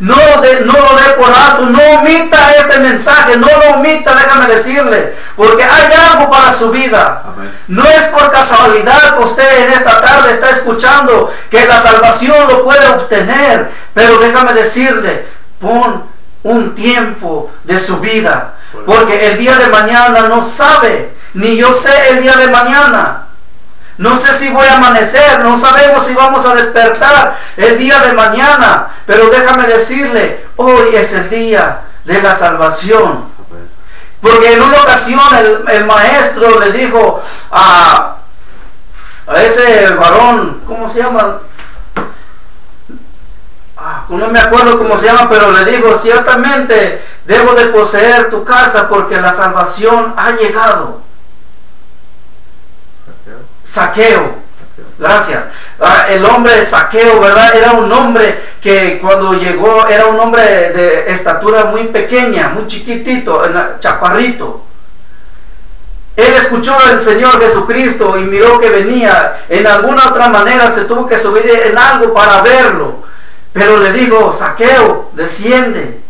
no, 0.00 0.16
no 0.16 0.72
lo 0.72 0.96
dé 0.96 1.10
por 1.18 1.30
alto, 1.30 1.66
no 1.66 1.78
omita 2.00 2.54
este 2.56 2.78
mensaje, 2.78 3.36
no 3.36 3.46
lo 3.46 3.76
omita, 3.76 4.14
déjame 4.14 4.46
decirle, 4.46 5.14
porque 5.36 5.62
hay 5.62 5.92
algo 5.92 6.30
para 6.30 6.50
su 6.50 6.70
vida. 6.70 7.22
No 7.68 7.84
es 7.84 8.08
por 8.08 8.30
casualidad 8.30 9.14
que 9.16 9.22
usted 9.22 9.66
en 9.66 9.72
esta 9.72 10.00
tarde 10.00 10.30
está 10.30 10.50
escuchando 10.50 11.30
que 11.50 11.66
la 11.66 11.78
salvación 11.78 12.48
lo 12.48 12.64
puede 12.64 12.86
obtener, 12.88 13.70
pero 13.92 14.18
déjame 14.18 14.54
decirle, 14.54 15.26
pon 15.60 16.04
un 16.44 16.74
tiempo 16.74 17.50
de 17.64 17.78
su 17.78 18.00
vida, 18.00 18.54
porque 18.86 19.32
el 19.32 19.38
día 19.38 19.56
de 19.56 19.66
mañana 19.66 20.28
no 20.28 20.40
sabe, 20.40 21.12
ni 21.34 21.58
yo 21.58 21.74
sé 21.74 21.92
el 22.10 22.22
día 22.22 22.36
de 22.36 22.48
mañana. 22.48 23.26
No 24.00 24.16
sé 24.16 24.32
si 24.32 24.48
voy 24.48 24.66
a 24.66 24.78
amanecer, 24.78 25.40
no 25.40 25.54
sabemos 25.54 26.06
si 26.06 26.14
vamos 26.14 26.46
a 26.46 26.54
despertar 26.54 27.36
el 27.58 27.76
día 27.76 27.98
de 27.98 28.14
mañana, 28.14 28.88
pero 29.04 29.28
déjame 29.28 29.66
decirle, 29.66 30.46
hoy 30.56 30.94
es 30.94 31.12
el 31.12 31.28
día 31.28 31.82
de 32.06 32.22
la 32.22 32.34
salvación. 32.34 33.26
Porque 34.22 34.54
en 34.54 34.62
una 34.62 34.80
ocasión 34.80 35.20
el, 35.68 35.84
maestro 35.84 36.58
le 36.60 36.72
dijo 36.72 37.22
a, 37.50 38.16
a 39.26 39.42
ese 39.42 39.90
varón, 39.90 40.62
¿cómo 40.66 40.88
se 40.88 41.02
llama? 41.02 41.40
Ah, 43.76 44.06
no 44.08 44.28
me 44.28 44.40
acuerdo 44.40 44.78
cómo 44.78 44.96
se 44.96 45.08
llama, 45.08 45.28
pero 45.28 45.52
le 45.52 45.70
dijo, 45.70 45.94
ciertamente 45.94 47.04
debo 47.26 47.52
de 47.52 47.66
poseer 47.66 48.30
tu 48.30 48.44
casa 48.44 48.88
porque 48.88 49.20
la 49.20 49.30
salvación 49.30 50.14
ha 50.16 50.30
llegado. 50.30 51.09
Saqueo. 53.64 54.34
Gracias. 54.98 55.48
Ah, 55.80 56.06
el 56.08 56.24
hombre 56.24 56.56
de 56.56 56.64
Saqueo, 56.64 57.20
¿verdad? 57.20 57.56
Era 57.56 57.72
un 57.72 57.90
hombre 57.90 58.38
que 58.60 58.98
cuando 59.00 59.32
llegó 59.34 59.86
era 59.86 60.06
un 60.06 60.20
hombre 60.20 60.42
de 60.42 61.10
estatura 61.10 61.64
muy 61.66 61.84
pequeña, 61.84 62.50
muy 62.50 62.66
chiquitito, 62.66 63.42
chaparrito. 63.80 64.64
Él 66.16 66.34
escuchó 66.34 66.78
al 66.78 67.00
Señor 67.00 67.40
Jesucristo 67.40 68.18
y 68.18 68.24
miró 68.24 68.58
que 68.58 68.68
venía. 68.68 69.34
En 69.48 69.66
alguna 69.66 70.08
otra 70.08 70.28
manera 70.28 70.68
se 70.70 70.84
tuvo 70.84 71.06
que 71.06 71.16
subir 71.16 71.48
en 71.48 71.78
algo 71.78 72.12
para 72.12 72.42
verlo. 72.42 73.02
Pero 73.52 73.78
le 73.78 73.92
dijo, 73.92 74.32
Saqueo, 74.32 75.10
desciende. 75.14 76.00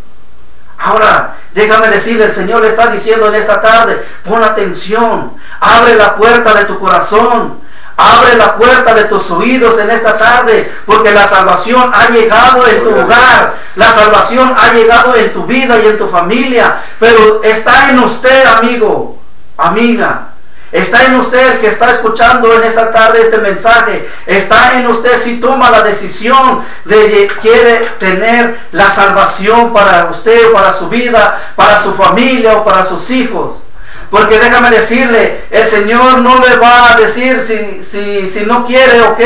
Ahora, 0.78 1.36
déjame 1.54 1.88
decirle, 1.88 2.24
el 2.24 2.32
Señor 2.32 2.62
le 2.62 2.68
está 2.68 2.88
diciendo 2.88 3.28
en 3.28 3.34
esta 3.34 3.60
tarde, 3.60 4.02
pon 4.24 4.42
atención, 4.42 5.32
abre 5.60 5.96
la 5.96 6.14
puerta 6.14 6.54
de 6.54 6.64
tu 6.64 6.78
corazón. 6.78 7.60
Abre 8.02 8.34
la 8.36 8.56
puerta 8.56 8.94
de 8.94 9.04
tus 9.04 9.30
oídos 9.30 9.78
en 9.78 9.90
esta 9.90 10.16
tarde, 10.16 10.72
porque 10.86 11.12
la 11.12 11.26
salvación 11.26 11.92
ha 11.94 12.08
llegado 12.08 12.66
en 12.66 12.82
tu 12.82 12.88
hogar, 12.88 13.46
la 13.76 13.92
salvación 13.92 14.54
ha 14.58 14.72
llegado 14.72 15.14
en 15.16 15.34
tu 15.34 15.44
vida 15.44 15.78
y 15.78 15.86
en 15.86 15.98
tu 15.98 16.08
familia, 16.08 16.80
pero 16.98 17.42
está 17.42 17.90
en 17.90 17.98
usted, 17.98 18.46
amigo, 18.46 19.18
amiga. 19.58 20.29
Está 20.72 21.06
en 21.06 21.16
usted 21.16 21.60
que 21.60 21.66
está 21.66 21.90
escuchando 21.90 22.52
en 22.54 22.62
esta 22.62 22.92
tarde 22.92 23.20
este 23.20 23.38
mensaje. 23.38 24.08
Está 24.26 24.78
en 24.78 24.86
usted 24.86 25.16
si 25.16 25.40
toma 25.40 25.70
la 25.70 25.82
decisión 25.82 26.64
de 26.84 26.96
que 26.96 27.28
quiere 27.40 27.76
tener 27.98 28.56
la 28.72 28.88
salvación 28.88 29.72
para 29.72 30.08
usted, 30.10 30.52
para 30.52 30.70
su 30.70 30.88
vida, 30.88 31.52
para 31.56 31.76
su 31.76 31.92
familia 31.94 32.58
o 32.58 32.64
para 32.64 32.84
sus 32.84 33.10
hijos. 33.10 33.64
Porque 34.10 34.38
déjame 34.38 34.70
decirle, 34.70 35.40
el 35.50 35.66
Señor 35.66 36.18
no 36.18 36.44
le 36.44 36.56
va 36.56 36.92
a 36.92 36.96
decir 36.96 37.40
si, 37.40 37.82
si, 37.82 38.26
si 38.26 38.44
no 38.44 38.64
quiere, 38.64 39.00
ok, 39.02 39.20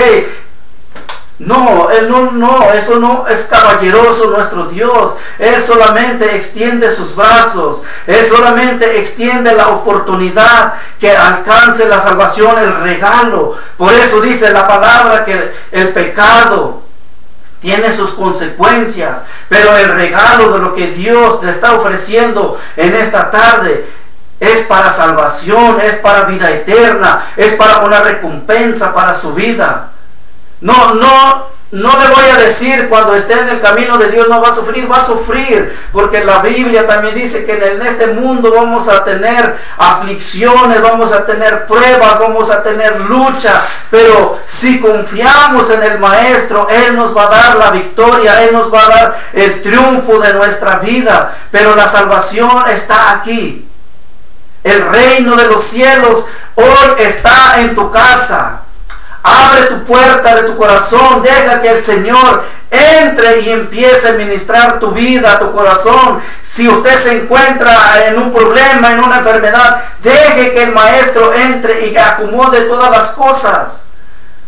no, 1.38 1.90
Él 1.90 2.08
no, 2.08 2.30
no, 2.30 2.72
eso 2.72 3.00
no 3.00 3.26
es 3.26 3.46
caballeroso 3.46 4.30
nuestro 4.30 4.66
Dios. 4.66 5.16
Él 5.38 5.60
solamente 5.60 6.36
extiende 6.36 6.90
sus 6.90 7.16
brazos. 7.16 7.82
Él 8.06 8.24
solamente 8.24 9.00
extiende 9.00 9.52
la 9.52 9.68
oportunidad 9.68 10.74
que 11.00 11.16
alcance 11.16 11.88
la 11.88 11.98
salvación, 11.98 12.58
el 12.58 12.74
regalo. 12.82 13.56
Por 13.76 13.92
eso 13.92 14.20
dice 14.20 14.50
la 14.50 14.68
palabra 14.68 15.24
que 15.24 15.52
el 15.72 15.88
pecado 15.88 16.82
tiene 17.60 17.90
sus 17.90 18.12
consecuencias, 18.12 19.24
pero 19.48 19.76
el 19.76 19.88
regalo 19.94 20.52
de 20.52 20.58
lo 20.60 20.74
que 20.74 20.88
Dios 20.88 21.42
le 21.42 21.50
está 21.50 21.72
ofreciendo 21.72 22.60
en 22.76 22.94
esta 22.94 23.30
tarde 23.30 23.84
es 24.38 24.64
para 24.64 24.90
salvación, 24.90 25.80
es 25.80 25.96
para 25.96 26.24
vida 26.24 26.50
eterna, 26.50 27.24
es 27.36 27.54
para 27.54 27.78
una 27.78 28.00
recompensa 28.00 28.94
para 28.94 29.14
su 29.14 29.34
vida. 29.34 29.93
No, 30.64 30.94
no, 30.94 31.46
no 31.72 31.98
le 31.98 32.08
voy 32.08 32.24
a 32.32 32.38
decir 32.38 32.88
cuando 32.88 33.14
esté 33.14 33.34
en 33.34 33.50
el 33.50 33.60
camino 33.60 33.98
de 33.98 34.10
Dios 34.10 34.28
no 34.28 34.40
va 34.40 34.48
a 34.48 34.50
sufrir, 34.50 34.90
va 34.90 34.96
a 34.96 35.04
sufrir, 35.04 35.76
porque 35.92 36.24
la 36.24 36.38
Biblia 36.38 36.86
también 36.86 37.14
dice 37.14 37.44
que 37.44 37.52
en 37.52 37.82
este 37.82 38.06
mundo 38.06 38.50
vamos 38.50 38.88
a 38.88 39.04
tener 39.04 39.58
aflicciones, 39.76 40.80
vamos 40.80 41.12
a 41.12 41.26
tener 41.26 41.66
pruebas, 41.66 42.18
vamos 42.18 42.50
a 42.50 42.62
tener 42.62 42.98
lucha, 43.02 43.60
pero 43.90 44.38
si 44.46 44.80
confiamos 44.80 45.70
en 45.70 45.82
el 45.82 45.98
Maestro, 45.98 46.66
Él 46.70 46.96
nos 46.96 47.14
va 47.14 47.24
a 47.24 47.30
dar 47.30 47.56
la 47.56 47.70
victoria, 47.70 48.42
Él 48.42 48.54
nos 48.54 48.72
va 48.72 48.84
a 48.84 48.88
dar 48.88 49.18
el 49.34 49.60
triunfo 49.60 50.18
de 50.18 50.32
nuestra 50.32 50.76
vida, 50.76 51.36
pero 51.50 51.76
la 51.76 51.86
salvación 51.86 52.70
está 52.70 53.12
aquí. 53.12 53.68
El 54.62 54.88
reino 54.88 55.36
de 55.36 55.46
los 55.46 55.62
cielos 55.62 56.28
hoy 56.54 56.94
está 57.00 57.60
en 57.60 57.74
tu 57.74 57.90
casa. 57.90 58.63
Abre 59.26 59.62
tu 59.68 59.84
puerta 59.84 60.34
de 60.34 60.42
tu 60.42 60.54
corazón, 60.56 61.22
deja 61.22 61.62
que 61.62 61.70
el 61.70 61.82
Señor 61.82 62.44
entre 62.70 63.40
y 63.40 63.50
empiece 63.50 64.10
a 64.10 64.12
ministrar 64.12 64.78
tu 64.78 64.90
vida, 64.90 65.38
tu 65.38 65.50
corazón. 65.52 66.20
Si 66.42 66.68
usted 66.68 66.94
se 66.94 67.22
encuentra 67.22 68.06
en 68.06 68.18
un 68.18 68.30
problema, 68.30 68.92
en 68.92 69.02
una 69.02 69.18
enfermedad, 69.18 69.82
deje 70.02 70.52
que 70.52 70.64
el 70.64 70.72
Maestro 70.72 71.32
entre 71.32 71.86
y 71.86 71.96
acomode 71.96 72.62
todas 72.62 72.90
las 72.90 73.12
cosas. 73.12 73.86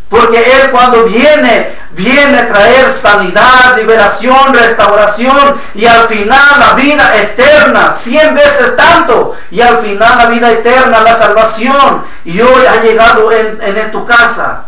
Porque 0.09 0.39
Él 0.39 0.71
cuando 0.71 1.05
viene, 1.05 1.69
viene 1.91 2.39
a 2.39 2.49
traer 2.49 2.91
sanidad, 2.93 3.77
liberación, 3.77 4.55
restauración 4.55 5.57
y 5.75 5.85
al 5.85 6.07
final 6.07 6.61
la 6.61 6.75
vida 6.75 7.17
eterna, 7.17 7.91
cien 7.91 8.35
veces 8.35 8.77
tanto. 8.77 9.35
Y 9.51 9.61
al 9.61 9.79
final 9.79 10.19
la 10.19 10.27
vida 10.27 10.51
eterna, 10.51 11.01
la 11.01 11.13
salvación. 11.13 12.05
Y 12.25 12.41
hoy 12.41 12.67
ha 12.67 12.83
llegado 12.83 13.33
en, 13.33 13.59
en 13.61 13.91
tu 13.91 14.07
casa. 14.07 14.67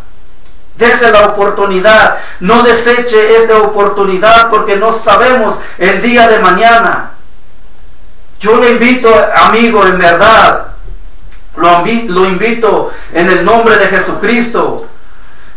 Dese 0.76 1.10
la 1.12 1.26
oportunidad. 1.26 2.16
No 2.40 2.62
deseche 2.62 3.36
esta 3.36 3.58
oportunidad 3.58 4.48
porque 4.50 4.76
no 4.76 4.90
sabemos 4.92 5.60
el 5.78 6.02
día 6.02 6.28
de 6.28 6.40
mañana. 6.40 7.12
Yo 8.40 8.56
le 8.58 8.70
invito, 8.70 9.12
amigo, 9.36 9.84
en 9.86 9.98
verdad. 9.98 10.66
Lo, 11.56 11.84
lo 11.84 12.24
invito 12.26 12.92
en 13.12 13.28
el 13.28 13.44
nombre 13.44 13.76
de 13.76 13.86
Jesucristo. 13.86 14.86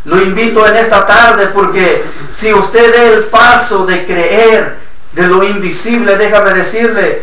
Lo 0.06 0.22
invito 0.22 0.66
en 0.66 0.76
esta 0.76 1.06
tarde 1.06 1.48
porque 1.48 2.04
si 2.30 2.52
usted 2.54 2.94
da 2.94 3.04
el 3.04 3.24
paso 3.26 3.86
de 3.86 4.06
creer 4.06 4.78
de 5.12 5.28
lo 5.28 5.44
invisible, 5.44 6.18
déjame 6.18 6.54
decirle 6.54 7.22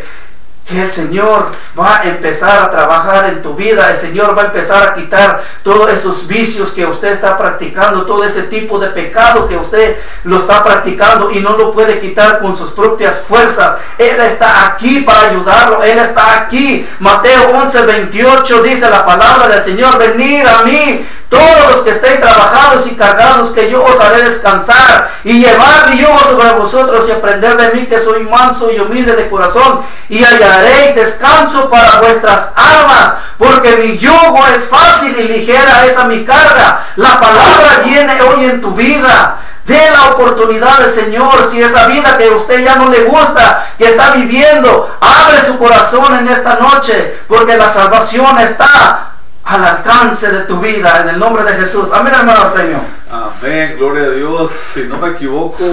que 0.69 0.83
el 0.83 0.89
Señor 0.89 1.47
va 1.77 1.97
a 1.97 2.03
empezar 2.03 2.61
a 2.61 2.69
trabajar 2.69 3.25
en 3.29 3.41
tu 3.41 3.55
vida, 3.55 3.91
el 3.91 3.97
Señor 3.97 4.37
va 4.37 4.43
a 4.43 4.45
empezar 4.45 4.83
a 4.83 4.93
quitar 4.93 5.43
todos 5.63 5.89
esos 5.89 6.27
vicios 6.27 6.71
que 6.71 6.85
usted 6.85 7.07
está 7.07 7.35
practicando, 7.35 8.05
todo 8.05 8.23
ese 8.23 8.43
tipo 8.43 8.77
de 8.77 8.89
pecado 8.89 9.47
que 9.47 9.57
usted 9.57 9.97
lo 10.25 10.37
está 10.37 10.63
practicando 10.63 11.31
y 11.31 11.39
no 11.39 11.57
lo 11.57 11.71
puede 11.71 11.99
quitar 11.99 12.39
con 12.39 12.55
sus 12.55 12.69
propias 12.71 13.23
fuerzas. 13.27 13.79
Él 13.97 14.21
está 14.21 14.67
aquí 14.67 15.01
para 15.01 15.31
ayudarlo, 15.31 15.83
Él 15.83 15.97
está 15.97 16.39
aquí. 16.41 16.87
Mateo 16.99 17.49
11, 17.49 17.81
28 17.87 18.63
dice 18.63 18.89
la 18.89 19.03
palabra 19.03 19.47
del 19.47 19.63
Señor, 19.63 19.97
venir 19.97 20.47
a 20.47 20.61
mí 20.61 21.03
todos 21.29 21.67
los 21.69 21.81
que 21.81 21.91
estéis 21.91 22.19
trabajados 22.19 22.87
y 22.87 22.95
cargados, 22.95 23.51
que 23.51 23.69
yo 23.69 23.83
os 23.83 24.01
haré 24.01 24.23
descansar 24.23 25.09
y 25.23 25.39
llevar 25.39 25.89
mi 25.89 25.99
yugo 25.99 26.19
sobre 26.19 26.51
vosotros 26.53 27.07
y 27.07 27.11
aprender 27.11 27.55
de 27.55 27.69
mí 27.69 27.85
que 27.85 27.99
soy 27.99 28.23
manso 28.23 28.71
y 28.71 28.79
humilde 28.79 29.15
de 29.15 29.29
corazón 29.29 29.81
y 30.09 30.23
hallaréis 30.23 30.95
descanso 30.95 31.69
para 31.69 32.01
vuestras 32.01 32.53
almas, 32.55 33.13
porque 33.37 33.77
mi 33.77 33.97
yugo 33.97 34.43
es 34.55 34.67
fácil 34.67 35.19
y 35.19 35.23
ligera 35.27 35.85
esa 35.85 36.05
mi 36.05 36.25
carga. 36.25 36.83
La 36.95 37.19
palabra 37.19 37.81
viene 37.85 38.21
hoy 38.23 38.45
en 38.45 38.61
tu 38.61 38.71
vida. 38.71 39.37
De 39.65 39.91
la 39.91 40.05
oportunidad 40.13 40.79
del 40.79 40.91
Señor, 40.91 41.43
si 41.43 41.61
esa 41.61 41.85
vida 41.85 42.17
que 42.17 42.27
a 42.27 42.31
usted 42.31 42.63
ya 42.63 42.77
no 42.77 42.89
le 42.89 43.03
gusta, 43.03 43.67
que 43.77 43.85
está 43.85 44.09
viviendo, 44.11 44.97
abre 44.99 45.45
su 45.45 45.59
corazón 45.59 46.15
en 46.17 46.27
esta 46.27 46.55
noche, 46.55 47.19
porque 47.27 47.55
la 47.55 47.69
salvación 47.69 48.39
está 48.39 49.08
al 49.49 49.65
alcance 49.65 50.31
de 50.31 50.41
tu 50.41 50.59
vida 50.59 51.01
en 51.01 51.09
el 51.09 51.19
nombre 51.19 51.43
de 51.43 51.53
Jesús. 51.53 51.91
Amén, 51.91 52.13
hermano 52.13 52.39
Artemio. 52.39 52.81
Amén, 53.11 53.77
gloria 53.79 54.03
a 54.03 54.09
Dios. 54.11 54.51
Si 54.51 54.83
no 54.83 54.99
me 54.99 55.09
equivoco, 55.09 55.65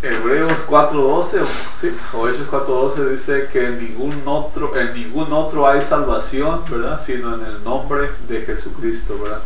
Hebreos 0.00 0.64
4.12, 0.68 1.40
sí, 1.76 1.98
o 2.12 2.28
Hechos 2.28 2.48
4.12 2.48 3.08
dice 3.08 3.48
que 3.52 3.66
en 3.66 3.82
ningún 3.82 4.22
otro, 4.24 4.76
en 4.76 4.94
ningún 4.94 5.32
otro 5.32 5.66
hay 5.66 5.82
salvación, 5.82 6.62
¿verdad? 6.70 7.00
Sino 7.04 7.34
en 7.34 7.44
el 7.44 7.64
nombre 7.64 8.08
de 8.28 8.42
Jesucristo, 8.42 9.18
¿verdad? 9.20 9.40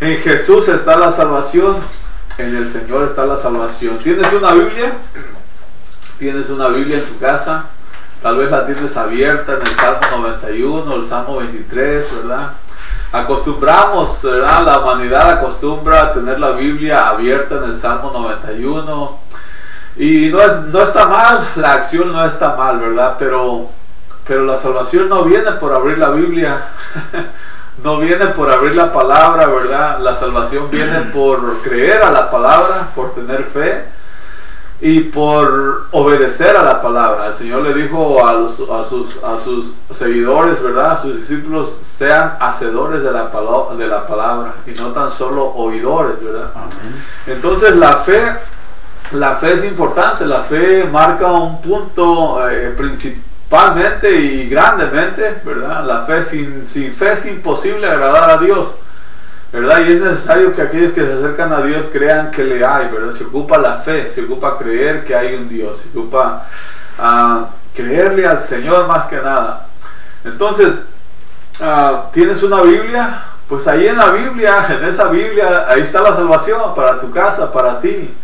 En 0.00 0.16
Jesús 0.16 0.68
está 0.68 0.96
la 0.96 1.10
salvación, 1.10 1.76
en 2.38 2.56
el 2.56 2.66
Señor 2.66 3.04
está 3.06 3.26
la 3.26 3.36
salvación. 3.36 3.98
¿Tienes 3.98 4.32
una 4.32 4.54
Biblia? 4.54 4.94
¿Tienes 6.18 6.48
una 6.48 6.68
Biblia 6.68 6.96
en 6.96 7.04
tu 7.04 7.18
casa? 7.18 7.66
Tal 8.22 8.38
vez 8.38 8.50
la 8.50 8.64
tienes 8.64 8.96
abierta 8.96 9.52
en 9.52 9.60
el 9.60 9.76
Salmo 9.76 10.28
91, 10.28 10.94
el 10.94 11.06
Salmo 11.06 11.36
23, 11.36 12.16
¿verdad? 12.22 12.52
Acostumbramos, 13.12 14.22
¿verdad? 14.22 14.64
La 14.64 14.78
humanidad 14.80 15.30
acostumbra 15.32 16.02
a 16.02 16.12
tener 16.12 16.38
la 16.38 16.52
Biblia 16.52 17.08
abierta 17.08 17.56
en 17.56 17.64
el 17.64 17.76
Salmo 17.76 18.10
91. 18.12 19.18
Y 19.96 20.28
no, 20.28 20.40
es, 20.40 20.60
no 20.62 20.80
está 20.80 21.06
mal, 21.06 21.46
la 21.56 21.72
acción 21.74 22.12
no 22.12 22.24
está 22.24 22.54
mal, 22.54 22.78
¿verdad? 22.78 23.16
Pero, 23.18 23.68
pero 24.26 24.44
la 24.44 24.56
salvación 24.56 25.08
no 25.08 25.24
viene 25.24 25.50
por 25.52 25.72
abrir 25.74 25.98
la 25.98 26.10
Biblia. 26.10 26.62
no 27.82 27.98
viene 27.98 28.26
por 28.26 28.50
abrir 28.50 28.76
la 28.76 28.92
palabra, 28.92 29.46
¿verdad? 29.46 29.98
La 30.00 30.14
salvación 30.14 30.70
viene 30.70 31.00
por 31.12 31.60
creer 31.62 32.02
a 32.02 32.10
la 32.10 32.30
palabra, 32.30 32.88
por 32.94 33.12
tener 33.14 33.44
fe 33.44 33.99
y 34.82 35.00
por 35.00 35.86
obedecer 35.90 36.56
a 36.56 36.62
la 36.62 36.80
palabra. 36.80 37.26
El 37.26 37.34
Señor 37.34 37.62
le 37.62 37.74
dijo 37.74 38.24
a, 38.24 38.30
a, 38.30 38.84
sus, 38.84 39.22
a 39.22 39.38
sus 39.38 39.74
seguidores, 39.90 40.62
¿verdad? 40.62 40.92
A 40.92 40.96
sus 40.96 41.16
discípulos, 41.16 41.78
sean 41.82 42.36
hacedores 42.40 43.02
de 43.02 43.12
la, 43.12 43.30
de 43.76 43.86
la 43.86 44.06
palabra 44.06 44.54
y 44.66 44.70
no 44.72 44.88
tan 44.88 45.12
solo 45.12 45.44
oidores, 45.54 46.24
¿verdad? 46.24 46.50
Entonces 47.26 47.76
la 47.76 47.96
fe, 47.98 48.20
la 49.12 49.36
fe 49.36 49.52
es 49.52 49.64
importante, 49.64 50.24
la 50.24 50.38
fe 50.38 50.84
marca 50.90 51.26
un 51.26 51.60
punto 51.60 52.48
eh, 52.48 52.72
principalmente 52.74 54.10
y 54.10 54.48
grandemente, 54.48 55.42
¿verdad? 55.44 55.84
La 55.84 56.06
fe 56.06 56.22
sin, 56.22 56.66
sin 56.66 56.94
fe 56.94 57.12
es 57.12 57.26
imposible 57.26 57.86
agradar 57.86 58.30
a 58.30 58.38
Dios. 58.38 58.74
¿Verdad? 59.52 59.80
Y 59.80 59.92
es 59.92 60.00
necesario 60.00 60.52
que 60.52 60.62
aquellos 60.62 60.92
que 60.92 61.04
se 61.04 61.12
acercan 61.12 61.52
a 61.52 61.62
Dios 61.62 61.86
crean 61.92 62.30
que 62.30 62.44
le 62.44 62.64
hay, 62.64 62.88
¿verdad? 62.88 63.12
Se 63.12 63.24
ocupa 63.24 63.58
la 63.58 63.76
fe, 63.76 64.10
se 64.10 64.22
ocupa 64.22 64.56
creer 64.58 65.04
que 65.04 65.14
hay 65.14 65.34
un 65.34 65.48
Dios, 65.48 65.78
se 65.78 65.88
ocupa 65.98 66.46
uh, 66.98 67.46
creerle 67.74 68.26
al 68.26 68.40
Señor 68.40 68.86
más 68.86 69.06
que 69.06 69.16
nada. 69.16 69.66
Entonces, 70.24 70.84
uh, 71.60 72.10
¿tienes 72.12 72.42
una 72.42 72.62
Biblia? 72.62 73.24
Pues 73.48 73.66
ahí 73.66 73.88
en 73.88 73.96
la 73.96 74.10
Biblia, 74.10 74.66
en 74.70 74.84
esa 74.84 75.08
Biblia, 75.08 75.66
ahí 75.68 75.80
está 75.80 76.00
la 76.00 76.12
salvación 76.12 76.74
para 76.76 77.00
tu 77.00 77.10
casa, 77.10 77.52
para 77.52 77.80
ti. 77.80 78.14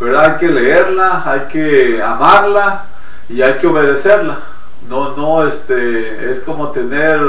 ¿Verdad? 0.00 0.32
Hay 0.32 0.38
que 0.38 0.48
leerla, 0.48 1.22
hay 1.24 1.40
que 1.40 2.02
amarla 2.02 2.84
y 3.28 3.42
hay 3.42 3.54
que 3.58 3.66
obedecerla. 3.66 4.38
No, 4.88 5.14
no, 5.14 5.46
este, 5.46 6.32
es 6.32 6.40
como 6.40 6.70
tener 6.70 7.20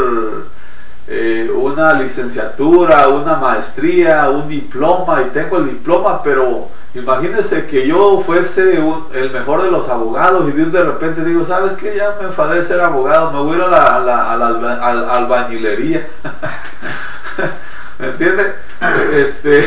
eh, 1.07 1.51
una 1.53 1.93
licenciatura, 1.93 3.09
una 3.09 3.35
maestría, 3.35 4.29
un 4.29 4.47
diploma 4.47 5.21
y 5.21 5.29
tengo 5.31 5.57
el 5.57 5.69
diploma, 5.69 6.23
pero 6.23 6.69
imagínense 6.95 7.67
que 7.67 7.85
yo 7.87 8.21
fuese 8.21 8.81
el 9.13 9.31
mejor 9.31 9.63
de 9.63 9.71
los 9.71 9.89
abogados 9.89 10.47
y 10.47 10.51
de 10.51 10.83
repente 10.83 11.25
digo, 11.25 11.43
¿sabes 11.43 11.73
qué? 11.73 11.95
Ya 11.97 12.15
me 12.19 12.27
enfadé 12.27 12.57
de 12.57 12.63
ser 12.63 12.79
abogado, 12.79 13.31
me 13.31 13.39
voy 13.39 13.55
a 13.55 13.57
ir 13.57 13.63
a 13.63 13.99
la, 13.99 14.31
a 14.31 14.37
la, 14.37 15.13
albañilería. 15.13 16.07
¿Me 17.99 18.07
entiendes? 18.07 18.53
Este, 19.13 19.65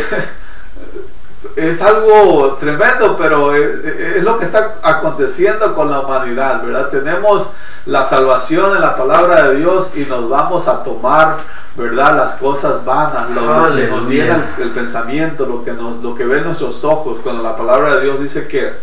es 1.57 1.81
algo 1.81 2.55
tremendo, 2.61 3.17
pero 3.17 3.55
es, 3.55 4.23
lo 4.23 4.39
que 4.39 4.45
está 4.45 4.75
aconteciendo 4.83 5.75
con 5.75 5.91
la 5.91 6.01
humanidad, 6.01 6.63
¿verdad? 6.63 6.89
Tenemos 6.91 7.51
la 7.87 8.05
salvación 8.05 8.75
en 8.75 8.83
la 8.83 8.95
palabra 8.95 9.49
de 9.49 9.57
Dios 9.57 9.93
y 9.97 10.01
nos 10.01 10.29
vamos 10.29 10.69
a 10.69 10.83
tomar, 10.83 11.37
¿verdad? 11.75 12.15
Las 12.15 12.35
cosas 12.35 12.85
vanas, 12.85 13.31
lo, 13.31 13.75
que 13.75 13.87
nos 13.89 14.07
llena 14.07 14.55
el, 14.59 14.71
pensamiento, 14.71 15.47
lo 15.47 15.65
que, 15.65 15.73
nos, 15.73 16.03
lo 16.03 16.15
que 16.15 16.27
ven 16.27 16.45
nuestros 16.45 16.85
ojos, 16.85 17.21
cuando 17.23 17.43
la 17.43 17.57
palabra 17.57 17.97
de 17.97 18.03
Dios 18.03 18.21
dice 18.21 18.47
que, 18.47 18.75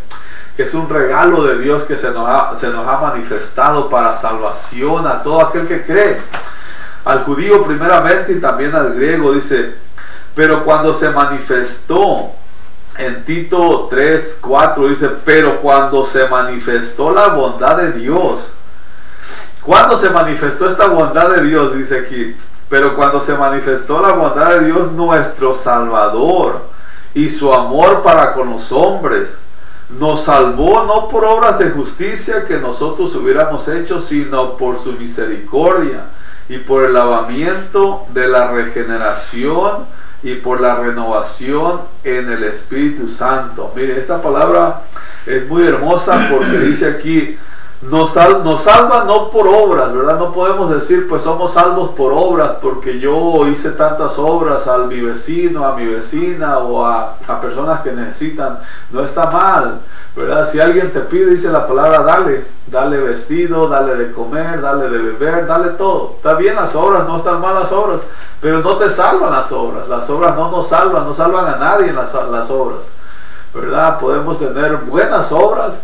que 0.58 0.64
es 0.64 0.74
un 0.74 0.90
regalo 0.90 1.44
de 1.44 1.60
Dios 1.60 1.84
que 1.84 1.96
se 1.96 2.10
nos, 2.10 2.28
ha, 2.28 2.58
se 2.58 2.70
nos 2.70 2.88
ha 2.88 2.98
manifestado 2.98 3.88
para 3.88 4.16
salvación 4.16 5.06
a 5.06 5.22
todo 5.22 5.42
aquel 5.42 5.68
que 5.68 5.84
cree. 5.84 6.20
Al 7.06 7.24
judío 7.24 7.64
primeramente 7.64 8.32
y 8.32 8.40
también 8.40 8.74
al 8.74 8.96
griego 8.96 9.32
dice, 9.32 9.76
pero 10.34 10.64
cuando 10.64 10.92
se 10.92 11.12
manifestó 11.12 12.32
en 12.98 13.26
Tito 13.26 13.88
3, 13.90 14.40
4 14.42 14.88
dice, 14.88 15.10
pero 15.26 15.62
cuando 15.62 16.06
se 16.06 16.28
manifestó 16.28 17.12
la 17.12 17.30
bondad 17.30 17.78
de 17.78 17.92
Dios, 17.94 18.54
cuando 19.62 19.98
se 19.98 20.10
manifestó 20.10 20.68
esta 20.68 20.88
bondad 20.88 21.30
de 21.30 21.44
Dios, 21.44 21.76
dice 21.76 22.00
aquí, 22.00 22.36
pero 22.70 22.96
cuando 22.96 23.20
se 23.20 23.36
manifestó 23.36 24.02
la 24.02 24.14
bondad 24.14 24.60
de 24.60 24.66
Dios 24.66 24.92
nuestro 24.92 25.54
Salvador 25.54 26.62
y 27.14 27.30
su 27.30 27.54
amor 27.54 28.04
para 28.04 28.34
con 28.34 28.50
los 28.52 28.72
hombres, 28.72 29.38
nos 30.00 30.24
salvó 30.24 30.84
no 30.86 31.08
por 31.08 31.24
obras 31.26 31.60
de 31.60 31.72
justicia 31.72 32.46
que 32.46 32.58
nosotros 32.58 33.14
hubiéramos 33.16 33.68
hecho, 33.68 34.02
sino 34.02 34.58
por 34.58 34.78
su 34.78 34.94
misericordia 34.94 36.06
y 36.50 36.58
por 36.58 36.86
el 36.86 36.94
lavamiento 36.94 38.06
de 38.10 38.28
la 38.28 38.52
regeneración 38.52 39.86
y 40.24 40.36
por 40.36 40.62
la 40.62 40.76
renovación 40.76 41.82
en 42.04 42.32
el 42.32 42.44
Espíritu 42.44 43.08
Santo. 43.08 43.72
Mire, 43.76 44.00
esta 44.00 44.22
palabra 44.22 44.84
es 45.26 45.48
muy 45.48 45.68
hermosa 45.68 46.28
porque 46.32 46.60
dice 46.60 46.88
aquí, 46.88 47.38
nos, 47.90 48.12
salva 48.12 49.04
no 49.06 49.30
por 49.30 49.48
obras, 49.48 49.94
¿verdad? 49.94 50.18
No 50.18 50.32
podemos 50.32 50.72
decir, 50.72 51.08
pues 51.10 51.22
somos 51.22 51.54
salvos 51.54 51.92
por 51.92 52.14
obras, 52.14 52.54
porque 52.62 52.98
yo 53.00 53.46
hice 53.48 53.72
tantas 53.72 54.18
obras 54.18 54.68
al 54.68 54.88
mi 54.88 55.02
vecino, 55.02 55.66
a 55.66 55.76
mi 55.76 55.86
vecina 55.86 56.60
o 56.60 56.86
a, 56.86 57.18
a 57.28 57.42
personas 57.42 57.82
que 57.82 57.92
necesitan. 57.92 58.60
No 58.90 59.04
está 59.04 59.30
mal, 59.30 59.82
¿verdad? 60.16 60.48
Si 60.48 60.60
alguien 60.60 60.92
te 60.92 61.00
pide, 61.02 61.32
dice 61.32 61.50
la 61.50 61.66
palabra, 61.66 62.04
dale, 62.04 62.46
dale 62.68 62.98
vestido, 63.00 63.68
dale 63.68 63.96
de 63.96 64.12
comer, 64.12 64.62
dale 64.62 64.90
de 64.90 64.98
beber, 64.98 65.48
dale 65.48 65.72
todo. 65.72 66.14
Está 66.18 66.36
bien 66.36 66.56
las 66.56 66.76
obras, 66.76 67.08
no 67.08 67.16
están 67.16 67.42
mal 67.42 67.56
las 67.56 67.72
obras, 67.72 68.02
pero 68.42 68.60
no 68.60 68.76
te 68.78 68.90
salvan 68.90 69.32
las 69.32 69.52
obras. 69.52 69.88
Las 69.88 70.10
obras 70.10 70.36
no 70.36 70.52
nos 70.52 70.68
salvan, 70.68 71.06
no 71.06 71.14
salvan 71.14 71.48
a 71.48 71.58
nadie 71.58 71.90
en 71.90 71.96
las, 71.96 72.14
las 72.14 72.50
obras, 72.50 72.90
¿verdad? 73.54 74.00
Podemos 74.00 74.40
tener 74.40 74.78
buenas 74.78 75.32
obras 75.32 75.76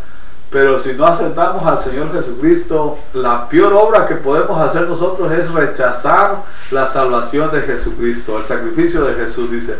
pero 0.50 0.80
si 0.80 0.94
no 0.94 1.06
aceptamos 1.06 1.64
al 1.64 1.78
Señor 1.78 2.12
Jesucristo, 2.12 2.98
la 3.14 3.48
peor 3.48 3.72
obra 3.74 4.08
que 4.08 4.16
podemos 4.16 4.60
hacer 4.60 4.88
nosotros 4.88 5.32
es 5.32 5.52
rechazar 5.52 6.38
la 6.72 6.88
salvación 6.88 7.52
de 7.52 7.62
Jesucristo, 7.62 8.40
el 8.40 8.46
sacrificio 8.46 9.04
de 9.04 9.14
Jesús, 9.14 9.52
dice. 9.52 9.78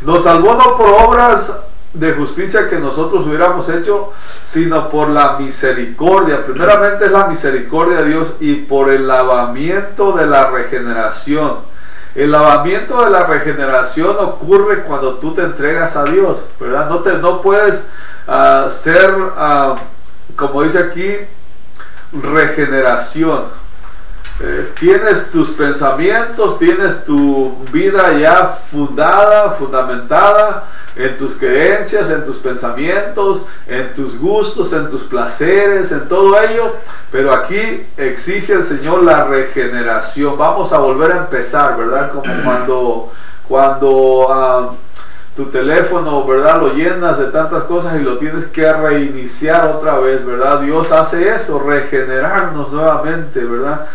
Nos 0.00 0.24
salvó 0.24 0.54
no 0.54 0.76
por 0.76 0.88
obras 0.88 1.56
de 1.92 2.12
justicia 2.12 2.68
que 2.68 2.78
nosotros 2.78 3.26
hubiéramos 3.26 3.68
hecho, 3.68 4.12
sino 4.44 4.88
por 4.90 5.08
la 5.08 5.38
misericordia. 5.38 6.44
Primeramente 6.44 7.06
es 7.06 7.12
la 7.12 7.26
misericordia 7.26 8.02
de 8.02 8.08
Dios 8.10 8.36
y 8.40 8.54
por 8.54 8.90
el 8.90 9.08
lavamiento 9.08 10.12
de 10.12 10.26
la 10.26 10.50
regeneración. 10.50 11.56
El 12.14 12.32
lavamiento 12.32 13.04
de 13.04 13.10
la 13.10 13.24
regeneración 13.24 14.16
ocurre 14.20 14.82
cuando 14.82 15.14
tú 15.14 15.32
te 15.32 15.42
entregas 15.42 15.96
a 15.96 16.04
Dios, 16.04 16.48
¿verdad? 16.58 16.88
No, 16.88 17.00
te, 17.00 17.18
no 17.18 17.40
puedes 17.40 17.86
ser, 18.68 19.14
como 20.36 20.62
dice 20.62 20.78
aquí, 20.78 21.16
regeneración. 22.12 23.60
Eh, 24.42 24.72
tienes 24.78 25.30
tus 25.30 25.50
pensamientos, 25.50 26.58
tienes 26.58 27.04
tu 27.04 27.58
vida 27.72 28.14
ya 28.14 28.46
fundada, 28.46 29.50
fundamentada 29.50 30.64
en 30.96 31.16
tus 31.16 31.34
creencias, 31.34 32.10
en 32.10 32.24
tus 32.24 32.38
pensamientos, 32.38 33.46
en 33.66 33.92
tus 33.94 34.18
gustos, 34.18 34.72
en 34.72 34.90
tus 34.90 35.02
placeres, 35.02 35.92
en 35.92 36.08
todo 36.08 36.38
ello. 36.40 36.74
Pero 37.10 37.32
aquí 37.32 37.86
exige 37.96 38.54
el 38.54 38.64
Señor 38.64 39.02
la 39.04 39.24
regeneración. 39.24 40.36
Vamos 40.36 40.72
a 40.72 40.78
volver 40.78 41.12
a 41.12 41.18
empezar, 41.18 41.76
¿verdad? 41.76 42.12
Como 42.12 42.32
cuando, 42.44 43.12
cuando 43.48 44.76
tu 45.36 45.46
teléfono, 45.46 46.24
¿verdad? 46.26 46.60
Lo 46.60 46.74
llenas 46.74 47.18
de 47.18 47.26
tantas 47.26 47.62
cosas 47.64 47.98
y 48.00 48.02
lo 48.02 48.18
tienes 48.18 48.46
que 48.46 48.70
reiniciar 48.72 49.66
otra 49.68 49.98
vez, 49.98 50.24
¿verdad? 50.26 50.60
Dios 50.60 50.92
hace 50.92 51.30
eso, 51.30 51.60
regenerarnos 51.60 52.72
nuevamente, 52.72 53.44
¿verdad? 53.44 53.86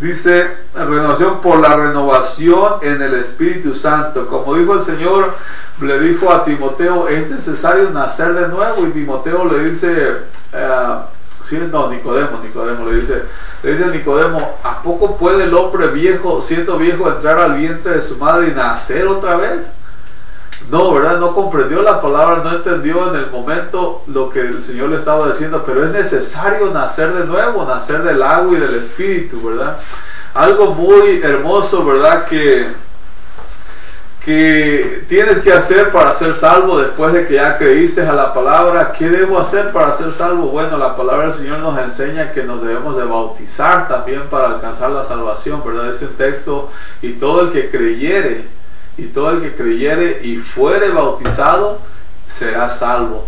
Dice 0.00 0.50
renovación 0.74 1.40
por 1.40 1.60
la 1.60 1.76
renovación 1.76 2.74
en 2.82 3.00
el 3.00 3.14
Espíritu 3.14 3.72
Santo. 3.72 4.26
Como 4.26 4.56
dijo 4.56 4.74
el 4.74 4.80
Señor, 4.80 5.32
le 5.80 6.00
dijo 6.00 6.32
a 6.32 6.42
Timoteo, 6.42 7.06
es 7.08 7.30
necesario 7.30 7.90
nacer 7.90 8.34
de 8.34 8.48
nuevo. 8.48 8.86
Y 8.86 8.90
Timoteo 8.90 9.44
le 9.44 9.70
dice, 9.70 10.16
eh, 10.52 10.94
sí, 11.44 11.58
no, 11.70 11.90
Nicodemo, 11.90 12.40
Nicodemo 12.42 12.90
le 12.90 12.96
dice, 12.96 13.22
le 13.62 13.70
dice 13.70 13.86
Nicodemo, 13.86 14.58
¿a 14.64 14.82
poco 14.82 15.16
puede 15.16 15.44
el 15.44 15.54
hombre 15.54 15.86
viejo, 15.88 16.40
siendo 16.40 16.76
viejo, 16.76 17.08
entrar 17.08 17.38
al 17.38 17.54
vientre 17.54 17.92
de 17.92 18.02
su 18.02 18.18
madre 18.18 18.48
y 18.48 18.54
nacer 18.54 19.06
otra 19.06 19.36
vez? 19.36 19.70
No, 20.70 20.94
¿verdad? 20.94 21.18
No 21.18 21.34
comprendió 21.34 21.82
la 21.82 22.00
palabra, 22.00 22.42
no 22.42 22.52
entendió 22.56 23.10
en 23.10 23.16
el 23.16 23.30
momento 23.30 24.02
lo 24.06 24.30
que 24.30 24.40
el 24.40 24.62
Señor 24.62 24.88
le 24.90 24.96
estaba 24.96 25.28
diciendo, 25.28 25.62
pero 25.66 25.84
es 25.84 25.90
necesario 25.90 26.70
nacer 26.70 27.12
de 27.12 27.26
nuevo, 27.26 27.64
nacer 27.64 28.02
del 28.02 28.22
agua 28.22 28.56
y 28.56 28.60
del 28.60 28.74
Espíritu, 28.74 29.42
¿verdad? 29.42 29.78
Algo 30.32 30.74
muy 30.74 31.20
hermoso, 31.22 31.84
¿verdad? 31.84 32.26
Que, 32.26 32.66
que 34.24 35.04
tienes 35.06 35.40
que 35.40 35.52
hacer 35.52 35.92
para 35.92 36.12
ser 36.12 36.34
salvo 36.34 36.78
después 36.78 37.12
de 37.12 37.26
que 37.26 37.34
ya 37.34 37.58
creíste 37.58 38.02
a 38.02 38.14
la 38.14 38.32
palabra. 38.32 38.92
¿Qué 38.92 39.08
debo 39.08 39.38
hacer 39.38 39.70
para 39.70 39.92
ser 39.92 40.14
salvo? 40.14 40.46
Bueno, 40.48 40.78
la 40.78 40.96
palabra 40.96 41.26
del 41.26 41.34
Señor 41.34 41.58
nos 41.58 41.78
enseña 41.78 42.32
que 42.32 42.42
nos 42.42 42.62
debemos 42.62 42.96
de 42.96 43.04
bautizar 43.04 43.86
también 43.86 44.22
para 44.30 44.46
alcanzar 44.46 44.90
la 44.90 45.04
salvación, 45.04 45.62
¿verdad? 45.64 45.88
Es 45.88 46.00
un 46.02 46.14
texto, 46.14 46.70
y 47.02 47.12
todo 47.12 47.42
el 47.42 47.50
que 47.50 47.70
creyere, 47.70 48.53
y 48.96 49.06
todo 49.06 49.30
el 49.30 49.42
que 49.42 49.54
creyere 49.54 50.20
y 50.22 50.36
fuere 50.36 50.90
bautizado 50.90 51.78
será 52.28 52.68
salvo. 52.68 53.26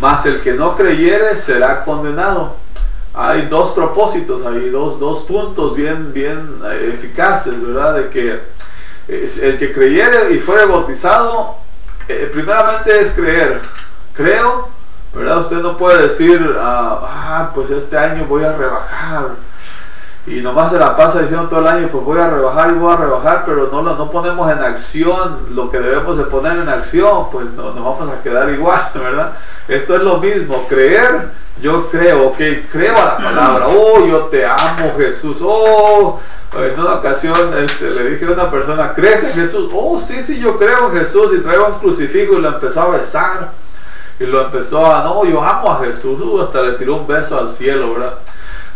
Mas 0.00 0.24
el 0.26 0.40
que 0.40 0.52
no 0.54 0.76
creyere 0.76 1.36
será 1.36 1.84
condenado. 1.84 2.56
hay 3.12 3.46
dos 3.46 3.72
propósitos, 3.72 4.46
hay 4.46 4.70
dos, 4.70 5.00
dos 5.00 5.22
puntos 5.22 5.74
bien, 5.74 6.12
bien 6.12 6.60
eh, 6.64 6.92
eficaces, 6.94 7.60
¿verdad? 7.60 7.96
De 7.96 8.08
que 8.08 8.40
el 9.08 9.58
que 9.58 9.72
creyere 9.72 10.32
y 10.32 10.38
fuere 10.38 10.66
bautizado, 10.66 11.56
eh, 12.08 12.30
primeramente 12.32 13.00
es 13.00 13.10
creer. 13.10 13.60
Creo, 14.14 14.68
¿verdad? 15.12 15.38
Usted 15.38 15.56
no 15.56 15.76
puede 15.76 16.02
decir, 16.04 16.56
ah, 16.58 17.00
ah, 17.02 17.50
pues 17.54 17.70
este 17.70 17.98
año 17.98 18.24
voy 18.26 18.44
a 18.44 18.56
rebajar. 18.56 19.30
Y 20.26 20.42
nomás 20.42 20.70
se 20.70 20.78
la 20.78 20.94
pasa 20.96 21.22
diciendo 21.22 21.48
todo 21.48 21.60
el 21.60 21.66
año, 21.66 21.88
pues 21.88 22.04
voy 22.04 22.18
a 22.18 22.28
rebajar 22.28 22.70
y 22.70 22.74
voy 22.74 22.92
a 22.92 22.96
rebajar, 22.96 23.42
pero 23.46 23.70
no, 23.72 23.82
no 23.82 24.10
ponemos 24.10 24.50
en 24.52 24.58
acción 24.58 25.46
lo 25.54 25.70
que 25.70 25.80
debemos 25.80 26.18
de 26.18 26.24
poner 26.24 26.58
en 26.58 26.68
acción, 26.68 27.30
pues 27.30 27.46
no, 27.56 27.72
nos 27.72 27.84
vamos 27.84 28.08
a 28.10 28.22
quedar 28.22 28.50
igual, 28.50 28.82
¿verdad? 28.94 29.32
Esto 29.66 29.96
es 29.96 30.02
lo 30.02 30.18
mismo, 30.18 30.66
creer, 30.68 31.30
yo 31.62 31.88
creo, 31.88 32.28
ok, 32.28 32.38
creo 32.70 32.94
a 32.96 33.04
la 33.04 33.16
palabra, 33.16 33.66
oh, 33.70 34.06
yo 34.06 34.24
te 34.26 34.44
amo 34.44 34.94
Jesús, 34.98 35.38
oh, 35.42 36.20
en 36.54 36.78
una 36.78 36.94
ocasión 36.94 37.34
este, 37.64 37.90
le 37.90 38.10
dije 38.10 38.26
a 38.26 38.32
una 38.32 38.50
persona, 38.50 38.92
¿crees 38.94 39.24
en 39.24 39.32
Jesús? 39.32 39.70
Oh, 39.72 39.98
sí, 39.98 40.20
sí, 40.20 40.38
yo 40.38 40.58
creo 40.58 40.90
en 40.90 40.98
Jesús 40.98 41.32
y 41.32 41.40
traigo 41.42 41.66
un 41.66 41.78
crucifijo 41.78 42.34
y 42.34 42.42
lo 42.42 42.48
empezó 42.48 42.82
a 42.82 42.88
besar 42.90 43.52
y 44.18 44.26
lo 44.26 44.42
empezó 44.42 44.84
a, 44.84 45.02
no, 45.02 45.24
yo 45.24 45.42
amo 45.42 45.72
a 45.72 45.78
Jesús, 45.78 46.20
uh, 46.20 46.42
hasta 46.42 46.60
le 46.60 46.72
tiró 46.72 46.96
un 46.96 47.06
beso 47.06 47.38
al 47.38 47.48
cielo, 47.48 47.94
¿verdad? 47.94 48.14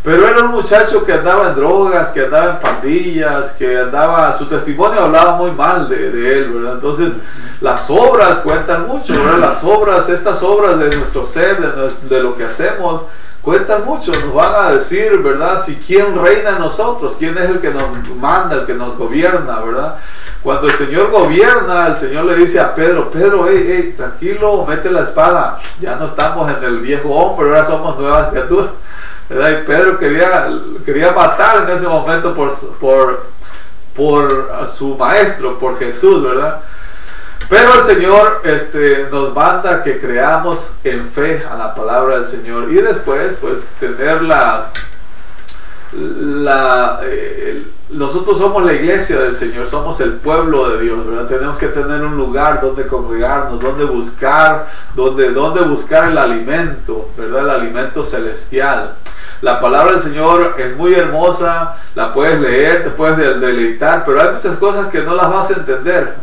Pero 0.05 0.29
era 0.29 0.41
un 0.41 0.51
muchacho 0.51 1.03
que 1.03 1.15
andaba 1.15 1.49
en 1.49 1.57
drogas, 1.57 2.11
que 2.11 2.27
andaba 2.27 2.51
en 2.51 2.61
pandillas, 2.61 3.53
que 3.53 3.79
andaba, 3.79 4.31
su 4.35 4.45
testimonio 4.45 5.01
hablaba 5.01 5.37
muy 5.37 5.51
mal 5.51 5.89
de, 5.89 6.39
él, 6.39 6.53
¿verdad? 6.53 6.75
Entonces, 6.75 7.15
las 7.63 7.89
obras 7.89 8.41
cuentan 8.41 8.87
mucho, 8.87 9.15
¿verdad? 9.15 9.39
Las 9.39 9.65
obras, 9.65 10.11
estas 10.11 10.43
obras 10.43 10.79
de 10.79 10.95
nuestro 10.95 11.25
ser, 11.25 11.59
de, 11.59 12.15
de 12.15 12.23
lo 12.23 12.37
que 12.37 12.45
hacemos, 12.45 13.07
cuentan 13.41 13.87
mucho, 13.87 14.13
nos 14.13 14.35
van 14.35 14.67
a 14.67 14.73
decir, 14.73 15.17
¿verdad? 15.23 15.63
Si 15.65 15.77
quién 15.77 16.23
reina 16.23 16.51
en 16.51 16.59
nosotros, 16.59 17.17
quién 17.19 17.39
es 17.39 17.49
el 17.49 17.61
que 17.61 17.71
nos 17.71 17.89
manda, 18.17 18.57
el 18.57 18.67
que 18.67 18.75
nos 18.75 18.99
gobierna, 18.99 19.61
¿verdad? 19.61 19.97
Cuando 20.43 20.67
el 20.67 20.75
Señor 20.75 21.13
gobierna, 21.13 21.87
el 21.87 21.97
Señor 21.97 22.27
le 22.27 22.37
dice 22.37 22.61
a 22.61 22.75
Pedro, 22.75 23.11
Pedro, 23.11 23.47
hey, 23.49 23.65
hey, 23.67 23.95
tranquilo, 23.97 24.67
mete 24.69 24.91
la 24.91 25.01
espada, 25.01 25.59
ya 25.81 25.97
no 25.97 26.05
estamos 26.05 26.55
en 26.55 26.63
el 26.63 26.81
viejo 26.81 27.09
hombre, 27.09 27.49
ahora 27.49 27.65
somos 27.65 27.99
nuevas 27.99 28.29
criaturas. 28.29 28.69
¿Verdad? 29.29 29.51
Y 29.51 29.67
Pedro 29.67 29.99
quería, 29.99 30.49
quería 30.85 31.13
matar 31.13 31.69
en 31.69 31.77
ese 31.77 31.87
momento 31.87 32.35
por, 32.35 32.53
por, 32.79 33.27
por 33.95 34.67
su 34.67 34.97
maestro, 34.97 35.59
por 35.59 35.79
Jesús, 35.79 36.23
¿verdad? 36.23 36.61
Pero 37.49 37.75
el 37.75 37.85
Señor 37.85 38.41
este, 38.45 39.09
nos 39.11 39.35
manda 39.35 39.83
que 39.83 40.01
creamos 40.01 40.73
en 40.83 41.07
fe 41.07 41.45
a 41.51 41.57
la 41.57 41.75
palabra 41.75 42.17
del 42.17 42.25
Señor 42.25 42.71
y 42.71 42.77
después 42.77 43.37
pues 43.41 43.67
tener 43.79 44.23
la... 44.23 44.71
eh, 47.03 47.67
nosotros 47.91 48.39
somos 48.39 48.65
la 48.65 48.73
iglesia 48.73 49.21
del 49.21 49.35
Señor, 49.35 49.67
somos 49.67 50.01
el 50.01 50.15
pueblo 50.15 50.71
de 50.71 50.83
Dios, 50.83 51.07
¿verdad? 51.07 51.27
Tenemos 51.27 51.59
que 51.59 51.69
tener 51.69 52.03
un 52.03 52.17
lugar 52.17 52.61
donde 52.61 52.87
congregarnos, 52.87 53.61
donde 53.61 53.85
buscar, 53.85 54.67
donde, 54.95 55.31
donde 55.31 55.61
buscar 55.63 56.11
el 56.11 56.19
alimento, 56.19 57.11
¿verdad? 57.17 57.45
El 57.45 57.51
alimento 57.51 58.03
celestial. 58.03 58.97
La 59.43 59.61
palabra 59.61 59.93
del 59.93 60.01
Señor 60.01 60.55
es 60.59 60.77
muy 60.77 60.95
hermosa, 60.95 61.77
la 61.95 62.13
puedes 62.13 62.41
leer, 62.41 62.85
te 62.85 62.91
puedes 62.91 63.17
deleitar, 63.41 64.05
pero 64.05 64.21
hay 64.21 64.35
muchas 64.35 64.57
cosas 64.57 64.87
que 64.87 65.03
no 65.03 65.15
las 65.15 65.31
vas 65.31 65.51
a 65.51 65.55
entender. 65.55 66.17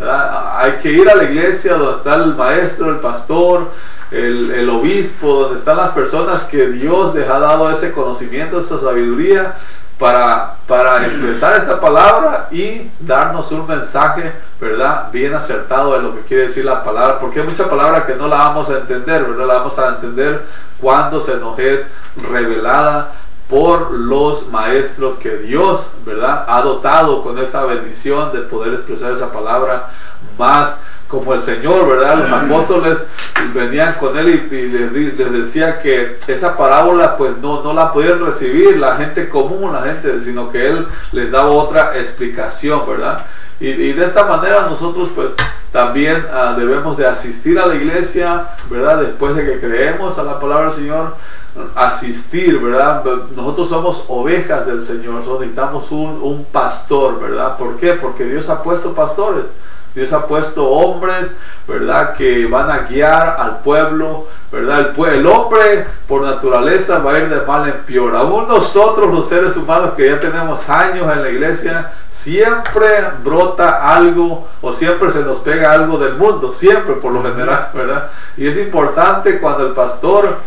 Hay 0.56 0.74
que 0.82 0.92
ir 0.92 1.10
a 1.10 1.16
la 1.16 1.24
iglesia 1.24 1.76
donde 1.76 1.98
está 1.98 2.16
el 2.16 2.36
maestro, 2.36 2.90
el 2.90 2.98
pastor, 2.98 3.68
el, 4.12 4.52
el, 4.52 4.70
obispo, 4.70 5.44
donde 5.44 5.60
están 5.60 5.78
las 5.78 5.90
personas 5.90 6.44
que 6.44 6.68
Dios 6.68 7.16
les 7.16 7.30
ha 7.30 7.40
dado 7.40 7.70
ese 7.72 7.92
conocimiento, 7.92 8.60
esa 8.60 8.78
sabiduría 8.78 9.56
para, 10.02 10.56
para 10.68 11.06
expresar 11.06 11.58
esta 11.58 11.80
palabra 11.80 12.48
y 12.50 12.90
darnos 13.00 13.52
un 13.52 13.68
mensaje, 13.68 14.32
¿verdad? 14.60 15.12
Bien 15.12 15.32
acertado 15.36 15.94
de 15.96 16.02
lo 16.02 16.16
que 16.16 16.22
quiere 16.22 16.44
decir 16.44 16.66
la 16.66 16.84
palabra, 16.84 17.20
porque 17.20 17.40
hay 17.40 17.46
mucha 17.46 17.70
palabra 17.70 18.08
que 18.08 18.16
no 18.16 18.28
la 18.28 18.38
vamos 18.38 18.72
a 18.72 18.80
entender, 18.80 19.24
¿verdad? 19.24 19.46
La 19.46 19.54
vamos 19.60 19.78
a 19.78 19.90
entender 19.90 20.44
cuando 20.82 21.22
se 21.22 21.38
nos 21.38 21.58
es 21.60 21.88
revelada 22.30 23.14
por 23.50 23.92
los 23.92 24.48
maestros 24.50 25.16
que 25.16 25.38
Dios, 25.38 25.92
¿verdad? 26.06 26.46
Ha 26.48 26.62
dotado 26.62 27.22
con 27.22 27.38
esa 27.38 27.66
bendición 27.66 28.32
de 28.32 28.40
poder 28.40 28.74
expresar 28.74 29.12
esa 29.12 29.32
palabra 29.32 29.90
más 30.38 30.80
como 31.08 31.34
el 31.34 31.42
Señor, 31.42 31.90
¿verdad? 31.90 32.20
Los 32.20 32.32
apóstoles 32.32 33.08
venían 33.54 33.96
con 33.96 34.18
él 34.18 34.48
y, 34.50 34.68
les, 34.70 35.32
decía 35.34 35.82
que 35.82 36.18
esa 36.26 36.56
parábola 36.56 37.18
pues 37.18 37.38
no, 37.40 37.62
no 37.62 37.74
la 37.74 37.92
podían 37.92 38.26
recibir 38.26 38.78
la 38.78 38.96
gente 38.96 39.28
común, 39.28 39.74
la 39.74 39.82
gente, 39.82 40.24
sino 40.24 40.50
que 40.50 40.70
él 40.70 40.88
les 41.12 41.30
daba 41.30 41.50
otra 41.50 41.98
explicación, 42.00 42.88
¿verdad? 42.88 43.26
Y, 43.62 43.94
de 43.94 44.04
esta 44.04 44.26
manera 44.26 44.68
nosotros 44.68 45.10
pues 45.16 45.32
también 45.72 46.26
uh, 46.26 46.60
debemos 46.60 46.98
de 46.98 47.06
asistir 47.06 47.60
a 47.60 47.68
la 47.68 47.76
iglesia, 47.76 48.48
¿verdad? 48.70 49.02
Después 49.02 49.36
de 49.36 49.46
que 49.46 49.60
creemos 49.60 50.18
a 50.18 50.24
la 50.24 50.40
palabra 50.40 50.66
del 50.66 50.74
Señor, 50.74 51.16
asistir, 51.76 52.60
¿verdad? 52.60 53.04
Nosotros 53.36 53.70
somos 53.70 54.06
ovejas 54.08 54.66
del 54.66 54.82
Señor, 54.82 55.24
necesitamos 55.40 55.92
un, 55.92 56.20
un 56.22 56.44
pastor, 56.46 57.20
¿verdad? 57.22 57.56
¿Por 57.56 57.78
qué? 57.78 57.94
Porque 57.94 58.26
Dios 58.26 58.50
ha 58.50 58.64
puesto 58.64 58.94
pastores. 58.94 59.46
Dios 59.94 60.14
ha 60.14 60.26
puesto 60.26 60.68
hombres, 60.68 61.36
¿verdad? 61.68 62.14
Que 62.16 62.48
van 62.48 62.72
a 62.72 62.80
guiar 62.80 63.36
al 63.38 63.60
pueblo, 63.60 64.28
¿verdad? 64.52 64.94
El, 64.98 65.06
el, 65.14 65.26
hombre 65.26 65.86
por 66.08 66.24
naturaleza 66.24 67.00
va 67.00 67.14
a 67.14 67.20
ir 67.20 67.30
de 67.30 67.46
mal 67.46 67.68
en 67.70 67.78
peor. 67.86 68.16
Aún 68.16 68.48
nosotros 68.48 69.12
los 69.14 69.28
seres 69.28 69.56
humanos 69.56 69.92
que 69.96 70.10
ya 70.10 70.20
tenemos 70.20 70.70
años 70.70 71.12
en 71.12 71.22
la 71.22 71.30
iglesia, 71.30 71.92
siempre 72.10 72.88
brota 73.24 73.94
algo 73.96 74.48
o 74.62 74.74
siempre 74.74 75.10
se 75.10 75.24
nos 75.24 75.40
pega 75.40 75.72
algo 75.72 75.98
del 75.98 76.16
mundo, 76.16 76.52
siempre 76.52 76.96
por 76.96 77.14
lo 77.14 77.24
general, 77.24 77.70
¿verdad? 77.74 78.10
Y 78.36 78.48
es 78.48 78.58
importante 78.58 79.40
cuando 79.40 79.68
el 79.68 79.74
pastor 79.74 80.38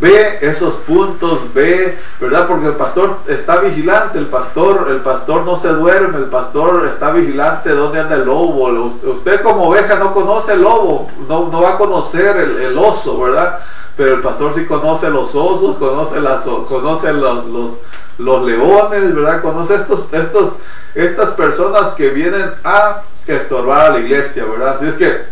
ve 0.00 0.38
esos 0.42 0.74
puntos, 0.74 1.52
ve, 1.54 1.98
¿verdad? 2.20 2.46
Porque 2.46 2.66
el 2.66 2.74
pastor 2.74 3.16
está 3.28 3.60
vigilante, 3.60 4.18
el 4.18 4.26
pastor, 4.26 4.88
el 4.90 5.00
pastor 5.00 5.44
no 5.44 5.56
se 5.56 5.68
duerme, 5.68 6.18
el 6.18 6.26
pastor 6.26 6.86
está 6.86 7.12
vigilante 7.12 7.70
dónde 7.70 8.00
anda 8.00 8.16
el 8.16 8.24
lobo. 8.24 8.68
Usted 9.04 9.42
como 9.42 9.68
oveja 9.68 9.98
no 9.98 10.12
conoce 10.14 10.54
el 10.54 10.62
lobo, 10.62 11.08
no, 11.28 11.48
no 11.48 11.62
va 11.62 11.74
a 11.74 11.78
conocer 11.78 12.36
el, 12.36 12.58
el, 12.58 12.78
oso, 12.78 13.20
¿verdad? 13.20 13.58
Pero 13.96 14.14
el 14.14 14.20
pastor 14.20 14.52
sí 14.52 14.66
conoce 14.66 15.10
los 15.10 15.34
osos, 15.34 15.76
conoce, 15.76 16.20
las, 16.20 16.42
conoce 16.42 17.12
los, 17.12 17.46
los, 17.46 17.78
los 18.18 18.42
leones, 18.42 19.14
¿verdad? 19.14 19.42
Conoce 19.42 19.74
estos, 19.74 20.06
estos, 20.12 20.56
estas 20.94 21.30
personas 21.30 21.92
que 21.92 22.08
vienen 22.08 22.50
a 22.64 23.02
estorbar 23.26 23.86
a 23.86 23.90
la 23.90 24.00
iglesia, 24.00 24.44
¿verdad? 24.44 24.74
Así 24.74 24.86
es 24.86 24.94
que 24.94 25.31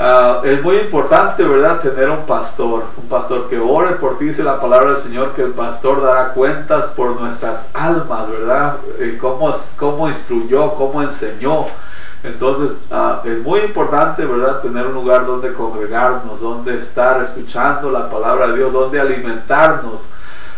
Uh, 0.00 0.42
es 0.46 0.62
muy 0.62 0.78
importante, 0.78 1.44
¿verdad?, 1.44 1.78
tener 1.78 2.08
un 2.08 2.24
pastor, 2.24 2.84
un 2.96 3.06
pastor 3.06 3.50
que 3.50 3.58
ore 3.58 3.96
por 3.96 4.16
ti, 4.16 4.24
dice 4.24 4.42
la 4.42 4.58
palabra 4.58 4.92
del 4.92 4.96
Señor, 4.96 5.32
que 5.34 5.42
el 5.42 5.50
pastor 5.50 6.02
dará 6.02 6.32
cuentas 6.32 6.86
por 6.86 7.20
nuestras 7.20 7.70
almas, 7.74 8.30
¿verdad? 8.30 8.76
Y 8.98 9.18
cómo, 9.18 9.54
cómo 9.76 10.08
instruyó, 10.08 10.74
cómo 10.74 11.02
enseñó. 11.02 11.66
Entonces, 12.22 12.80
uh, 12.90 13.28
es 13.28 13.42
muy 13.42 13.60
importante, 13.60 14.24
¿verdad?, 14.24 14.62
tener 14.62 14.86
un 14.86 14.94
lugar 14.94 15.26
donde 15.26 15.52
congregarnos, 15.52 16.40
donde 16.40 16.78
estar 16.78 17.20
escuchando 17.20 17.90
la 17.90 18.08
palabra 18.08 18.46
de 18.46 18.56
Dios, 18.56 18.72
donde 18.72 18.98
alimentarnos, 18.98 20.00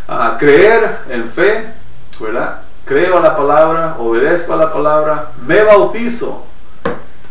uh, 0.09 0.39
creer 0.39 1.01
en 1.09 1.29
fe, 1.29 1.75
¿verdad? 2.21 2.61
Creo 2.85 3.19
a 3.19 3.21
la 3.21 3.35
palabra, 3.35 3.97
obedezco 3.99 4.53
a 4.53 4.57
la 4.57 4.73
palabra, 4.73 5.31
me 5.45 5.65
bautizo 5.65 6.52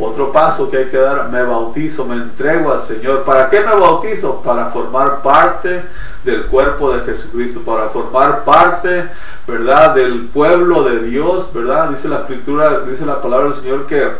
otro 0.03 0.31
paso 0.31 0.69
que 0.69 0.77
hay 0.77 0.85
que 0.85 0.97
dar, 0.97 1.29
me 1.29 1.43
bautizo, 1.43 2.05
me 2.05 2.15
entrego 2.15 2.71
al 2.71 2.79
Señor. 2.79 3.23
¿Para 3.23 3.49
qué 3.49 3.61
me 3.61 3.75
bautizo? 3.75 4.41
Para 4.41 4.67
formar 4.67 5.21
parte 5.21 5.83
del 6.23 6.45
cuerpo 6.45 6.93
de 6.93 7.01
Jesucristo, 7.01 7.61
para 7.61 7.89
formar 7.89 8.43
parte, 8.43 9.09
¿verdad? 9.47 9.95
Del 9.95 10.27
pueblo 10.27 10.83
de 10.83 11.03
Dios, 11.03 11.51
¿verdad? 11.53 11.89
Dice 11.89 12.09
la 12.09 12.17
escritura, 12.17 12.79
dice 12.81 13.05
la 13.05 13.21
palabra 13.21 13.45
del 13.45 13.55
Señor 13.55 13.85
que 13.85 14.11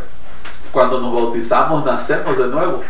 cuando 0.72 1.00
nos 1.00 1.12
bautizamos 1.14 1.84
nacemos 1.84 2.38
de 2.38 2.46
nuevo. 2.46 2.82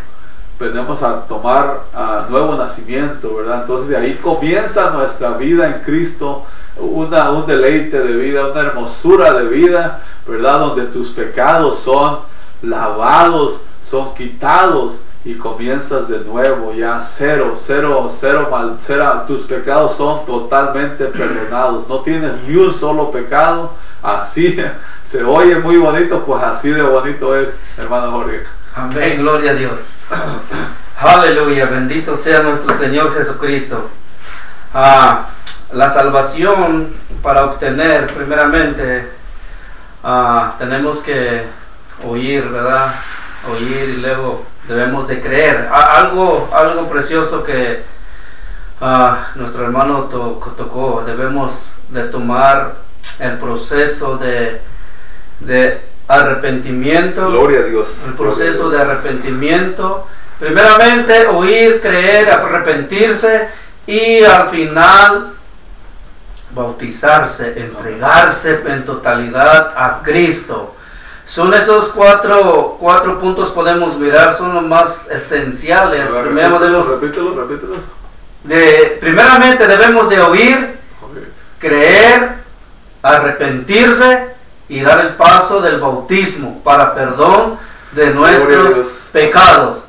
Venimos 0.59 1.03
a 1.03 1.26
tomar 1.26 1.80
nuevo 2.28 2.55
nacimiento, 2.55 3.36
¿verdad? 3.36 3.62
Entonces 3.62 3.88
de 3.88 3.97
ahí 3.97 4.14
comienza 4.22 4.90
nuestra 4.90 5.30
vida 5.30 5.66
en 5.66 5.82
Cristo, 5.82 6.45
una, 6.76 7.30
un 7.30 7.47
deleite 7.47 7.99
de 7.99 8.16
vida, 8.16 8.47
una 8.47 8.61
hermosura 8.61 9.32
de 9.34 9.49
vida, 9.49 10.01
¿verdad? 10.26 10.61
Donde 10.61 10.84
tus 10.84 11.11
pecados 11.11 11.78
son 11.80 12.31
lavados, 12.62 13.60
son 13.82 14.14
quitados 14.14 15.00
y 15.24 15.34
comienzas 15.34 16.08
de 16.08 16.20
nuevo 16.20 16.72
ya 16.72 17.00
cero, 17.00 17.52
cero, 17.54 18.08
cero 18.10 18.48
mal, 18.50 18.76
cero, 18.80 19.24
tus 19.26 19.42
pecados 19.42 19.96
son 19.96 20.24
totalmente 20.26 21.06
perdonados, 21.06 21.88
no 21.88 22.00
tienes 22.00 22.34
ni 22.46 22.56
un 22.56 22.74
solo 22.74 23.10
pecado, 23.10 23.72
así 24.02 24.56
se 25.04 25.22
oye 25.22 25.56
muy 25.56 25.76
bonito, 25.76 26.24
pues 26.24 26.42
así 26.42 26.70
de 26.70 26.82
bonito 26.82 27.36
es, 27.36 27.60
hermano 27.76 28.10
Jorge. 28.12 28.42
Amén, 28.74 29.18
gloria 29.20 29.50
a 29.50 29.54
Dios. 29.54 30.08
Aleluya, 31.00 31.66
bendito 31.66 32.16
sea 32.16 32.42
nuestro 32.42 32.72
Señor 32.72 33.14
Jesucristo. 33.14 33.90
Ah, 34.72 35.26
la 35.72 35.88
salvación 35.88 36.92
para 37.22 37.44
obtener, 37.44 38.12
primeramente, 38.14 39.10
ah, 40.02 40.54
tenemos 40.58 41.00
que 41.00 41.44
oír, 42.05 42.48
¿verdad? 42.48 42.94
Oír 43.50 43.88
y 43.88 43.96
luego 43.98 44.44
debemos 44.68 45.09
de 45.09 45.20
creer. 45.20 45.68
algo, 45.72 46.48
algo 46.55 46.88
precioso 46.88 47.42
que 47.42 47.82
ah, 48.80 49.30
nuestro 49.34 49.64
hermano 49.64 50.05
tocó, 50.05 51.03
debemos 51.05 51.76
de 51.88 52.05
tomar 52.05 52.74
el 53.20 53.38
proceso 53.38 54.16
de, 54.16 54.61
de 55.40 55.80
arrepentimiento. 56.09 57.30
Gloria 57.30 57.61
a 57.61 57.64
Dios. 57.64 58.07
El 58.09 58.14
proceso 58.14 58.70
de 58.70 58.80
arrepentimiento. 58.80 60.07
Primeramente, 60.38 61.26
oír, 61.26 61.80
creer, 61.80 62.30
arrepentirse 62.30 63.48
y 63.86 64.22
al 64.24 64.48
final 64.48 65.32
bautizarse, 66.55 67.55
entregarse 67.61 68.62
en 68.66 68.84
totalidad 68.84 69.72
a 69.76 70.03
Cristo. 70.03 70.76
Son 71.24 71.54
esos 71.54 71.90
cuatro, 71.90 72.76
cuatro 72.80 73.18
puntos 73.20 73.50
podemos 73.50 73.96
mirar, 73.98 74.34
son 74.34 74.54
los 74.54 74.64
más 74.64 75.10
esenciales. 75.10 76.10
Primero 76.10 76.58
repítelo, 76.58 77.34
repítelo, 77.34 77.76
De, 78.42 78.98
primeramente 79.00 79.66
debemos 79.66 80.08
de 80.08 80.20
oír, 80.20 80.78
creer, 81.58 82.38
arrepentirse 83.02 84.34
y 84.68 84.80
dar 84.80 85.00
el 85.00 85.14
paso 85.14 85.60
del 85.60 85.80
bautismo 85.80 86.60
para 86.64 86.92
perdón 86.92 87.56
de 87.92 88.10
nuestros 88.10 89.10
pecados. 89.12 89.86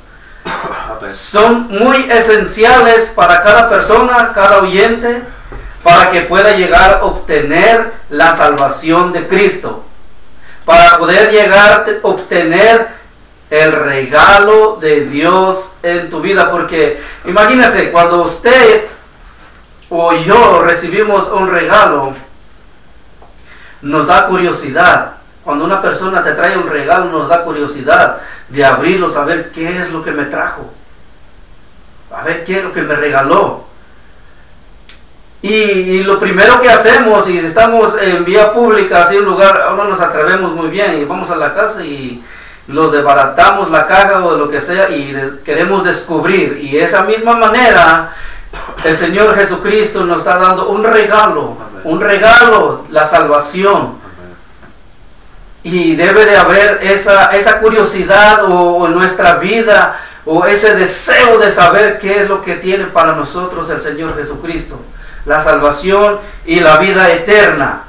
Son 1.11 1.67
muy 1.67 1.97
esenciales 2.11 3.11
para 3.15 3.41
cada 3.41 3.69
persona, 3.69 4.31
cada 4.34 4.59
oyente, 4.59 5.23
para 5.84 6.11
que 6.11 6.21
pueda 6.21 6.55
llegar 6.55 6.99
a 7.01 7.05
obtener 7.05 7.91
la 8.09 8.31
salvación 8.31 9.11
de 9.11 9.27
Cristo 9.27 9.84
para 10.66 10.97
poder 10.97 11.32
llegar 11.32 11.72
a 11.74 12.07
obtener 12.07 12.88
el 13.49 13.72
regalo 13.72 14.78
de 14.82 15.05
Dios 15.05 15.78
en 15.84 16.09
tu 16.09 16.22
vida. 16.22 16.49
Porque 16.51 16.99
imagínese, 17.26 17.91
cuando 17.91 18.24
usted 18.24 18.88
o 19.89 20.14
yo 20.14 20.64
recibimos 20.64 21.30
un 21.30 21.49
regalo, 21.49 22.14
nos 23.82 24.07
da 24.07 24.28
curiosidad. 24.28 25.18
Cuando 25.43 25.66
una 25.66 25.82
persona 25.82 26.24
te 26.24 26.32
trae 26.32 26.57
un 26.57 26.70
regalo, 26.70 27.05
nos 27.05 27.28
da 27.28 27.43
curiosidad 27.43 28.18
de 28.47 28.66
abrirlo, 28.66 29.09
saber 29.09 29.51
qué 29.51 29.80
es 29.80 29.91
lo 29.91 30.03
que 30.03 30.11
me 30.11 30.26
trajo. 30.26 30.74
A 32.11 32.24
ver 32.24 32.43
qué 32.43 32.57
es 32.57 32.64
lo 32.64 32.72
que 32.72 32.82
me 32.82 32.95
regaló. 32.95 33.66
Y, 35.43 36.03
lo 36.03 36.19
primero 36.19 36.61
que 36.61 36.69
hacemos, 36.69 37.25
si 37.25 37.37
estamos 37.37 37.97
en 38.01 38.23
vía 38.23 38.53
pública, 38.53 39.01
así 39.01 39.17
en 39.17 39.23
un 39.23 39.31
lugar, 39.31 39.73
no 39.75 39.83
nos 39.83 39.99
atrevemos 39.99 40.53
muy 40.53 40.69
bien 40.69 40.97
y 40.97 41.03
vamos 41.03 41.29
a 41.31 41.35
la 41.35 41.53
casa 41.53 41.83
y 41.83 42.23
los 42.67 42.93
desbaratamos 42.93 43.69
la 43.69 43.85
caja 43.85 44.23
o 44.23 44.37
lo 44.37 44.47
que 44.47 44.61
sea 44.61 44.89
y 44.89 45.13
queremos 45.43 45.83
descubrir. 45.83 46.59
Y 46.63 46.77
esa 46.77 47.03
misma 47.03 47.35
manera, 47.35 48.13
el 48.85 48.95
Señor 48.95 49.35
Jesucristo 49.35 50.05
nos 50.05 50.19
está 50.19 50.37
dando 50.37 50.69
un 50.69 50.81
regalo, 50.81 51.57
un 51.83 51.99
regalo, 51.99 52.85
la 52.89 53.03
salvación. 53.03 53.95
Y 55.61 55.97
debe 55.97 56.23
de 56.23 56.37
haber 56.37 56.79
esa, 56.83 57.35
esa 57.35 57.59
curiosidad 57.59 58.45
o 58.49 58.87
en 58.87 58.93
nuestra 58.93 59.35
vida 59.35 59.99
o 60.23 60.45
ese 60.45 60.73
deseo 60.75 61.37
de 61.37 61.51
saber 61.51 61.97
qué 61.99 62.21
es 62.21 62.29
lo 62.29 62.41
que 62.41 62.55
tiene 62.55 62.85
para 62.85 63.11
nosotros 63.11 63.69
el 63.71 63.81
Señor 63.81 64.15
Jesucristo 64.15 64.79
la 65.26 65.39
salvación 65.39 66.19
y 66.45 66.59
la 66.59 66.78
vida 66.78 67.11
eterna. 67.11 67.84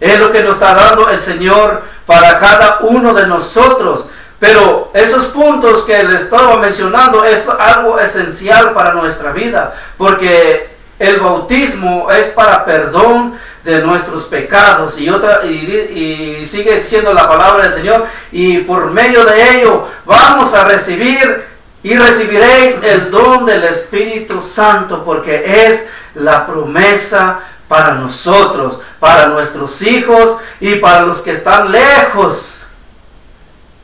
Es 0.00 0.18
lo 0.18 0.32
que 0.32 0.42
nos 0.42 0.56
está 0.56 0.74
dando 0.74 1.08
el 1.10 1.20
Señor 1.20 1.82
para 2.06 2.38
cada 2.38 2.78
uno 2.80 3.14
de 3.14 3.26
nosotros. 3.26 4.10
Pero 4.38 4.90
esos 4.92 5.26
puntos 5.28 5.84
que 5.84 6.02
le 6.02 6.16
estaba 6.16 6.56
mencionando 6.58 7.24
es 7.24 7.48
algo 7.48 7.98
esencial 7.98 8.72
para 8.72 8.92
nuestra 8.92 9.32
vida, 9.32 9.74
porque 9.96 10.74
el 10.98 11.18
bautismo 11.18 12.10
es 12.10 12.28
para 12.28 12.64
perdón 12.64 13.34
de 13.64 13.80
nuestros 13.80 14.24
pecados 14.24 14.98
y 14.98 15.08
otra 15.08 15.40
y, 15.44 16.38
y, 16.38 16.44
sigue 16.44 16.82
siendo 16.82 17.14
la 17.14 17.26
palabra 17.26 17.64
del 17.64 17.72
Señor 17.72 18.06
y 18.30 18.58
por 18.58 18.90
medio 18.90 19.24
de 19.24 19.56
ello 19.56 19.88
vamos 20.04 20.52
a 20.54 20.64
recibir 20.64 21.44
y 21.82 21.96
recibiréis 21.96 22.82
el 22.82 23.10
don 23.10 23.46
del 23.46 23.64
Espíritu 23.64 24.40
Santo 24.42 25.02
porque 25.04 25.66
es 25.66 25.88
la 26.14 26.46
promesa 26.46 27.40
para 27.68 27.94
nosotros, 27.94 28.80
para 29.00 29.26
nuestros 29.26 29.82
hijos 29.82 30.38
y 30.60 30.76
para 30.76 31.02
los 31.02 31.20
que 31.20 31.32
están 31.32 31.72
lejos, 31.72 32.68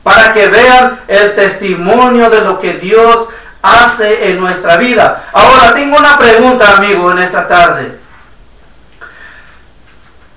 para 0.03 0.33
que 0.33 0.47
vean 0.47 1.01
el 1.07 1.35
testimonio 1.35 2.29
de 2.29 2.41
lo 2.41 2.59
que 2.59 2.73
Dios 2.73 3.29
hace 3.61 4.31
en 4.31 4.39
nuestra 4.39 4.77
vida. 4.77 5.29
Ahora 5.33 5.73
tengo 5.73 5.97
una 5.97 6.17
pregunta, 6.17 6.77
amigo, 6.77 7.11
en 7.11 7.19
esta 7.19 7.47
tarde. 7.47 7.99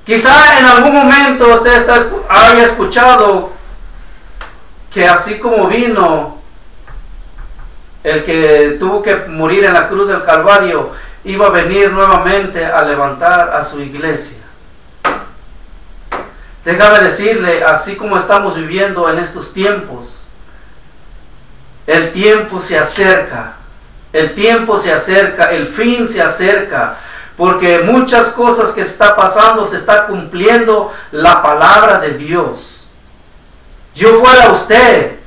Quizá 0.05 0.59
en 0.59 0.67
algún 0.67 0.93
momento 0.93 1.49
usted 1.55 1.89
haya 2.29 2.63
escuchado 2.63 3.53
que 4.93 5.09
así 5.09 5.39
como 5.39 5.67
vino 5.67 6.39
el 8.05 8.23
que 8.23 8.77
tuvo 8.79 9.03
que 9.03 9.17
morir 9.17 9.65
en 9.65 9.73
la 9.73 9.89
cruz 9.89 10.09
del 10.09 10.23
Calvario, 10.23 10.93
iba 11.25 11.47
a 11.47 11.51
venir 11.51 11.91
nuevamente 11.91 12.65
a 12.65 12.83
levantar 12.83 13.55
a 13.55 13.63
su 13.63 13.81
iglesia. 13.81 14.45
Déjame 16.65 17.01
decirle, 17.01 17.65
así 17.65 17.97
como 17.97 18.17
estamos 18.17 18.57
viviendo 18.57 19.09
en 19.11 19.19
estos 19.19 19.53
tiempos, 19.53 20.29
el 21.87 22.13
tiempo 22.13 22.59
se 22.59 22.79
acerca, 22.79 23.55
el 24.13 24.35
tiempo 24.35 24.79
se 24.79 24.93
acerca, 24.93 25.51
el 25.51 25.67
fin 25.67 26.07
se 26.07 26.23
acerca, 26.23 26.97
porque 27.37 27.81
muchas 27.81 28.31
cosas 28.31 28.73
que 28.73 28.81
está 28.81 29.17
pasando 29.17 29.67
se 29.67 29.77
está 29.77 30.07
cumpliendo 30.07 30.93
la 31.11 31.43
palabra 31.43 31.99
de 31.99 32.11
Dios. 32.11 32.93
Yo 33.95 34.21
fuera 34.21 34.51
usted, 34.51 35.19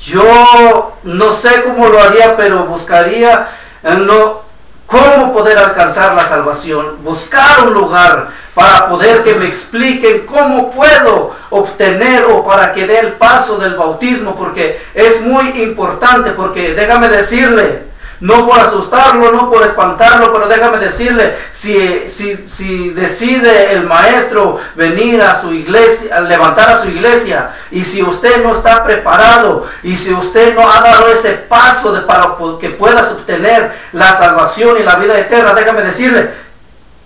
yo 0.00 0.96
no 1.02 1.32
sé 1.32 1.64
cómo 1.64 1.88
lo 1.88 2.02
haría, 2.02 2.36
pero 2.36 2.64
buscaría 2.64 3.48
no, 3.82 4.42
cómo 4.88 5.34
poder 5.34 5.58
alcanzar 5.58 6.14
la 6.14 6.22
salvación, 6.22 7.04
buscar 7.04 7.66
un 7.66 7.74
lugar 7.74 8.28
para 8.54 8.88
poder 8.88 9.22
que 9.22 9.34
me 9.34 9.44
expliquen 9.44 10.24
cómo 10.24 10.70
puedo 10.70 11.36
obtener 11.50 12.24
o 12.24 12.42
para 12.42 12.72
que 12.72 12.86
dé 12.86 12.98
el 13.00 13.12
paso 13.12 13.58
del 13.58 13.74
bautismo, 13.74 14.34
porque 14.34 14.80
es 14.94 15.26
muy 15.26 15.46
importante, 15.62 16.30
porque 16.30 16.72
déjame 16.72 17.10
decirle, 17.10 17.84
no 18.20 18.46
por 18.46 18.58
asustarlo, 18.58 19.30
no 19.32 19.50
por 19.50 19.62
espantarlo, 19.62 20.32
pero 20.32 20.48
déjame 20.48 20.78
decirle, 20.78 21.36
si, 21.50 22.08
si, 22.08 22.90
decide 22.90 23.72
el 23.72 23.84
maestro 23.84 24.58
venir 24.74 25.22
a 25.22 25.34
su 25.34 25.52
iglesia, 25.52 26.20
levantar 26.20 26.70
a 26.70 26.76
su 26.76 26.88
iglesia, 26.88 27.50
y 27.70 27.84
si 27.84 28.02
usted 28.02 28.42
no 28.42 28.52
está 28.52 28.82
preparado, 28.84 29.66
y 29.82 29.96
si 29.96 30.12
usted 30.12 30.54
no 30.54 30.70
ha 30.70 30.80
dado 30.80 31.08
ese 31.08 31.32
paso 31.32 31.92
de, 31.92 32.00
para 32.02 32.34
que 32.60 32.70
puedas 32.70 33.12
obtener 33.12 33.72
la 33.92 34.12
salvación 34.12 34.78
y 34.78 34.82
la 34.82 34.96
vida 34.96 35.18
eterna, 35.18 35.54
déjame 35.54 35.82
decirle 35.82 36.30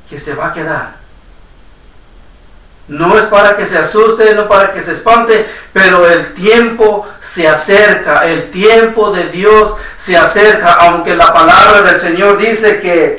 que 0.08 0.18
se 0.18 0.34
va 0.34 0.48
a 0.48 0.52
quedar 0.52 1.01
no 2.88 3.16
es 3.16 3.26
para 3.26 3.56
que 3.56 3.64
se 3.64 3.78
asuste, 3.78 4.34
no 4.34 4.48
para 4.48 4.72
que 4.72 4.82
se 4.82 4.92
espante, 4.92 5.46
pero 5.72 6.08
el 6.08 6.34
tiempo 6.34 7.06
se 7.20 7.48
acerca, 7.48 8.26
el 8.26 8.50
tiempo 8.50 9.10
de 9.12 9.28
Dios 9.28 9.76
se 9.96 10.16
acerca, 10.16 10.72
aunque 10.74 11.14
la 11.14 11.32
palabra 11.32 11.82
del 11.82 11.98
Señor 11.98 12.38
dice 12.38 12.80
que 12.80 13.16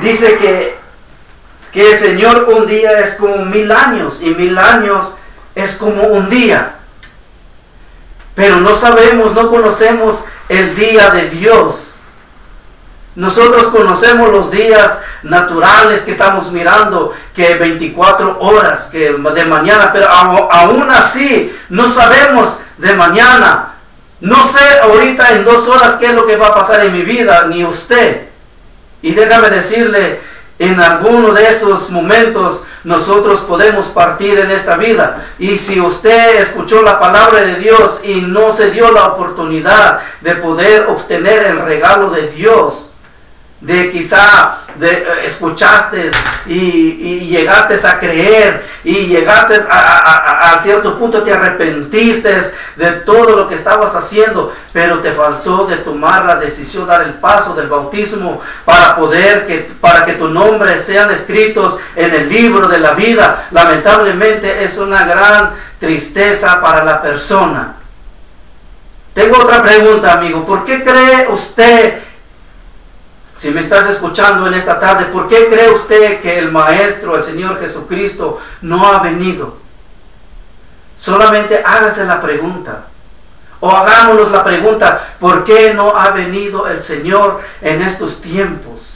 dice 0.00 0.36
que 0.36 0.84
que 1.74 1.92
el 1.92 1.98
Señor 1.98 2.48
un 2.50 2.68
día 2.68 3.00
es 3.00 3.14
como 3.14 3.44
mil 3.44 3.70
años 3.72 4.20
y 4.22 4.30
mil 4.30 4.56
años 4.56 5.16
es 5.56 5.74
como 5.74 6.04
un 6.04 6.30
día. 6.30 6.76
Pero 8.36 8.60
no 8.60 8.76
sabemos, 8.76 9.34
no 9.34 9.50
conocemos 9.50 10.26
el 10.48 10.76
día 10.76 11.10
de 11.10 11.28
Dios. 11.30 12.02
Nosotros 13.16 13.68
conocemos 13.68 14.30
los 14.30 14.50
días 14.50 15.02
naturales 15.22 16.02
que 16.02 16.10
estamos 16.10 16.50
mirando, 16.50 17.12
que 17.34 17.54
24 17.54 18.40
horas 18.40 18.88
que 18.90 19.12
de 19.12 19.44
mañana, 19.44 19.92
pero 19.92 20.08
aún 20.08 20.90
así 20.90 21.54
no 21.68 21.86
sabemos 21.88 22.60
de 22.78 22.92
mañana. 22.94 23.74
No 24.20 24.44
sé 24.44 24.80
ahorita 24.80 25.30
en 25.32 25.44
dos 25.44 25.68
horas 25.68 25.96
qué 25.96 26.06
es 26.06 26.14
lo 26.14 26.26
que 26.26 26.36
va 26.36 26.48
a 26.48 26.54
pasar 26.54 26.84
en 26.84 26.92
mi 26.92 27.02
vida, 27.02 27.46
ni 27.46 27.64
usted. 27.64 28.28
Y 29.02 29.12
déjame 29.12 29.50
decirle, 29.50 30.18
en 30.58 30.80
alguno 30.80 31.32
de 31.32 31.46
esos 31.46 31.90
momentos 31.90 32.64
nosotros 32.84 33.42
podemos 33.42 33.88
partir 33.88 34.38
en 34.38 34.50
esta 34.50 34.76
vida. 34.76 35.24
Y 35.38 35.56
si 35.56 35.80
usted 35.80 36.36
escuchó 36.36 36.82
la 36.82 36.98
palabra 36.98 37.42
de 37.42 37.56
Dios 37.56 38.00
y 38.04 38.22
no 38.22 38.50
se 38.50 38.70
dio 38.70 38.90
la 38.90 39.08
oportunidad 39.08 40.00
de 40.20 40.34
poder 40.36 40.86
obtener 40.88 41.44
el 41.44 41.60
regalo 41.60 42.10
de 42.10 42.28
Dios, 42.28 42.93
de 43.64 43.90
quizá 43.90 44.58
de, 44.76 44.90
eh, 44.90 45.06
escuchaste 45.24 46.10
y, 46.46 47.28
llegaste 47.28 47.74
a 47.86 47.98
creer 47.98 48.62
y 48.84 49.06
llegaste 49.06 49.56
a, 49.70 50.52
a, 50.52 50.60
cierto 50.60 50.98
punto 50.98 51.22
te 51.22 51.32
arrepentiste 51.32 52.38
de 52.76 52.92
todo 53.06 53.34
lo 53.34 53.48
que 53.48 53.54
estabas 53.54 53.96
haciendo, 53.96 54.54
pero 54.72 54.98
te 55.00 55.12
faltó 55.12 55.66
de 55.66 55.78
tomar 55.78 56.26
la 56.26 56.36
decisión, 56.36 56.86
dar 56.86 57.02
el 57.02 57.14
paso 57.14 57.54
del 57.54 57.68
bautismo 57.68 58.40
para 58.66 58.96
poder 58.96 59.46
que, 59.46 59.70
para 59.80 60.04
que 60.04 60.12
tu 60.12 60.28
nombre 60.28 60.76
sean 60.76 61.10
escritos 61.10 61.78
en 61.96 62.14
el 62.14 62.28
libro 62.28 62.68
de 62.68 62.78
la 62.78 62.92
vida. 62.92 63.48
Lamentablemente 63.50 64.62
es 64.62 64.76
una 64.76 65.06
gran 65.06 65.54
tristeza 65.80 66.60
para 66.60 66.84
la 66.84 67.00
persona. 67.00 67.76
Tengo 69.14 69.38
otra 69.38 69.62
pregunta, 69.62 70.12
amigo. 70.12 70.44
¿Por 70.44 70.64
qué 70.64 70.82
cree 70.82 71.28
usted 71.30 72.03
si 73.36 73.50
me 73.50 73.60
estás 73.60 73.88
escuchando 73.88 74.46
en 74.46 74.54
esta 74.54 74.78
tarde, 74.78 75.06
¿por 75.06 75.28
qué 75.28 75.48
cree 75.48 75.70
usted 75.70 76.20
que 76.20 76.38
el 76.38 76.52
Maestro, 76.52 77.16
el 77.16 77.22
Señor 77.22 77.58
Jesucristo, 77.60 78.38
no 78.62 78.86
ha 78.86 79.00
venido? 79.00 79.56
Solamente 80.96 81.62
hágase 81.64 82.04
la 82.04 82.20
pregunta. 82.20 82.86
O 83.60 83.70
hagámonos 83.70 84.30
la 84.30 84.44
pregunta, 84.44 85.16
¿por 85.18 85.44
qué 85.44 85.74
no 85.74 85.96
ha 85.96 86.10
venido 86.10 86.68
el 86.68 86.82
Señor 86.82 87.40
en 87.60 87.82
estos 87.82 88.20
tiempos? 88.20 88.93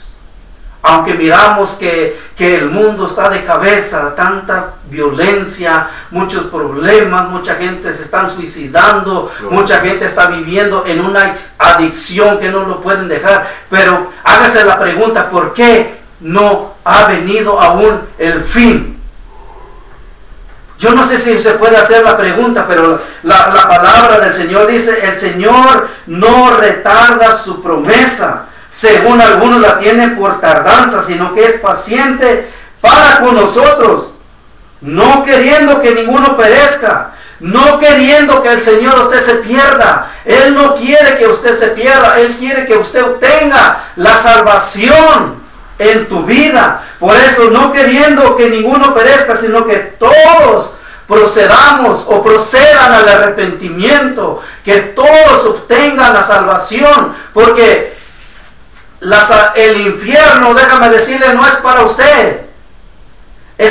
Aunque 0.81 1.13
miramos 1.13 1.71
que, 1.71 2.17
el 2.37 2.69
mundo 2.71 3.05
está 3.05 3.29
de 3.29 3.43
cabeza, 3.43 4.15
tanta 4.15 4.75
violencia, 4.89 5.89
muchos 6.09 6.45
problemas, 6.45 7.27
mucha 7.27 7.55
gente 7.55 7.91
se 7.91 8.03
está 8.03 8.25
suicidando, 8.29 9.29
mucha 9.49 9.79
gente 9.79 10.05
está 10.05 10.27
viviendo 10.27 10.85
en 10.87 11.01
una 11.01 11.35
adicción 11.57 12.37
que 12.37 12.49
no 12.49 12.63
lo 12.63 12.79
pueden 12.79 13.09
dejar. 13.09 13.45
Pero 13.69 14.09
hágase 14.23 14.63
la 14.63 14.79
pregunta, 14.79 15.29
¿por 15.29 15.53
qué 15.53 15.99
no 16.21 16.75
ha 16.85 17.07
venido 17.07 17.59
aún 17.59 18.01
el 18.17 18.39
fin? 18.39 18.97
Yo 20.79 20.93
no 20.93 21.03
sé 21.03 21.17
si 21.17 21.37
se 21.37 21.51
puede 21.51 21.75
hacer 21.75 22.05
la 22.05 22.15
pregunta, 22.15 22.65
pero 22.69 23.01
la, 23.23 23.47
la 23.53 23.67
palabra 23.67 24.19
del 24.21 24.33
Señor 24.33 24.67
dice, 24.67 25.05
el 25.05 25.17
Señor 25.17 25.89
no 26.07 26.55
retarda 26.55 27.33
su 27.33 27.61
promesa 27.61 28.48
según 28.69 29.21
algunos 29.21 29.61
la 29.61 29.77
tienen 29.77 30.15
por 30.17 30.39
tardanza, 30.39 31.01
sino 31.01 31.33
que 31.33 31.43
es 31.43 31.57
paciente 31.57 32.47
para 32.81 33.21
con 33.21 33.35
nosotros, 33.35 34.15
no 34.81 35.23
queriendo 35.23 35.81
que 35.81 35.91
ninguno 35.91 36.37
perezca, 36.37 37.11
no 37.39 37.79
queriendo 37.79 38.41
que 38.41 38.49
el 38.49 38.61
Señor 38.61 38.99
usted 38.99 39.19
se 39.19 39.35
pierda. 39.35 40.11
Él 40.25 40.55
no 40.55 40.75
quiere 40.75 41.17
que 41.17 41.27
usted 41.27 41.53
se 41.53 41.69
pierda, 41.69 42.19
Él 42.19 42.35
quiere 42.37 42.65
que 42.65 42.77
usted 42.77 43.03
obtenga 43.03 43.83
la 43.95 44.15
salvación 44.17 45.41
en 45.77 46.07
tu 46.07 46.23
vida. 46.23 46.83
Por 46.99 47.15
eso, 47.15 47.49
no 47.49 47.71
queriendo 47.71 48.35
que 48.35 48.49
ninguno 48.49 48.93
perezca, 48.93 49.35
sino 49.35 49.65
que 49.65 49.77
todos 49.77 50.73
procedamos 51.07 52.05
o 52.07 52.21
procedan 52.21 52.93
al 52.93 53.09
arrepentimiento, 53.09 54.41
que 54.63 54.79
todos 54.79 55.45
obtengan 55.45 56.13
la 56.13 56.21
salvación, 56.21 57.13
porque 57.33 57.98
el 59.55 59.81
infierno, 59.81 60.53
déjame 60.53 60.89
decirle, 60.89 61.33
no 61.33 61.45
es 61.45 61.55
para 61.57 61.81
usted. 61.81 62.41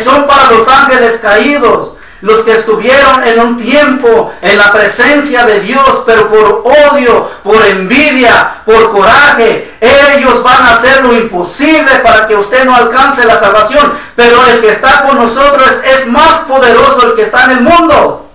Son 0.03 0.27
para 0.27 0.51
los 0.51 0.69
ángeles 0.69 1.19
caídos, 1.19 1.97
los 2.21 2.41
que 2.43 2.53
estuvieron 2.53 3.25
en 3.25 3.41
un 3.41 3.57
tiempo 3.57 4.33
en 4.43 4.59
la 4.59 4.73
presencia 4.73 5.45
de 5.45 5.61
Dios, 5.61 6.03
pero 6.05 6.29
por 6.29 6.65
odio, 6.93 7.31
por 7.45 7.65
envidia, 7.65 8.63
por 8.65 8.93
coraje, 8.93 9.77
ellos 9.81 10.43
van 10.43 10.67
a 10.67 10.73
hacer 10.73 11.05
lo 11.05 11.15
imposible 11.15 11.91
para 12.03 12.27
que 12.27 12.35
usted 12.35 12.65
no 12.65 12.75
alcance 12.75 13.25
la 13.25 13.37
salvación. 13.37 13.93
Pero 14.17 14.45
el 14.47 14.61
que 14.61 14.71
está 14.71 15.05
con 15.05 15.19
nosotros 15.19 15.83
es 15.85 16.09
más 16.09 16.41
poderoso 16.41 17.03
el 17.07 17.15
que 17.15 17.23
está 17.23 17.45
en 17.45 17.51
el 17.53 17.61
mundo. 17.61 18.29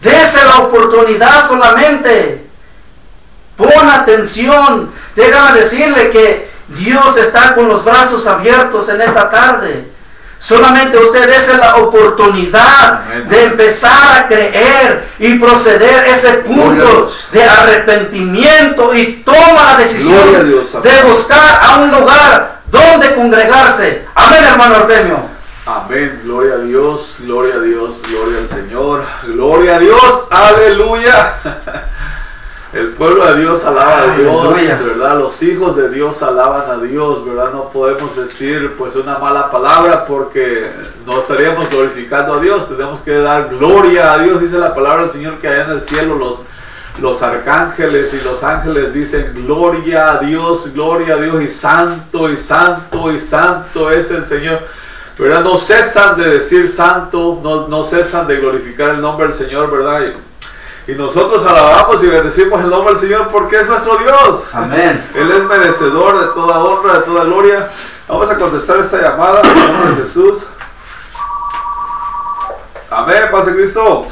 Dese 0.00 0.44
la 0.44 0.58
oportunidad 0.58 1.46
solamente. 1.46 2.46
Pon 3.56 3.90
atención. 3.90 4.92
Déjame 5.18 5.58
decirle 5.58 6.10
que 6.10 6.48
Dios 6.68 7.16
está 7.16 7.52
con 7.56 7.66
los 7.66 7.84
brazos 7.84 8.24
abiertos 8.28 8.88
en 8.88 9.00
esta 9.00 9.28
tarde. 9.28 9.84
Solamente 10.38 10.96
usted 10.96 11.28
es 11.28 11.58
la 11.58 11.78
oportunidad 11.78 13.00
de 13.28 13.42
empezar 13.42 14.16
a 14.16 14.28
creer 14.28 15.08
y 15.18 15.34
proceder 15.40 16.06
ese 16.06 16.34
punto 16.46 17.10
de 17.32 17.42
arrepentimiento 17.42 18.94
y 18.94 19.24
toma 19.24 19.72
la 19.72 19.78
decisión 19.78 20.20
de 20.84 21.02
buscar 21.02 21.64
a 21.64 21.78
un 21.78 21.90
lugar 21.90 22.60
donde 22.70 23.16
congregarse. 23.16 24.06
Amén, 24.14 24.44
hermano 24.44 24.76
Artemio. 24.76 25.18
Amén, 25.66 26.20
gloria 26.22 26.54
a 26.54 26.58
Dios, 26.58 27.22
gloria 27.24 27.56
a 27.56 27.60
Dios, 27.60 28.02
gloria 28.08 28.38
al 28.38 28.48
Señor, 28.48 29.04
gloria 29.24 29.76
a 29.76 29.78
Dios, 29.80 30.28
aleluya. 30.30 31.34
El 32.78 32.90
pueblo 32.90 33.26
de 33.26 33.40
Dios 33.40 33.64
alaba 33.64 34.04
a 34.04 34.16
Dios, 34.16 34.84
¿verdad? 34.84 35.18
Los 35.18 35.42
hijos 35.42 35.74
de 35.74 35.88
Dios 35.88 36.22
alaban 36.22 36.70
a 36.70 36.80
Dios, 36.80 37.26
¿verdad? 37.26 37.52
No 37.52 37.70
podemos 37.70 38.14
decir 38.14 38.74
pues 38.78 38.94
una 38.94 39.18
mala 39.18 39.50
palabra 39.50 40.06
porque 40.06 40.64
no 41.04 41.18
estaríamos 41.18 41.68
glorificando 41.68 42.34
a 42.34 42.40
Dios. 42.40 42.68
Tenemos 42.68 43.00
que 43.00 43.16
dar 43.16 43.48
gloria 43.48 44.12
a 44.12 44.18
Dios. 44.18 44.40
Dice 44.40 44.58
la 44.58 44.76
palabra 44.76 45.02
del 45.02 45.10
Señor 45.10 45.38
que 45.38 45.48
allá 45.48 45.64
en 45.64 45.70
el 45.72 45.80
cielo 45.80 46.14
los, 46.14 46.44
los 47.00 47.20
arcángeles 47.20 48.14
y 48.14 48.24
los 48.24 48.44
ángeles 48.44 48.94
dicen 48.94 49.32
gloria 49.34 50.12
a 50.12 50.18
Dios, 50.18 50.72
gloria 50.72 51.14
a 51.14 51.20
Dios 51.20 51.42
y 51.42 51.48
santo 51.48 52.30
y 52.30 52.36
santo 52.36 53.10
y 53.10 53.18
santo 53.18 53.90
es 53.90 54.12
el 54.12 54.24
Señor. 54.24 54.60
¿Verdad? 55.18 55.42
No 55.42 55.58
cesan 55.58 56.16
de 56.16 56.28
decir 56.28 56.68
santo, 56.68 57.40
no, 57.42 57.66
no 57.66 57.82
cesan 57.82 58.28
de 58.28 58.36
glorificar 58.36 58.90
el 58.90 59.00
nombre 59.00 59.26
del 59.26 59.34
Señor, 59.34 59.68
¿verdad? 59.68 60.12
Y 60.88 60.92
nosotros 60.92 61.44
alabamos 61.44 62.02
y 62.02 62.06
bendecimos 62.06 62.62
el 62.62 62.70
nombre 62.70 62.94
del 62.94 63.02
Señor 63.02 63.28
porque 63.28 63.56
es 63.56 63.66
nuestro 63.66 63.98
Dios. 63.98 64.48
Amén. 64.54 65.06
Él 65.14 65.30
es 65.30 65.44
merecedor 65.44 66.18
de 66.18 66.32
toda 66.32 66.60
honra, 66.60 66.94
de 66.94 67.02
toda 67.02 67.24
gloria. 67.24 67.68
Vamos 68.08 68.30
a 68.30 68.38
contestar 68.38 68.78
esta 68.78 68.98
llamada 68.98 69.42
en 69.42 69.58
el 69.58 69.72
nombre 69.72 69.90
de 69.90 69.96
Jesús. 69.96 70.46
Amén, 72.88 73.24
Pase 73.30 73.52
Cristo. 73.52 74.06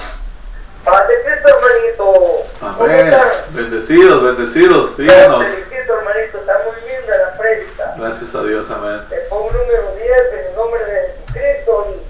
Pase 0.85 1.13
Cristo, 1.25 1.49
hermanito. 1.49 2.83
Amén. 2.83 3.17
Bendecidos, 3.53 4.23
bendecidos. 4.23 4.99
Díganos. 4.99 5.49
Felicito, 5.49 5.95
hermanito. 5.95 6.39
Está 6.41 6.61
muy 6.63 6.91
linda 6.91 7.17
la 7.17 7.39
prédica. 7.39 7.95
Gracias 7.97 8.35
a 8.35 8.43
Dios, 8.43 8.71
amén. 8.71 9.01
El 9.11 9.29
pongo 9.31 9.51
número 9.51 9.95
10 9.97 10.11
en 10.11 10.47
el 10.51 10.55
nombre 10.55 10.85
de 10.85 11.15
Jesucristo. 11.33 11.87
Y 11.97 12.03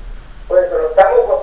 pues 0.48 0.72
lo 0.72 0.92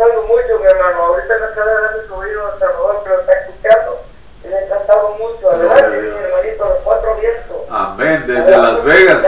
gozando 0.04 0.28
mucho, 0.28 0.60
mi 0.60 0.66
hermano. 0.66 1.04
Ahorita 1.04 1.34
no 1.40 1.46
está 1.46 1.66
dando 1.66 2.08
su 2.08 2.14
oído 2.16 2.48
a 2.48 2.60
Salvador, 2.60 3.02
pero 3.04 3.20
está 3.22 3.34
escuchando. 3.34 4.02
Y 4.44 4.48
le 4.48 4.66
encantado 4.66 5.18
mucho. 5.20 5.50
Adelante, 5.50 6.02
mi 6.02 6.24
hermanito, 6.24 6.66
los 6.66 6.78
cuatro 6.84 7.16
vientos. 7.16 7.58
Amén. 7.70 8.24
Desde 8.28 8.58
Las 8.58 8.84
Vegas. 8.84 9.28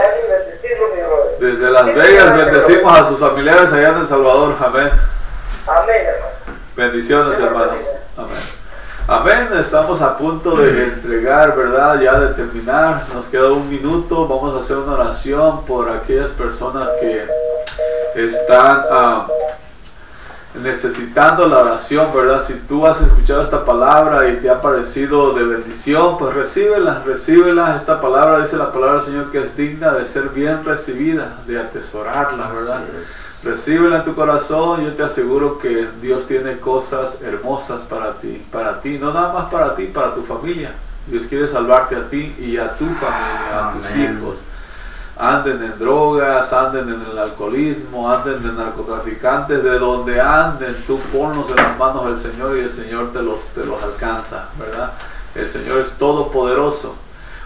Desde 1.38 1.70
Las 1.70 1.94
Vegas 1.94 2.36
bendecimos 2.36 2.98
a 2.98 3.04
sus 3.04 3.20
familiares 3.20 3.72
allá 3.72 3.88
en 3.90 3.98
El 3.98 4.08
Salvador. 4.08 4.54
Amén. 4.60 4.90
Amén, 5.66 6.06
hermano. 6.06 6.32
Bendiciones, 6.76 7.40
hermanos. 7.40 7.76
Amén. 8.16 8.56
Amén, 9.08 9.48
estamos 9.56 10.02
a 10.02 10.16
punto 10.16 10.56
de 10.56 10.82
entregar, 10.82 11.54
¿verdad? 11.54 12.00
Ya 12.00 12.18
de 12.18 12.34
terminar, 12.34 13.04
nos 13.14 13.28
queda 13.28 13.52
un 13.52 13.70
minuto, 13.70 14.26
vamos 14.26 14.56
a 14.56 14.58
hacer 14.58 14.78
una 14.78 14.94
oración 14.94 15.64
por 15.64 15.88
aquellas 15.88 16.30
personas 16.30 16.90
que 17.00 17.24
están 18.16 18.80
uh, 18.90 19.30
necesitando 20.62 21.46
la 21.48 21.58
oración, 21.58 22.08
¿verdad? 22.14 22.42
Si 22.42 22.54
tú 22.54 22.86
has 22.86 23.00
escuchado 23.00 23.42
esta 23.42 23.64
palabra 23.64 24.28
y 24.28 24.36
te 24.36 24.50
ha 24.50 24.60
parecido 24.60 25.34
de 25.34 25.44
bendición, 25.44 26.16
pues 26.18 26.34
recíbela, 26.34 27.02
recíbela. 27.04 27.76
Esta 27.76 28.00
palabra 28.00 28.40
dice 28.40 28.56
la 28.56 28.72
palabra 28.72 28.96
del 28.96 29.04
Señor 29.04 29.30
que 29.30 29.40
es 29.40 29.56
digna 29.56 29.92
de 29.92 30.04
ser 30.04 30.30
bien 30.30 30.64
recibida, 30.64 31.38
de 31.46 31.60
atesorarla, 31.60 32.48
¿verdad? 32.48 32.82
Recíbela 33.44 33.96
en 33.98 34.04
tu 34.04 34.14
corazón. 34.14 34.84
Yo 34.84 34.94
te 34.94 35.02
aseguro 35.02 35.58
que 35.58 35.88
Dios 36.00 36.26
tiene 36.26 36.58
cosas 36.58 37.22
hermosas 37.22 37.82
para 37.82 38.14
ti, 38.14 38.44
para 38.50 38.80
ti, 38.80 38.98
no 38.98 39.12
nada 39.12 39.32
más 39.32 39.50
para 39.50 39.74
ti, 39.74 39.86
para 39.86 40.14
tu 40.14 40.22
familia. 40.22 40.72
Dios 41.06 41.24
quiere 41.28 41.46
salvarte 41.46 41.96
a 41.96 42.08
ti 42.08 42.34
y 42.38 42.56
a 42.56 42.72
tu 42.76 42.86
familia, 42.86 43.68
a 43.68 43.72
tus 43.72 43.96
hijos 43.96 44.38
anden 45.18 45.62
en 45.62 45.78
drogas, 45.78 46.52
anden 46.52 46.88
en 46.88 47.02
el 47.10 47.18
alcoholismo, 47.18 48.10
anden 48.10 48.34
en 48.44 48.56
narcotraficantes, 48.56 49.62
de 49.62 49.78
donde 49.78 50.20
anden, 50.20 50.76
tú 50.86 50.98
ponlos 51.12 51.48
en 51.50 51.56
las 51.56 51.78
manos 51.78 52.06
del 52.06 52.16
Señor 52.16 52.56
y 52.56 52.60
el 52.60 52.70
Señor 52.70 53.12
te 53.12 53.22
los, 53.22 53.48
te 53.48 53.64
los 53.64 53.82
alcanza, 53.82 54.48
¿verdad? 54.58 54.92
El 55.34 55.48
Señor 55.48 55.80
es 55.80 55.92
todopoderoso. 55.92 56.96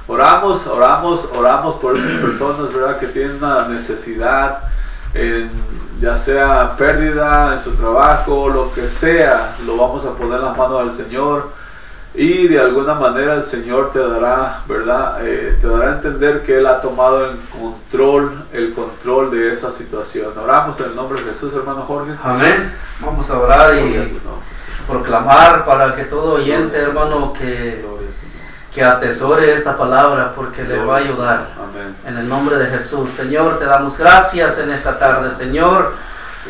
Oramos, 0.08 0.66
oramos, 0.66 1.28
oramos 1.36 1.76
por 1.76 1.96
esas 1.96 2.20
personas, 2.20 2.72
¿verdad? 2.74 2.98
Que 2.98 3.06
tienen 3.06 3.36
una 3.36 3.68
necesidad, 3.68 4.62
ya 6.00 6.16
sea 6.16 6.76
pérdida 6.76 7.52
en 7.52 7.60
su 7.60 7.74
trabajo, 7.74 8.48
lo 8.48 8.72
que 8.72 8.88
sea, 8.88 9.54
lo 9.64 9.76
vamos 9.76 10.04
a 10.06 10.14
poner 10.14 10.40
en 10.40 10.46
las 10.46 10.56
manos 10.56 10.80
del 10.80 10.92
Señor 10.92 11.59
y 12.14 12.48
de 12.48 12.58
alguna 12.58 12.94
manera 12.94 13.34
el 13.34 13.42
Señor 13.42 13.92
te 13.92 14.00
dará, 14.00 14.62
¿verdad? 14.66 15.18
Eh, 15.24 15.56
te 15.60 15.66
dará 15.68 15.92
a 15.92 15.94
entender 15.94 16.42
que 16.42 16.58
Él 16.58 16.66
ha 16.66 16.80
tomado 16.80 17.26
el 17.26 17.38
control, 17.38 18.32
el 18.52 18.74
control 18.74 19.30
de 19.30 19.52
esa 19.52 19.70
situación. 19.70 20.36
Oramos 20.36 20.78
en 20.80 20.86
el 20.86 20.96
nombre 20.96 21.22
de 21.22 21.30
Jesús, 21.30 21.54
hermano 21.54 21.82
Jorge. 21.82 22.12
Amén. 22.22 22.74
Vamos 23.00 23.30
a 23.30 23.38
orar 23.38 23.76
y 23.76 24.20
proclamar 24.88 25.64
para 25.64 25.94
que 25.94 26.04
todo 26.04 26.34
oyente, 26.34 26.76
hermano, 26.78 27.32
que, 27.32 27.84
que 28.74 28.82
atesore 28.82 29.52
esta 29.52 29.76
palabra 29.76 30.32
porque 30.34 30.64
le 30.64 30.84
va 30.84 30.96
a 30.96 30.98
ayudar. 30.98 31.46
Amén. 31.56 31.94
En 32.04 32.18
el 32.18 32.28
nombre 32.28 32.56
de 32.56 32.66
Jesús, 32.66 33.08
Señor, 33.08 33.60
te 33.60 33.66
damos 33.66 33.96
gracias 33.98 34.58
en 34.58 34.72
esta 34.72 34.98
tarde, 34.98 35.32
Señor, 35.32 35.92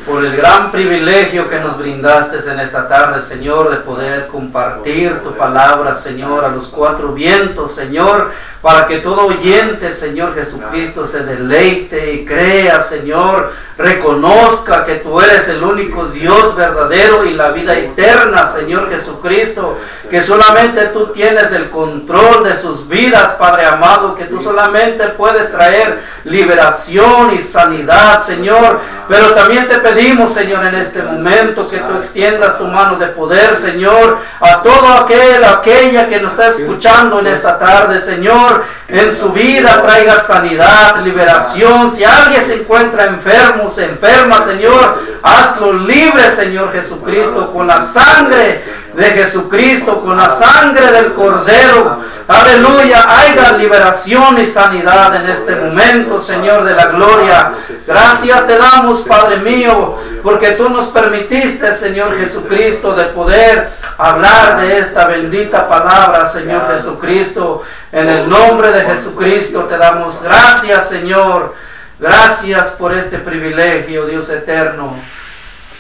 por 0.07 0.25
el 0.25 0.37
gran 0.37 0.71
privilegio 0.71 1.49
que 1.49 1.59
nos 1.59 1.77
brindaste 1.77 2.39
en 2.49 2.61
esta 2.61 2.87
tarde, 2.87 3.21
Señor, 3.21 3.71
de 3.71 3.79
poder 3.79 4.29
compartir 4.29 5.21
tu 5.23 5.35
palabra, 5.37 5.95
Señor, 5.95 6.45
a 6.45 6.49
los 6.49 6.69
cuatro 6.69 7.09
vientos, 7.09 7.75
Señor, 7.75 8.31
para 8.63 8.87
que 8.87 8.99
todo 8.99 9.27
oyente, 9.27 9.91
Señor 9.91 10.35
Jesucristo, 10.35 11.07
se 11.07 11.25
deleite 11.25 12.13
y 12.13 12.25
crea, 12.25 12.79
Señor, 12.81 13.51
reconozca 13.79 14.85
que 14.85 14.97
tú 14.97 15.21
eres 15.21 15.49
el 15.49 15.63
único 15.65 16.05
Dios 16.07 16.55
verdadero 16.55 17.25
y 17.25 17.35
la 17.35 17.51
vida 17.51 17.77
eterna, 17.77 18.47
Señor 18.47 18.89
Jesucristo, 18.91 19.79
que 20.09 20.21
solamente 20.21 20.87
tú 20.89 21.07
tienes 21.09 21.53
el 21.53 21.69
control 21.69 22.45
de 22.45 22.55
sus 22.55 22.89
vidas, 22.89 23.35
Padre 23.35 23.65
amado, 23.67 24.15
que 24.15 24.25
tú 24.25 24.39
solamente 24.39 25.09
puedes 25.09 25.51
traer 25.51 26.01
liberación 26.25 27.33
y 27.35 27.39
sanidad, 27.39 28.19
Señor. 28.19 28.79
Pero 29.09 29.35
también 29.35 29.69
te 29.69 29.80
pedimos, 29.83 30.33
Señor, 30.33 30.65
en 30.67 30.75
este 30.75 31.03
momento 31.03 31.69
que 31.69 31.79
tú 31.79 31.97
extiendas 31.97 32.59
tu 32.59 32.65
mano 32.65 32.97
de 32.97 33.07
poder, 33.09 33.55
Señor, 33.57 34.19
a 34.41 34.63
todo 34.63 34.89
aquel, 35.05 35.45
aquella 35.45 36.09
que 36.09 36.21
nos 36.21 36.33
está 36.33 36.49
escuchando 36.49 37.21
en 37.21 37.27
esta 37.27 37.59
tarde, 37.59 37.99
Señor, 38.01 38.65
en 38.89 39.11
su 39.11 39.33
vida 39.33 39.83
traiga 39.83 40.19
sanidad, 40.19 41.03
liberación. 41.05 41.91
Si 41.91 42.05
alguien 42.05 42.43
se 42.43 42.63
encuentra 42.63 43.07
enfermo, 43.07 43.69
se 43.69 43.85
enferma, 43.85 44.41
Señor, 44.41 44.99
hazlo 45.23 45.73
libre, 45.73 46.31
Señor 46.31 46.73
Jesucristo, 46.73 47.53
con 47.53 47.67
la 47.67 47.81
sangre 47.81 48.63
de 48.95 49.05
Jesucristo, 49.05 50.01
con 50.01 50.17
la 50.17 50.29
sangre 50.29 50.91
del 50.93 51.13
Cordero. 51.15 51.99
Aleluya, 52.31 53.07
haya 53.09 53.57
liberación 53.59 54.39
y 54.39 54.47
sanidad 54.47 55.17
en 55.17 55.29
este 55.29 55.57
momento, 55.57 56.21
Señor 56.21 56.63
de 56.63 56.75
la 56.75 56.87
gloria. 56.87 57.55
Gracias 57.85 58.47
te 58.47 58.57
damos, 58.57 59.03
Padre 59.03 59.39
mío, 59.39 59.99
porque 60.23 60.53
tú 60.53 60.69
nos 60.69 60.87
permitiste, 60.87 61.73
Señor 61.73 62.17
Jesucristo, 62.17 62.95
de 62.95 63.07
poder 63.07 63.69
hablar 63.99 64.61
de 64.61 64.79
esta 64.79 65.07
bendita 65.07 65.69
palabra, 65.69 66.25
Señor 66.25 66.71
Jesucristo. 66.73 67.65
En 67.91 68.09
el 68.09 68.29
nombre 68.29 68.71
de 68.71 68.83
Jesucristo 68.83 69.65
te 69.65 69.77
damos 69.77 70.23
gracias, 70.23 70.89
Señor. 70.89 71.53
Gracias 71.99 72.77
por 72.79 72.95
este 72.95 73.19
privilegio, 73.19 74.07
Dios 74.07 74.31
eterno. 74.31 74.95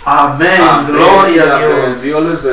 Amén. 0.04 0.60
Amén. 0.60 0.86
Gloria 0.88 1.42
a. 1.42 1.58
Dios. 1.58 2.02
Dios 2.02 2.22
les 2.22 2.44